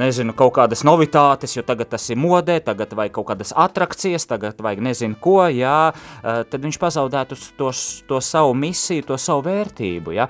nezinu, 0.00 0.34
kaut 0.36 0.54
kādas 0.58 0.84
novitātes, 0.86 1.56
jo 1.56 1.64
tagad 1.66 1.92
tas 1.94 2.08
ir 2.10 2.18
modē, 2.20 2.58
tagad 2.64 2.94
vajag 2.96 3.14
kaut 3.18 3.28
kādas 3.32 3.54
atrakcijas, 3.56 4.26
tagad 4.30 4.60
vajag 4.64 4.82
nezinu 4.84 5.18
ko, 5.20 5.38
jā, 5.52 5.92
tad 6.22 6.58
viņš 6.66 6.80
pazaudētu 6.82 7.38
to, 7.58 7.70
to 8.08 8.20
savu 8.24 8.56
misiju, 8.58 9.06
to 9.12 9.20
savu 9.20 9.46
vērtību, 9.48 10.16
jā. 10.16 10.28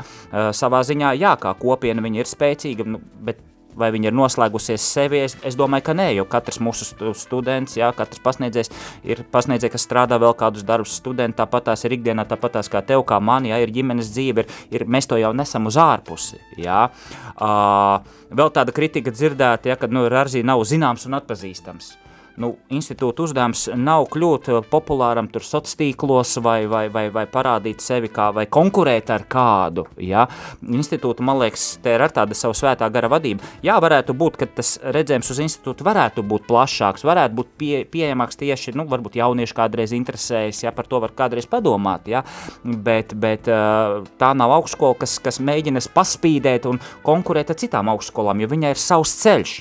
Savā 0.56 0.84
ziņā, 0.86 1.14
jā, 1.20 1.34
kā 1.40 1.54
kopiena 1.60 2.04
viņa 2.04 2.22
ir 2.22 2.30
spēcīga, 2.30 2.88
nu, 2.88 3.02
bet 3.24 3.42
vai 3.78 3.90
viņa 3.94 4.10
ir 4.10 4.16
noslēgusies 4.16 4.84
sevi, 4.96 5.22
es, 5.26 5.36
es 5.46 5.58
domāju, 5.58 5.86
ka 5.88 5.96
nē, 5.96 6.08
jo 6.18 6.26
katrs 6.30 6.60
mūsu 6.62 6.86
students, 7.18 7.76
jā, 7.78 7.90
katrs 7.96 8.22
pasniedzējs 8.24 8.72
ir 9.06 9.24
pasniedzējs, 9.34 9.74
kas 9.74 9.86
strādā 9.88 10.18
vēl 10.22 10.36
kādus 10.38 10.66
darbus 10.66 10.96
studenti, 11.00 11.38
tāpat 11.40 11.70
tās 11.70 11.84
ir 11.86 11.96
ikdienā, 11.98 12.26
tāpat 12.30 12.58
tās 12.58 12.70
kā 12.72 12.84
tev, 12.86 13.04
kā 13.08 13.20
man, 13.20 13.48
jā, 13.50 13.58
ir 13.62 13.74
ģimenes 13.74 14.12
dzīve, 14.14 14.44
ir, 14.44 14.62
ir, 14.74 14.86
mēs 14.86 15.10
to 15.10 15.18
jau 15.20 15.34
nesam 15.36 15.70
uz 15.70 15.80
ārpusi, 15.80 16.40
jā. 16.60 16.86
Uh, 17.34 17.98
vēl 18.34 18.54
tāda 18.54 18.74
kritika 18.76 19.14
dzirdēta, 19.14 19.72
ja, 19.72 19.80
kad, 19.80 19.94
nu, 19.94 20.06
Rarzī 20.10 20.44
nav 20.46 20.62
zināms 20.68 21.08
un 21.08 21.18
atpazīstams 21.20 21.94
nu, 22.40 22.54
institūta 22.72 23.24
uzdevums 23.24 23.66
nav 23.78 24.08
kļūt 24.12 24.50
eh, 24.50 24.60
populāram 24.70 25.28
tur 25.32 25.44
sociālos 25.44 25.78
tīklos 25.78 26.34
vai, 26.44 26.64
vai, 26.70 26.86
vai, 26.92 27.06
vai 27.14 27.24
parādīt 27.30 27.82
sevi 27.84 28.10
kā, 28.12 28.30
vai 28.34 28.46
konkurēt 28.50 29.10
ar 29.14 29.24
kādu. 29.30 29.86
Ja? 30.02 30.26
Institūta, 30.62 31.24
man 31.26 31.40
liekas, 31.42 31.66
te 31.82 31.94
ir 31.94 32.04
ar 32.04 32.12
tāda 32.14 32.36
savu 32.36 32.56
svētā 32.58 32.88
gara 32.92 33.10
vadība. 33.12 33.44
Jā, 33.64 33.78
varētu 33.82 34.16
būt, 34.18 34.38
ka 34.40 34.48
tas 34.60 34.74
redzējums 34.82 35.30
uz 35.34 35.42
institūtu 35.46 35.86
varētu 35.86 36.24
būt 36.26 36.46
plašāks, 36.50 37.06
varētu 37.06 37.38
būt 37.38 37.52
pie, 37.60 37.74
pieejamāks 37.90 38.40
tieši, 38.40 38.74
nu, 38.78 38.86
varbūt 38.90 39.18
jaunieši 39.20 39.56
kādreiz 39.56 39.94
interesējas, 39.96 40.64
ja 40.66 40.74
par 40.74 40.88
to 40.90 41.00
var 41.04 41.14
kādreiz 41.16 41.48
padomāt, 41.50 42.10
ja? 42.10 42.24
bet, 42.64 43.14
bet 43.20 43.50
eh, 43.50 44.00
tā 44.20 44.32
nav 44.36 44.56
augstskola, 44.58 44.98
kas, 45.04 45.18
kas 45.22 45.40
mēģina 45.44 45.84
paspīdēt 45.94 46.66
un 46.70 46.82
konkurēt 47.06 47.54
ar 47.54 47.60
citām 47.60 47.92
augstskolām, 47.94 48.42
jo 48.42 48.50
viņai 48.50 48.74
ir 48.74 48.82
savs 48.82 49.14
ceļš. 49.22 49.60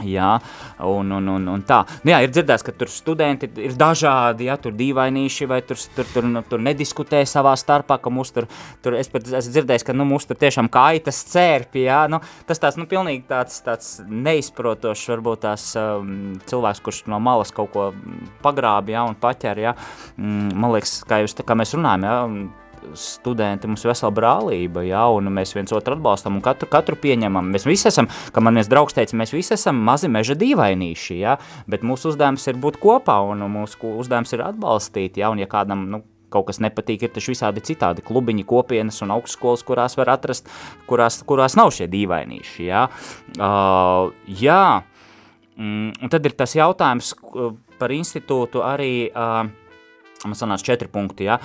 Jā, 0.00 0.38
un, 0.88 1.10
un, 1.12 1.26
un, 1.28 1.48
un 1.52 1.62
tā. 1.68 1.82
Nu, 2.02 2.10
jā, 2.14 2.22
ir 2.24 2.30
dzirdēts, 2.32 2.64
ka 2.64 2.72
tur 2.74 2.88
studenti 2.90 3.46
ir 3.60 3.74
dažādi, 3.78 4.46
ja 4.48 4.56
tur 4.58 4.72
dīvainīši 4.74 5.46
vai 5.50 5.60
tur, 5.66 5.78
tur, 5.94 6.08
tur, 6.14 6.26
nu, 6.26 6.40
tur 6.48 6.62
nediskutē 6.64 7.20
savā 7.28 7.52
starpā, 7.60 7.98
ka 8.02 8.10
mūs 8.10 8.32
tur, 8.34 8.48
tur 8.82 8.96
es 8.98 9.12
pat 9.12 9.28
esmu 9.28 9.52
dzirdējis, 9.52 9.84
ka 9.86 9.94
nu, 9.94 10.06
mūs 10.08 10.26
tur 10.26 10.40
tiešām 10.40 10.70
kaitas 10.72 11.20
cērpi, 11.30 11.84
jā, 11.84 12.00
nu, 12.10 12.22
tas 12.48 12.62
tās, 12.62 12.80
nu, 12.80 12.88
pilnīgi 12.90 13.26
tāds, 13.30 13.60
tāds 13.66 13.92
neizprotošs, 14.08 15.04
varbūt 15.12 15.44
tās 15.44 15.68
um, 15.78 16.40
cilvēks, 16.48 16.82
kurš 16.82 17.04
no 17.12 17.20
malas 17.22 17.54
kaut 17.54 17.70
ko 17.76 17.90
pagrāb, 18.42 18.90
jā, 18.96 19.04
un 19.06 19.18
paķer, 19.20 19.62
jā, 19.68 19.76
mm, 20.16 20.56
man 20.56 20.74
liekas, 20.78 21.02
kā 21.06 21.20
jūs, 21.22 21.36
tā 21.36 21.46
kā 21.46 21.58
mēs 21.58 21.76
runājam, 21.76 22.08
jā, 22.08 22.18
studenti, 22.98 23.68
mums 23.70 23.84
ir 23.84 23.92
vesela 23.92 24.12
brālība, 24.14 24.84
ja, 24.86 25.04
un 25.12 25.30
mēs 25.34 25.54
viens 25.56 25.72
otru 25.74 25.96
atbalstam 25.96 26.38
un 26.38 26.44
katru, 26.44 26.68
katru 26.72 26.98
pieņemam. 27.00 27.50
Mēs 27.54 27.66
visi 27.68 27.88
esam, 27.90 28.08
kā 28.32 28.42
man 28.44 28.58
viens 28.58 28.70
draugs 28.70 28.96
teica, 28.96 29.16
mēs 29.18 29.34
visi 29.34 29.54
esam 29.56 29.80
mazi 29.86 30.10
meža 30.12 30.36
dīvainīši, 30.38 31.18
ja, 31.20 31.38
bet 31.70 31.86
mūsu 31.86 32.12
uzdevums 32.12 32.46
ir 32.50 32.60
būt 32.62 32.80
kopā 32.82 33.18
un 33.32 33.44
mūsu 33.52 33.94
uzdevums 34.02 34.34
ir 34.34 34.44
atbalstīt, 34.46 35.20
ja, 35.22 35.32
un 35.32 35.42
ja 35.42 35.48
kādam, 35.50 35.86
nu, 35.92 36.02
kaut 36.32 36.48
kas 36.48 36.62
nepatīk, 36.64 37.04
ir 37.04 37.12
taču 37.12 37.34
visādi 37.34 37.62
citādi 37.64 38.04
klubiņi, 38.06 38.46
kopienas 38.48 39.02
un 39.04 39.12
augstskolas, 39.14 39.64
kurās 39.68 39.98
var 40.00 40.14
atrast, 40.14 40.48
kurās, 40.88 41.20
kurās 41.28 41.56
nav 41.58 41.72
šie 41.76 41.88
dīvainīši, 41.92 42.68
ja. 42.68 42.86
Uh, 43.36 44.12
jā, 44.26 44.62
mm, 45.58 45.98
un 46.02 46.12
tad 46.12 46.28
ir 46.28 46.36
tas 46.38 46.56
jautājums 46.56 47.14
par 47.80 47.92
institūtu 47.94 48.62
arī, 48.64 48.94
uh, 49.10 49.44
man 50.24 50.38
sanāca 50.38 50.72
četri 50.72 50.88
punkti, 50.92 51.26
ja, 51.28 51.38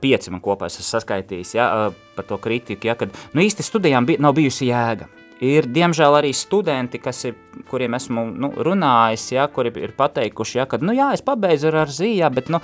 pieci 0.00 0.32
man 0.34 0.42
kopā 0.44 0.68
esmu 0.70 0.86
saskaitījis, 0.86 1.54
ja, 1.58 1.68
par 2.16 2.26
to 2.28 2.38
kritiku, 2.42 2.88
ja, 2.88 2.96
kad, 2.98 3.14
nu 3.34 3.44
īsti 3.44 3.66
studijām 3.66 4.08
bi 4.08 4.18
nav 4.22 4.36
bijusi 4.36 4.70
jēga. 4.70 5.10
Ir, 5.44 5.66
diemžēl, 5.66 6.14
arī 6.20 6.30
studenti, 6.36 7.00
ir, 7.02 7.34
kuriem 7.68 7.96
esmu 7.98 8.22
nu, 8.30 8.52
runājis, 8.64 9.24
ja, 9.34 9.48
kuri 9.50 9.72
ir 9.82 9.92
pateikuši, 9.98 10.60
ja, 10.60 10.68
ka, 10.70 10.78
nu 10.80 10.94
jā, 10.96 11.10
es 11.16 11.24
pabeidzu 11.26 11.72
ar, 11.72 11.90
zījā, 11.90 12.30
bet, 12.32 12.52
nu, 12.54 12.62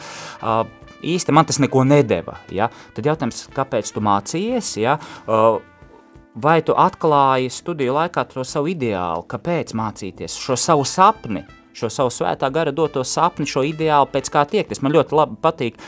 īsti 1.03 1.35
man 1.35 1.49
tas 1.49 1.59
neko 1.61 1.85
nedeva, 1.85 2.39
ja. 2.55 2.71
Tad 2.97 3.11
jautājums, 3.11 3.49
kāpēc 3.57 3.91
tu 3.91 4.03
mācījies, 4.07 4.75
ja, 4.81 4.97
vai 6.41 6.61
tu 6.63 6.77
atklāji 6.79 7.51
studiju 7.53 7.99
laikā 7.99 8.25
to 8.31 8.47
savu 8.47 8.71
ideālu, 8.73 9.27
kāpēc 9.29 9.75
mācīties, 9.77 10.39
šo 10.39 10.57
savu 10.61 10.87
sapni, 10.87 11.43
šo 11.77 11.91
savu 11.93 12.13
svētā 12.15 12.51
gara 12.53 12.73
doto 12.75 13.05
sapni, 13.07 13.49
šo 13.49 13.63
ideālu, 13.67 14.09
pēc 14.11 14.31
kā 14.33 14.45
tiekties. 14.49 14.83
Man 14.85 14.95
ļoti 14.95 15.17
labi 15.17 15.39
patīk 15.43 15.81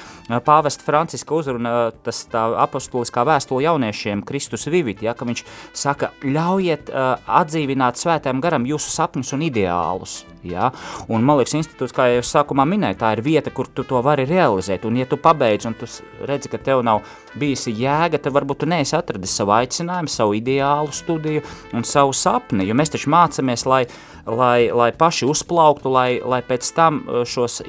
pāvesta 0.47 0.87
Franciska 0.87 1.35
uzruna, 1.37 1.75
tas 2.05 2.25
tā 2.33 2.45
apostuliskā 2.65 3.25
vēstule 3.29 3.65
jauniešiem, 3.67 4.25
Kristus 4.27 4.69
vivit, 4.71 5.03
ja, 5.05 5.17
ka 5.19 5.29
viņš 5.29 5.45
saka, 5.77 6.13
ļaujiet 6.25 6.93
uh, 6.93 7.15
atdzīvināt 7.43 8.01
svētām 8.01 8.43
garam 8.45 8.69
jūsu 8.69 8.93
sapņus 8.95 9.35
un 9.37 9.49
ideālus. 9.49 10.23
Ja? 10.43 10.71
Un, 11.07 11.23
man 11.23 11.39
liekas, 11.39 11.55
institūts, 11.59 11.95
kā 11.95 12.09
jau 12.11 12.23
sākumā 12.27 12.67
minēju, 12.69 12.99
tā 12.99 13.13
ir 13.17 13.23
vieta, 13.25 13.53
kur 13.55 13.69
tu 13.71 13.85
to 13.87 14.01
vari 14.03 14.27
realizēt. 14.29 14.87
Un, 14.89 14.99
ja 14.99 15.07
tu 15.09 15.19
pabeidz 15.23 15.69
un 15.71 15.77
tu 15.79 15.87
redzi, 16.27 16.51
ka 16.51 16.59
tev 16.63 16.83
nav 16.87 17.03
bijusi 17.39 17.75
jēga, 17.79 18.21
tad 18.23 18.35
varbūt 18.35 18.63
tu 18.63 18.71
neesi 18.71 18.97
atradis 18.99 19.35
savu 19.39 19.55
aicinājumu, 19.57 20.11
savu 20.11 20.35
ideālu 20.39 20.95
studiju 20.95 21.45
un 21.77 21.87
savu 21.87 22.15
sapni. 22.17 22.67
Jo 22.69 22.77
mēs 22.79 22.93
taču 22.95 23.13
mācāmies, 23.15 23.67
lai, 23.71 23.85
lai, 24.27 24.71
lai 24.71 24.91
paši 24.97 25.27
uzplauktu, 25.31 25.91
lai, 25.93 26.21
lai 26.25 26.41
pēc 26.47 26.69
tam 26.77 27.01
šos 27.29 27.61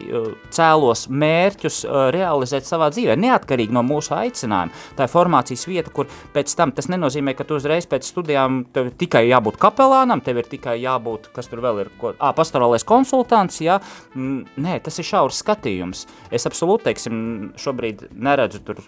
cēlos 0.53 1.05
mērķus 1.09 1.81
realizētu 2.13 2.69
savā 2.69 2.89
dzīvē, 2.93 3.17
neatkarīgi 3.19 3.73
no 3.75 3.83
mūsu 3.85 4.15
aicinājuma. 4.17 4.73
Tā 4.97 5.07
ir 5.07 5.13
formācijas 5.13 5.65
vieta, 5.69 5.93
kur 5.93 6.09
pēc 6.35 6.53
tam 6.57 6.73
tas 6.75 6.89
nenozīmē, 6.91 7.35
ka 7.37 7.47
tu 7.47 7.57
uzreiz 7.59 7.87
pēc 7.89 8.07
studijām 8.07 8.63
tikai 8.99 9.25
jābūt 9.27 9.59
kapelānam, 9.61 10.21
tev 10.23 10.41
ir 10.43 10.49
tikai 10.51 10.77
jābūt, 10.81 11.31
kas 11.35 11.49
tur 11.51 11.63
vēl 11.65 11.83
ir, 11.85 11.91
ko, 12.01 12.13
ā, 12.17 12.33
pastorālais 12.37 12.85
konsultants, 12.87 13.61
ja, 13.63 13.79
nē, 14.15 14.79
tas 14.85 14.99
ir 15.01 15.09
šaurs 15.09 15.41
skatījums. 15.43 16.05
Es 16.33 16.47
absolūti, 16.49 16.89
teiksim, 16.89 17.21
šobrīd 17.59 18.07
neredzu 18.13 18.63
tur, 18.65 18.81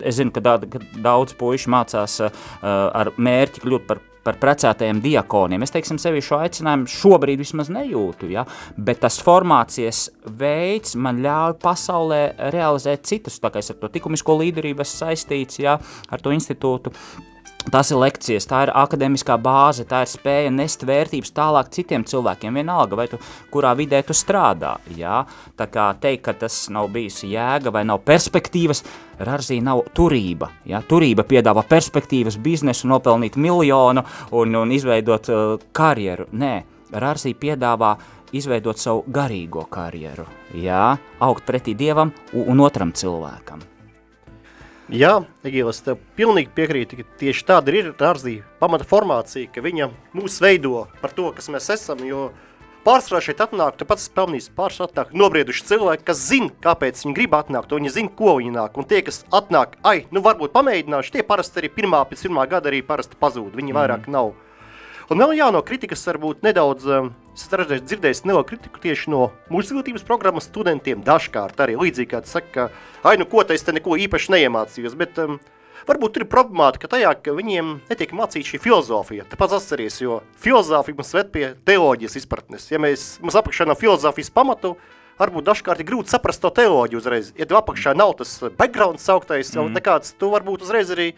es 0.00 0.18
zinu, 0.18 0.34
ka, 0.34 0.44
da, 0.44 0.58
ka 0.62 0.82
daudz 1.02 1.36
puiši 1.38 1.70
mācās 1.72 2.18
uh, 2.24 2.32
ar 2.62 3.12
mērķi 3.18 3.64
kļūt 3.64 3.86
par 3.88 4.02
par 4.24 4.38
precētajiem 4.42 5.02
diakoniem. 5.02 5.64
Es 5.64 5.74
teiksim, 5.74 5.98
sevi 6.02 6.22
šo 6.24 6.40
aicinājumu 6.42 6.90
šobrīd 6.90 7.42
vismaz 7.42 7.72
nejūtu, 7.72 8.30
ja? 8.32 8.46
bet 8.76 9.02
tas 9.02 9.18
formācijas 9.22 10.06
veids 10.38 10.96
man 10.96 11.22
ļauj 11.24 11.58
pasaulē 11.62 12.22
realizēt 12.54 13.06
citus, 13.08 13.40
tā 13.42 13.52
kā 13.52 13.62
es 13.62 13.72
ar 13.72 13.80
to 13.80 13.90
likumisko 13.92 14.38
līderību 14.42 14.86
esmu 14.86 15.04
saistīts, 15.06 15.60
ja? 15.62 15.78
ar 16.10 16.22
to 16.22 16.34
institūtu. 16.34 16.94
Tas 17.70 17.92
ir 17.92 18.00
lekcijas, 18.02 18.46
tā 18.50 18.64
ir 18.66 18.72
akadēmiskā 18.74 19.36
bāze, 19.38 19.84
tā 19.86 20.00
ir 20.02 20.10
spēja 20.10 20.50
nest 20.50 20.82
vērtības 20.86 21.30
tālāk 21.36 21.70
citiem 21.70 22.02
cilvēkiem, 22.08 22.58
vienalga, 22.58 22.98
vai 22.98 23.06
tu 23.12 23.20
kurā 23.54 23.70
vidē 23.78 24.00
tu 24.02 24.16
strādā. 24.16 24.74
Jā? 24.98 25.20
Tā 25.58 25.68
kā 25.70 25.86
teikt, 26.02 26.24
ka 26.26 26.34
tas 26.42 26.56
nav 26.74 26.90
bijis 26.92 27.22
jēga 27.28 27.70
vai 27.74 27.84
nav 27.86 28.02
perspektīvas, 28.08 28.82
Rarzī 29.22 29.60
nav 29.62 29.84
turība. 29.94 30.50
Jā? 30.66 30.82
Turība 30.88 31.22
piedāvā 31.28 31.62
perspektīvas, 31.68 32.40
biznesu, 32.42 32.90
nopelnīt 32.90 33.38
miljonu 33.38 34.02
un, 34.34 34.58
un 34.58 34.74
izveidot 34.74 35.30
uh, 35.30 35.54
karjeru. 35.72 36.26
Nē, 36.34 36.54
Rarzī 36.98 37.36
piedāvā 37.38 37.94
izveidot 38.34 38.80
savu 38.80 39.04
garīgo 39.06 39.68
karjeru, 39.70 40.26
jā? 40.58 40.96
augt 41.22 41.46
pretī 41.46 41.76
Dievam 41.78 42.10
un 42.34 42.64
otram 42.66 42.90
cilvēkam. 42.96 43.62
Jā, 44.92 45.22
Egīlas, 45.40 45.78
tev 45.80 46.02
pilnīgi 46.18 46.50
piekrīti, 46.52 46.98
ka 46.98 47.18
tieši 47.22 47.46
tāda 47.48 47.72
ir 47.72 47.86
Rārzī 47.96 48.42
pamata 48.60 48.84
formācija, 48.84 49.48
ka 49.48 49.62
viņa 49.64 49.86
mūs 50.12 50.36
veido 50.44 50.82
par 51.00 51.14
to, 51.16 51.30
kas 51.32 51.48
mēs 51.48 51.70
esam, 51.72 52.02
jo 52.04 52.26
pārsvarā 52.84 53.22
šeit 53.24 53.40
atnāk, 53.40 53.78
tu 53.80 53.86
pats 53.88 54.10
pelnījis 54.12 54.50
pārsvarā 54.52 54.90
atnāk 54.90 55.14
nobrieduši 55.16 55.64
cilvēki, 55.70 56.04
kas 56.10 56.20
zina, 56.26 56.52
kāpēc 56.66 57.00
viņi 57.06 57.16
grib 57.16 57.38
atnākt, 57.38 57.72
viņi 57.72 57.94
zina, 57.94 58.12
ko 58.18 58.36
viņi 58.36 58.52
nāk, 58.52 58.76
un 58.76 58.90
tie, 58.90 59.00
kas 59.06 59.22
atnāk, 59.32 59.78
ai, 59.80 60.02
nu 60.12 60.20
varbūt 60.28 60.52
pamēģināšu, 60.52 61.16
tie 61.16 61.24
parasti 61.24 61.62
arī 61.62 61.72
pirmā, 61.72 62.04
pēc 62.10 62.26
pirmā 62.26 62.44
gada 62.52 62.68
arī 62.68 62.82
parasti 62.84 63.16
pazūd, 63.16 63.56
viņi 63.56 63.72
mm. 63.72 63.78
vairāk 63.80 64.12
nav. 64.12 64.34
Un 65.10 65.18
vēl 65.22 65.34
jā, 65.40 65.50
no 65.54 65.64
kritikas 65.66 66.06
varbūt 66.06 66.44
nedaudz 66.46 66.86
um, 66.86 67.12
Es 67.32 67.46
esmu 67.48 67.78
dzirdējis 67.80 68.26
nelielu 68.26 68.44
kritiku 68.44 68.80
tieši 68.82 69.08
no 69.08 69.30
mūsu 69.48 69.70
izglītības 69.70 70.04
programmas 70.04 70.50
studentiem. 70.50 71.00
Dažkārt 71.04 71.62
arī 71.64 71.78
līdzīgi, 71.80 72.10
kā 72.10 72.20
saka, 72.28 72.50
ka, 72.52 72.66
ai, 73.08 73.16
nu 73.16 73.24
ko 73.24 73.40
te 73.40 73.56
es 73.56 73.64
te 73.64 73.72
neko 73.72 73.96
īpaši 74.04 74.34
neiemācījos. 74.34 74.96
Bet 75.00 75.16
um, 75.22 75.38
varbūt 75.88 76.20
ir 76.20 76.26
problemātika 76.28 76.90
tajā, 76.92 77.14
ka 77.24 77.32
viņiem 77.32 77.78
netiek 77.88 78.12
mācīta 78.16 78.50
šī 78.50 78.60
filozofija. 78.60 79.24
Tāpēc 79.32 79.54
atceries, 79.56 79.96
jo 80.04 80.18
filozofija 80.44 80.98
mums 80.98 81.14
ved 81.16 81.30
pie 81.32 81.46
teoloģijas 81.64 82.18
izpratnes. 82.20 82.68
Ja 82.68 82.82
mēs, 82.82 83.14
mums 83.24 83.40
apakšā 83.40 83.64
nav 83.70 83.80
filozofijas 83.80 84.28
pamatu, 84.36 84.74
varbūt 85.16 85.48
dažkārt 85.48 85.80
ir 85.80 85.88
grūti 85.88 86.12
saprast 86.12 86.44
to 86.44 86.52
teoloģiju 86.52 87.00
uzreiz. 87.00 87.32
Ja 87.40 87.48
tu 87.48 87.56
apakšā 87.56 87.96
nav 87.96 88.12
tas 88.20 88.36
background 88.60 89.00
sauktais, 89.00 89.54
mm. 89.56 89.72
nekāds, 89.80 90.12
tu 90.20 90.28
varbūt 90.36 90.68
uzreiz 90.68 90.92
arī 90.92 91.14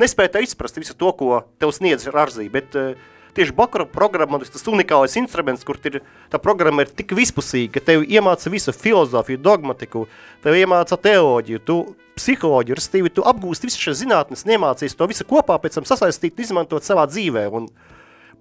nespēji 0.00 0.32
tā 0.32 0.46
izprast 0.48 0.80
visu 0.80 0.96
to, 0.96 1.12
ko 1.12 1.44
tev 1.60 1.76
sniedz 1.76 2.08
Rarzī, 2.08 2.48
bet 2.52 2.72
uh, 2.78 2.96
tieši 3.38 3.54
bakara 3.54 3.86
programma 3.88 4.40
ir 4.42 4.50
tas 4.50 4.66
unikālais 4.70 5.14
instruments, 5.20 5.64
kur 5.66 5.78
ir, 5.86 6.00
tā 6.32 6.40
programma 6.42 6.84
ir 6.84 6.90
tik 6.90 7.14
vispusīga, 7.16 7.78
ka 7.78 7.84
tev 7.92 8.04
iemāca 8.04 8.50
visu 8.52 8.74
filozofiju, 8.74 9.40
dogmatiku, 9.42 10.06
tev 10.44 10.58
iemāca 10.58 10.98
teoloģiju, 11.08 11.62
tu 11.64 11.78
psiholoģiju, 12.18 12.78
restīvi 12.78 13.12
tu 13.14 13.26
apgūst 13.30 13.66
visu 13.66 13.80
šīs 13.84 14.02
zinātnes, 14.02 14.46
iemācies 14.48 14.96
to 14.98 15.06
visu 15.10 15.26
kopā, 15.28 15.60
pēc 15.62 15.78
tam 15.78 15.86
sasaistīt 15.88 16.34
un 16.38 16.46
izmantot 16.46 16.86
savā 16.86 17.06
dzīvē. 17.10 17.46
Un 17.54 17.70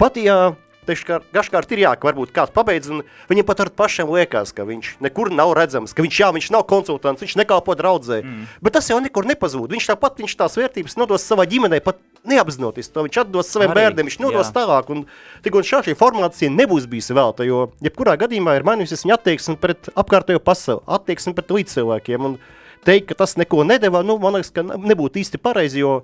pat, 0.01 0.17
ja 0.17 0.55
Dažkārt 0.87 1.73
ir 1.75 1.83
jā, 1.83 1.93
ka 1.99 2.09
varbūt 2.09 2.33
kāds 2.35 2.53
pabeidz, 2.55 2.89
un 2.93 3.03
viņam 3.29 3.47
pat 3.47 3.63
ar 3.65 3.71
pašiem 3.75 4.11
liekas, 4.15 4.53
ka 4.55 4.65
viņš 4.67 4.97
nekur 5.03 5.31
nav 5.35 5.53
redzams, 5.57 5.93
ka 5.95 6.05
viņš, 6.05 6.19
jā, 6.23 6.29
viņš 6.35 6.51
nav 6.55 6.65
konsultants, 6.69 7.23
viņš 7.23 7.37
nekalpo 7.41 7.75
draudzē. 7.77 8.21
Mm. 8.23 8.45
Bet 8.63 8.77
tas 8.77 8.89
jau 8.91 8.99
nekur 9.03 9.27
nepazūd. 9.27 9.71
Viņš 9.75 9.89
tāpat 9.91 10.21
viņš 10.23 10.37
tās 10.39 10.57
vērtības 10.59 10.97
nodos 10.99 11.27
savā 11.27 11.47
ģimenei, 11.49 11.83
pat 11.83 11.99
neapzinoties 12.27 12.91
to. 12.91 13.05
Viņš 13.07 13.21
atdos 13.23 13.51
saviem 13.51 13.73
bērniem, 13.75 14.09
viņš 14.09 14.19
nodos 14.23 14.49
jā. 14.49 14.55
tālāk. 14.59 14.91
Un 14.93 15.05
tik 15.45 15.57
un 15.57 15.65
šā 15.67 15.83
šī 15.85 15.95
formācija 15.97 16.51
nebūs 16.53 16.87
bijusi 16.89 17.15
velta, 17.17 17.47
jo 17.47 17.67
jebkurā 17.83 18.17
gadījumā 18.19 18.57
ir 18.57 18.67
mainījusies 18.67 19.05
viņa 19.05 19.17
attieksme 19.19 19.57
pret 19.61 19.91
apkārtējo 19.97 20.43
pasauli, 20.43 20.83
attieksme 20.97 21.35
pret 21.37 21.53
līdzcilvēkiem. 21.57 22.29
Un 22.31 22.37
teikt, 22.87 23.09
ka 23.11 23.21
tas 23.23 23.37
neko 23.39 23.63
nedeva, 23.67 24.03
nu, 24.05 24.17
man 24.21 24.37
liekas, 24.37 24.53
ka 24.55 24.65
nebūtu 24.65 25.23
īsti 25.23 25.41
pareizi, 25.41 25.83
jo 25.83 26.01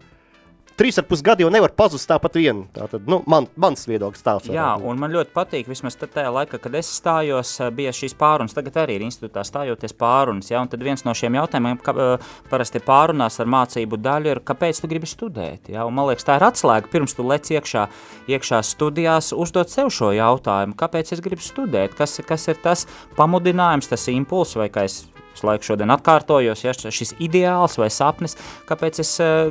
trīs 0.80 0.98
ar 1.00 1.06
pus 1.08 1.22
gadi 1.26 1.46
jau 1.46 1.52
nevar 1.54 1.74
pazust 1.78 2.10
tāpat 2.10 2.38
vien. 2.40 2.64
Tātad, 2.76 3.06
nu, 3.10 3.22
man, 3.30 3.48
mans 3.60 3.86
viedoklis 3.90 4.26
tāds. 4.26 4.50
Jā, 4.54 4.74
un 4.82 5.00
man 5.02 5.14
ļoti 5.14 5.34
patīk, 5.36 5.70
vismaz 5.72 5.98
tajā 6.02 6.32
laikā, 6.34 6.60
kad 6.64 6.76
es 6.80 6.90
stājos, 6.98 7.56
eh, 7.62 7.72
bija 7.76 7.94
šīs 7.96 8.16
pārunas, 8.20 8.56
tagad 8.56 8.82
arī 8.84 8.98
ir 8.98 9.06
institūtā 9.08 9.46
stājoties 9.48 9.96
pārunas, 10.00 10.52
ja, 10.52 10.62
un 10.64 10.72
tad 10.72 10.84
viens 10.86 11.06
no 11.06 11.14
šiem 11.18 11.38
jautājumiem, 11.40 11.80
ka 11.84 11.94
uh, 11.94 12.34
parasti 12.50 12.82
pārunās 12.84 13.40
ar 13.42 13.50
mācību 13.50 14.00
daļu 14.02 14.34
ir, 14.34 14.44
kāpēc 14.46 14.82
tu 14.82 14.90
gribi 14.92 15.10
studēt, 15.10 15.72
ja, 15.74 15.86
un 15.88 15.96
man 15.98 16.10
liekas, 16.10 16.28
tā 16.28 16.38
ir 16.40 16.48
atslēga, 16.50 16.92
pirms 16.94 17.16
tu 17.18 17.26
lec 17.28 17.50
iekšā, 17.54 17.88
iekšā 18.34 18.62
studijās, 18.68 19.34
uzdot 19.36 19.72
sev 19.74 19.92
šo 19.94 20.14
jautājumu, 20.16 20.78
kāpēc 20.80 21.16
es 21.16 21.24
gribu 21.24 21.44
studēt, 21.44 21.98
kas, 21.98 22.20
kas 22.28 22.50
ir 22.52 22.62
tas 22.64 22.88
pamudinājums, 23.18 23.92
tas 23.92 24.08
impuls, 24.12 24.56
vai 24.60 24.70
kā 24.74 24.88
es 24.90 25.04
visu 25.34 25.48
laiku 25.50 25.70
šodien 25.72 25.94
atkārtojos, 25.94 26.64
ja 26.66 26.74
šis 26.74 27.16
ideāls 27.24 27.78
vai 27.82 27.90
sapnis, 27.94 28.38
kāpēc 28.70 29.02
es 29.04 29.16
uh, 29.24 29.50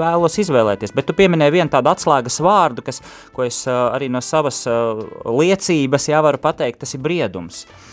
vēlos 0.00 0.40
izvēlēties. 0.42 0.94
Bet 0.96 1.08
tu 1.08 1.16
pieminēji 1.18 1.58
vienu 1.60 1.72
tādu 1.72 1.92
atslēgas 1.92 2.40
vārdu, 2.44 2.84
kas, 2.86 3.02
ko 3.36 3.46
es 3.46 3.62
uh, 3.68 3.88
arī 3.92 4.10
no 4.12 4.24
savas 4.24 4.64
uh, 4.70 5.04
liecības 5.28 6.10
jā, 6.12 6.24
varu 6.24 6.40
pateikt, 6.42 6.82
tas 6.84 6.96
ir 6.96 7.04
briedums. 7.04 7.64
Uh, 7.68 7.87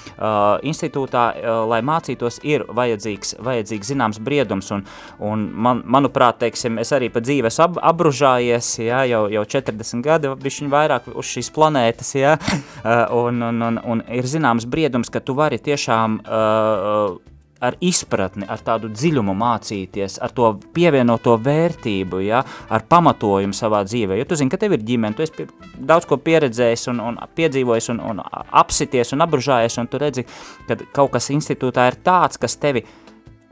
institūtā, 0.66 1.26
uh, 1.36 1.60
lai 1.70 1.82
mācītos, 1.86 2.40
ir 2.48 2.66
vajadzīgs, 2.76 3.36
vajadzīgs 3.46 3.92
zināms 3.92 4.22
briedums, 4.24 4.72
un, 4.76 4.86
un 5.20 5.46
man, 5.52 5.84
manuprāt, 5.86 6.40
teiksim, 6.44 6.80
es 6.82 6.94
arī 6.96 7.12
pa 7.14 7.24
dzīvi 7.24 7.52
esmu 7.52 7.68
ab, 7.68 7.80
abružājies, 7.94 8.72
jā, 8.86 9.04
jau, 9.12 9.26
jau 9.34 9.46
40 9.58 10.06
gadi, 10.06 10.34
bišķiņ 10.46 10.74
vairāk 10.74 11.12
uz 11.14 11.30
šīs 11.36 11.52
planētas, 11.56 12.16
jā, 12.18 12.36
uh, 12.40 13.06
un, 13.20 13.44
un, 13.52 13.64
un, 13.70 13.80
un 13.84 14.04
ir 14.14 14.28
zināms 14.30 14.68
briedums, 14.70 15.12
ka 15.14 15.24
tu 15.24 15.38
vari 15.38 15.62
tiešām 15.62 16.20
uh, 16.24 16.36
uh, 16.36 17.35
ar 17.66 17.78
izpratni, 17.84 18.46
ar 18.50 18.62
tādu 18.66 18.90
dziļumu 18.94 19.36
mācīties, 19.38 20.18
ar 20.24 20.34
to 20.36 20.52
pievienoto 20.76 21.36
vērtību, 21.42 22.22
ja, 22.26 22.44
ar 22.70 22.86
pamatojumu 22.90 23.56
savā 23.56 23.84
dzīvē. 23.88 24.20
Jo 24.20 24.28
tu 24.30 24.40
zini, 24.40 24.52
ka 24.54 24.60
tev 24.62 24.78
ir 24.78 24.86
ģimene, 24.86 25.18
tu 25.18 25.26
esi 25.26 25.48
daudz 25.76 26.08
ko 26.10 26.20
pieredzējis 26.22 26.90
un, 26.94 27.02
un 27.04 27.20
piedzīvojis 27.38 27.92
un, 27.96 28.04
un 28.14 28.22
apsities 28.26 29.16
un 29.16 29.26
apbružājies, 29.26 29.80
un 29.82 29.90
tu 29.92 30.02
redzi, 30.02 30.26
ka 30.70 30.80
kaut 30.96 31.16
kas 31.16 31.32
institūtā 31.34 31.90
ir 31.92 32.00
tāds, 32.06 32.40
kas 32.42 32.58
tevi 32.62 32.86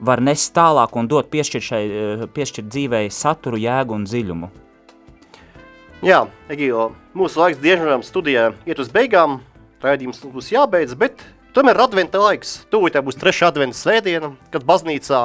var 0.04 0.22
nest 0.24 0.54
tālāk 0.56 0.98
un 1.00 1.08
dot 1.08 1.30
piešķirt, 1.32 1.64
šai, 1.64 1.84
piešķirt 2.36 2.68
dzīvei 2.70 3.08
saturu, 3.14 3.60
jēgu 3.62 3.96
un 3.96 4.06
dziļumu. 4.10 4.52
Jā, 6.04 6.26
Egīlo, 6.52 6.90
mūsu 7.16 7.40
laiks 7.40 7.62
diežuram 7.64 8.02
studijā 8.04 8.50
iet 8.68 8.80
uz 8.84 8.90
beigām, 8.92 9.38
raidījums 9.84 10.20
būs 10.34 10.52
jābeidz, 10.52 10.98
bet 11.00 11.24
Tomēr 11.54 11.78
adventa 11.84 12.18
laiks. 12.18 12.64
Tūlīt 12.74 12.96
būs 13.06 13.20
trešā 13.22 13.52
adventa 13.52 13.78
svētdiena, 13.78 14.32
kad 14.50 14.64
baznīcā 14.66 15.20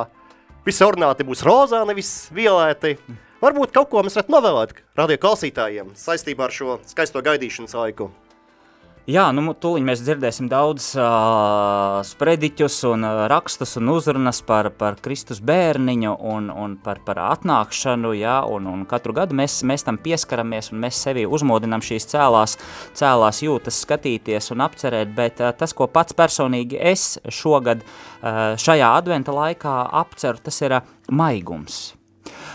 visi 0.67 0.85
ornāti 0.85 1.25
būs 1.25 1.41
rozā, 1.47 1.81
nevis 1.89 2.29
violēti. 2.37 2.99
Varbūt 3.41 3.73
kaut 3.73 3.89
ko 3.89 4.03
mēs 4.05 4.19
varētu 4.19 4.35
novēlēt 4.35 4.75
radio 4.99 5.17
klausītājiem 5.23 5.95
saistībā 5.97 6.45
ar 6.45 6.53
šo 6.53 6.77
skaisto 6.91 7.23
gaidīšanas 7.25 7.73
laiku. 7.81 8.11
Jā, 9.09 9.23
nu, 9.33 9.41
tūlīt 9.57 9.87
mēs 9.89 10.03
dzirdēsim 10.05 10.51
daudz 10.53 10.91
uh, 11.01 12.03
sprediķus 12.05 12.75
un 12.91 13.07
rakstus 13.33 13.79
un 13.81 13.89
uzrunas 13.95 14.43
par, 14.45 14.69
par 14.77 14.99
Kristus 15.01 15.41
bērniņu 15.41 16.13
un, 16.29 16.51
un 16.53 16.75
par, 16.85 17.01
par 17.07 17.23
atnākšanu, 17.31 18.13
jā, 18.21 18.37
un, 18.53 18.69
un 18.69 18.85
katru 18.91 19.17
gadu 19.17 19.39
mēs, 19.41 19.63
mēs 19.65 19.89
tam 19.89 19.97
pieskaramies 20.05 20.69
un 20.75 20.85
mēs 20.85 21.01
sevi 21.09 21.25
uzmodinām 21.25 21.81
šīs 21.89 22.11
cēlās, 22.13 22.59
cēlās 23.01 23.41
jūtas 23.47 23.81
skatīties 23.87 24.53
un 24.53 24.69
apcerēt, 24.69 25.17
bet 25.17 25.41
uh, 25.41 25.55
tas, 25.57 25.73
ko 25.73 25.89
pats 25.89 26.13
personīgi 26.13 26.77
es 26.77 27.15
šogad 27.33 27.81
uh, 27.89 28.59
šajā 28.61 28.93
adventa 28.93 29.33
laikā 29.33 29.79
apceru, 30.05 30.45
tas 30.45 30.61
ir 30.69 30.83
uh, 30.83 30.99
maigums 31.09 31.87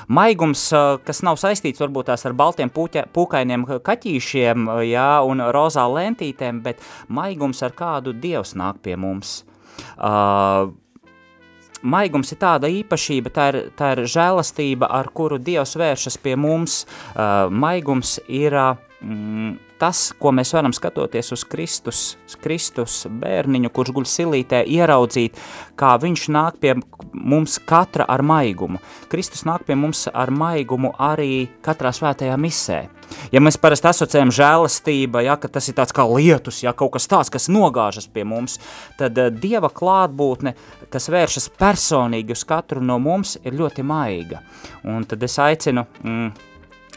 maigums, 0.07 0.67
kas 1.05 1.23
nav 1.25 1.39
saistīts 1.41 1.81
varbūt 1.83 2.11
tās 2.11 2.25
ar 2.27 2.35
baltiem 2.37 2.71
puķa, 2.73 3.07
pūkainiem 3.13 3.65
kaķīšiem 3.85 4.69
jā, 4.89 5.09
un 5.27 5.43
rozā 5.55 5.87
lentītēm, 5.89 6.61
bet 6.65 6.83
maigums 7.07 7.63
ar 7.65 7.75
kādu 7.77 8.13
dievs 8.13 8.55
nāk 8.59 8.81
pie 8.83 8.97
mums. 8.99 9.41
Uh, 9.97 10.71
maigums 11.83 12.31
ir 12.33 12.39
tāda 12.41 12.69
īpašība, 12.71 13.33
tā 13.33 13.49
ir, 13.51 13.59
tā 13.77 13.93
ir 13.95 14.03
žēlastība, 14.09 14.89
ar 14.89 15.09
kuru 15.15 15.39
Dievs 15.41 15.75
vēršas 15.79 16.17
pie 16.23 16.35
mums. 16.39 16.83
Uh, 17.13 17.51
maigums 17.51 18.15
ir 18.27 18.55
mm, 18.55 19.42
tas, 19.83 20.11
ko 20.19 20.31
mēs 20.35 20.53
varam 20.55 20.73
skatoties 20.75 21.33
uz 21.35 21.43
Kristus, 21.49 22.01
Kristus 22.43 23.03
bērniņu, 23.09 23.71
kurš 23.73 23.91
guļ 23.95 24.07
silītē, 24.07 24.61
ieraudzīt, 24.69 25.39
kā 25.79 25.93
viņš 25.99 26.25
nāk 26.31 26.59
pie 26.63 26.75
mums 27.13 27.57
katra 27.67 28.07
ar 28.09 28.23
maigumu. 28.25 28.79
Kristus 29.11 29.43
nāk 29.47 29.65
pie 29.67 29.75
mums 29.79 30.05
ar 30.13 30.31
maigumu 30.31 30.93
arī 30.99 31.47
katrā 31.65 31.91
svētajā 31.95 32.37
misē. 32.39 32.83
Ja 33.33 33.41
mēs 33.43 33.59
parasti 33.61 33.89
asociējam 33.91 34.31
žēlastību, 34.33 35.21
ja, 35.25 35.35
tas 35.35 35.67
ir 35.69 35.77
tāds 35.77 35.93
kā 35.95 36.05
lietus, 36.07 36.63
ja 36.63 36.73
kaut 36.77 36.95
kas 36.95 37.09
tāds, 37.11 37.31
kas 37.33 37.49
nogāžas 37.51 38.07
pie 38.09 38.23
mums, 38.27 38.59
tad 38.99 39.19
uh, 39.19 39.29
Dieva 39.33 39.69
klātbūtne, 39.73 40.55
kas 40.93 41.11
vēršas 41.11 41.51
personīgi 41.59 42.33
uz 42.33 42.45
katru 42.47 42.81
no 42.81 42.97
mums, 43.03 43.35
ir 43.43 43.59
ļoti 43.59 43.85
maiga. 43.85 44.41
Un 44.87 45.05
tad 45.09 45.27
es 45.27 45.39
aicinu... 45.41 45.87
Mm, 46.03 46.33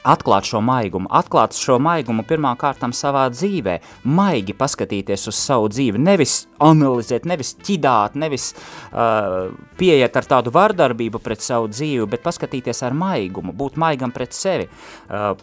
atklāt 0.07 0.49
šo 0.49 0.63
maigumu, 0.65 1.11
atklāt 1.11 1.57
šo 1.59 1.79
maigumu 1.83 2.25
pirmām 2.29 2.59
kārtām 2.61 2.95
savā 2.97 3.27
dzīvē, 3.35 3.79
maigi 4.07 4.55
paskatīties 4.57 5.27
uz 5.31 5.41
savu 5.41 5.71
dzīvi, 5.73 6.01
nevis 6.03 6.39
analizēt, 6.63 7.27
nevis 7.29 7.55
ķidāt, 7.67 8.17
nevis 8.19 8.53
uh, 8.55 9.51
pieiet 9.81 10.17
ar 10.17 10.31
tādu 10.31 10.55
vardarbību 10.55 11.23
pret 11.25 11.45
savu 11.45 11.71
dzīvi, 11.73 12.07
bet 12.15 12.25
paskatīties 12.27 12.85
ar 12.87 12.97
maigumu, 12.97 13.57
būt 13.57 13.81
maigam 13.83 14.15
pret 14.15 14.37
sevi. 14.37 14.71
Uh, 15.11 15.35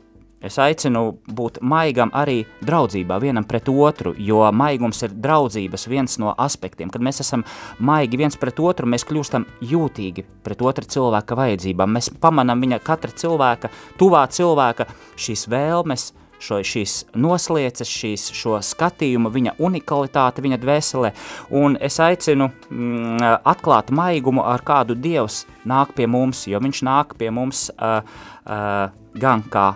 Es 0.43 0.57
aicinu 0.59 1.05
būt 1.31 1.61
maigam 1.63 2.11
arī 2.11 2.41
draudzībā 2.67 3.15
vienam 3.23 3.45
pret 3.47 3.69
otru, 3.71 4.11
jo 4.19 4.41
maigums 4.51 4.99
ir 5.05 5.13
draudzības 5.23 5.87
viens 5.87 6.17
no 6.19 6.33
aspektiem. 6.35 6.91
Kad 6.91 7.05
mēs 7.05 7.23
esam 7.23 7.45
maigi 7.79 8.19
viens 8.19 8.35
pret 8.39 8.59
otru, 8.59 8.89
mēs 8.91 9.07
kļūstam 9.07 9.45
jūtīgi 9.63 10.25
pret 10.43 10.65
otra 10.65 10.83
cilvēka 10.83 11.37
vajadzībām. 11.39 11.95
Mēs 11.95 12.11
pamanām 12.19 12.59
viņa 12.65 12.81
katra 12.83 13.15
cilvēka, 13.23 13.71
tuvā 14.01 14.25
cilvēka 14.35 14.89
šīs 15.15 15.47
vēlmes, 15.53 16.09
šo, 16.43 16.59
šīs 16.67 16.97
noslieces, 17.15 17.87
šīs, 17.87 18.27
šo 18.35 18.57
skatījumu, 18.63 19.31
viņa 19.31 19.55
unikalitāti, 19.63 20.43
viņa 20.43 20.59
dvēselē. 20.59 21.13
Un 21.55 21.79
es 21.79 22.01
aicinu 22.03 22.49
mm, 22.51 23.23
atklāt 23.47 23.93
maigumu, 23.95 24.43
ar 24.43 24.65
kādu 24.65 24.99
Dievs 24.99 25.45
nāk 25.69 25.95
pie 25.95 26.09
mums, 26.11 26.43
jo 26.51 26.59
viņš 26.63 26.83
nāk 26.83 27.15
pie 27.19 27.31
mums 27.31 27.69
uh, 27.77 28.03
uh, 28.43 28.91
gan 29.15 29.47
kā 29.47 29.71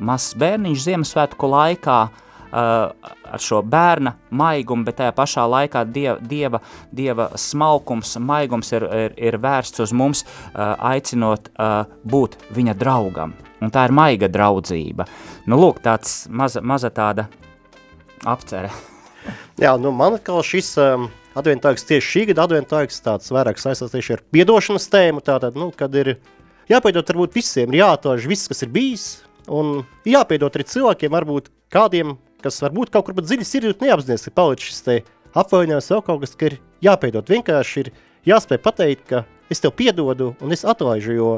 mazs 0.00 0.34
bērniņš 0.40 0.84
Ziemassvētku 0.86 1.50
laikā 1.50 1.98
uh, 2.08 3.10
ar 3.30 3.42
šo 3.42 3.60
bērna 3.62 4.14
maigumu, 4.30 4.84
bet 4.86 4.98
tajā 5.00 5.14
pašā 5.16 5.46
laikā 5.50 5.84
dieva, 5.92 6.16
dieva, 6.20 6.60
dieva 6.92 7.28
smalkums, 7.38 8.16
maigums 8.18 8.72
ir, 8.74 8.86
ir, 9.04 9.14
ir 9.30 9.38
vērsts 9.42 9.84
uz 9.86 9.94
mums, 9.96 10.24
uh, 10.24 10.74
aicinot 10.92 11.52
uh, 11.54 11.84
būt 12.04 12.38
viņa 12.56 12.76
draugam. 12.80 13.36
Un 13.60 13.72
tā 13.72 13.84
ir 13.86 13.94
maiga 13.94 14.28
draudzība. 14.32 15.06
Nu, 15.46 15.60
lūk, 15.60 15.82
tāds 15.84 16.24
maza, 16.32 16.62
maza 16.64 16.90
tāda 16.94 17.28
apcere. 18.24 18.72
Jā, 19.60 19.74
nu 19.76 19.92
man 19.92 20.16
kā 20.24 20.38
šis 20.44 20.72
um, 20.80 21.10
adventāks 21.36 21.84
tieši 21.88 22.06
šī 22.08 22.26
gada 22.30 22.46
adventāks 22.48 23.02
tāds 23.04 23.30
vairāk 23.32 23.60
saistās 23.60 23.92
tieši 23.92 24.16
ar 24.16 24.22
piedošanas 24.32 24.88
tēmu, 24.92 25.22
tātad, 25.24 25.58
nu, 25.60 25.68
kad 25.76 25.94
ir 26.00 26.14
jāpiedot 26.70 27.12
varbūt 27.12 27.36
visiem, 27.36 27.72
ir 27.74 27.82
jāatož 27.82 28.28
viss, 28.30 28.48
kas 28.50 28.64
ir 28.64 28.72
bijis, 28.72 29.06
Un 29.50 29.80
jāpiedod 30.06 30.54
arī 30.54 30.66
cilvēkiem, 30.70 31.10
varbūt 31.10 31.50
kādiem, 31.74 32.14
kas 32.44 32.60
varbūt 32.62 32.92
kaut 32.94 33.08
kur 33.08 33.18
dziļi 33.18 33.46
sirdī 33.46 33.72
neapzināties, 33.82 34.28
ka 34.28 34.36
palicis 34.36 34.70
šis 34.70 35.00
apvainojums, 35.34 35.90
vēl 35.90 36.04
kaut 36.06 36.22
kas, 36.24 36.36
ka 36.38 36.50
ir 36.50 36.58
jāpiedod. 36.84 37.26
Vienkārši 37.30 37.84
ir 37.84 37.90
jāspēj 38.30 38.60
pateikt, 38.62 39.06
ka 39.10 39.24
es 39.50 39.62
tev 39.62 39.74
piedodu 39.78 40.34
un 40.40 40.54
es 40.54 40.64
atlaižu, 40.66 41.16
jo 41.16 41.32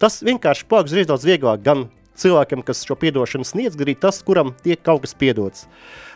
tas 0.00 0.20
vienkārši 0.24 0.68
paliks 0.68 0.94
drīz 0.94 1.08
daudz 1.08 1.26
vieglāk 1.28 1.64
gan 1.64 1.88
cilvēkam, 2.20 2.62
kas 2.66 2.82
šo 2.84 2.96
piedošanu 3.00 3.46
sniedz, 3.46 3.76
gan 3.78 3.88
arī 3.88 3.94
tas, 4.00 4.20
kuram 4.24 4.52
tiek 4.64 4.80
kaut 4.84 5.04
kas 5.04 5.16
piedots. 5.16 5.66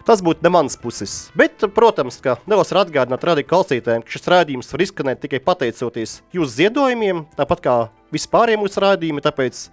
Tas 0.05 0.21
būtu 0.25 0.45
ne 0.45 0.53
mans 0.53 0.77
puses. 0.81 1.31
Bet, 1.39 1.65
protams, 1.77 2.19
ka 2.25 2.37
var 2.45 2.81
atgādināt 2.83 3.25
radio 3.25 3.47
klausītājiem, 3.49 4.05
ka 4.05 4.13
šis 4.13 4.29
rādījums 4.29 4.73
var 4.75 4.85
izskanēt 4.85 5.23
tikai 5.25 5.41
pateicoties 5.45 6.19
jūsu 6.35 6.51
ziedojumiem, 6.59 7.25
tāpat 7.39 7.65
kā 7.65 7.77
vispārējiem 8.13 8.65
mūsu 8.65 8.85
rādījumi, 8.85 9.25
tāpēc 9.25 9.65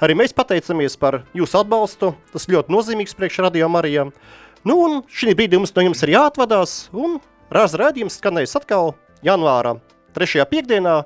arī 0.00 0.16
mēs 0.18 0.34
pateicamies 0.36 0.96
par 1.00 1.22
jūsu 1.36 1.60
atbalstu. 1.60 2.14
Tas 2.32 2.48
ļoti 2.50 2.72
nozīmīgs 2.72 3.16
priekš 3.16 3.40
radio 3.46 3.68
Marijam. 3.72 4.12
Nu, 4.66 4.76
un 4.84 5.00
šī 5.08 5.36
brīdī 5.36 5.56
mums 5.60 5.72
no 5.76 5.86
jums 5.86 6.02
ir 6.04 6.14
jāatvadās, 6.16 6.74
un 6.92 7.20
rāza 7.52 7.80
rādījums 7.80 8.18
skanēs 8.20 8.56
atkal 8.58 8.94
janvāra 9.24 9.78
3. 10.16 10.44
piekdienā, 10.50 11.00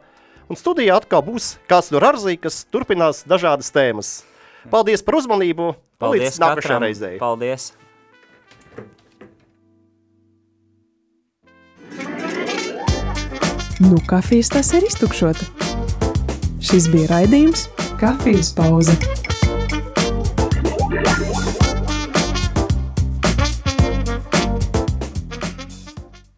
un 0.50 0.58
studijā 0.58 0.96
atkal 0.98 1.22
būs 1.26 1.54
kāds 1.70 1.92
no 1.94 2.02
Rarzī, 2.02 2.34
kas 2.40 2.64
turpinās 2.72 3.22
dažādas 3.28 3.70
tēmas. 3.74 4.16
Paldies 4.72 5.04
par 5.06 5.20
uzmanību! 5.20 5.74
Paldies 6.02 6.40
katram. 6.40 6.82
reizei! 6.82 7.18
Paldies! 7.22 7.72
Nu, 13.84 13.98
kafijas 14.06 14.48
tas 14.54 14.70
ir 14.74 14.86
iztukšota. 14.86 15.46
Šis 16.64 16.86
bija 16.92 17.10
raidījums 17.10 17.66
Kafijas 18.04 18.52
pauze. 18.52 18.92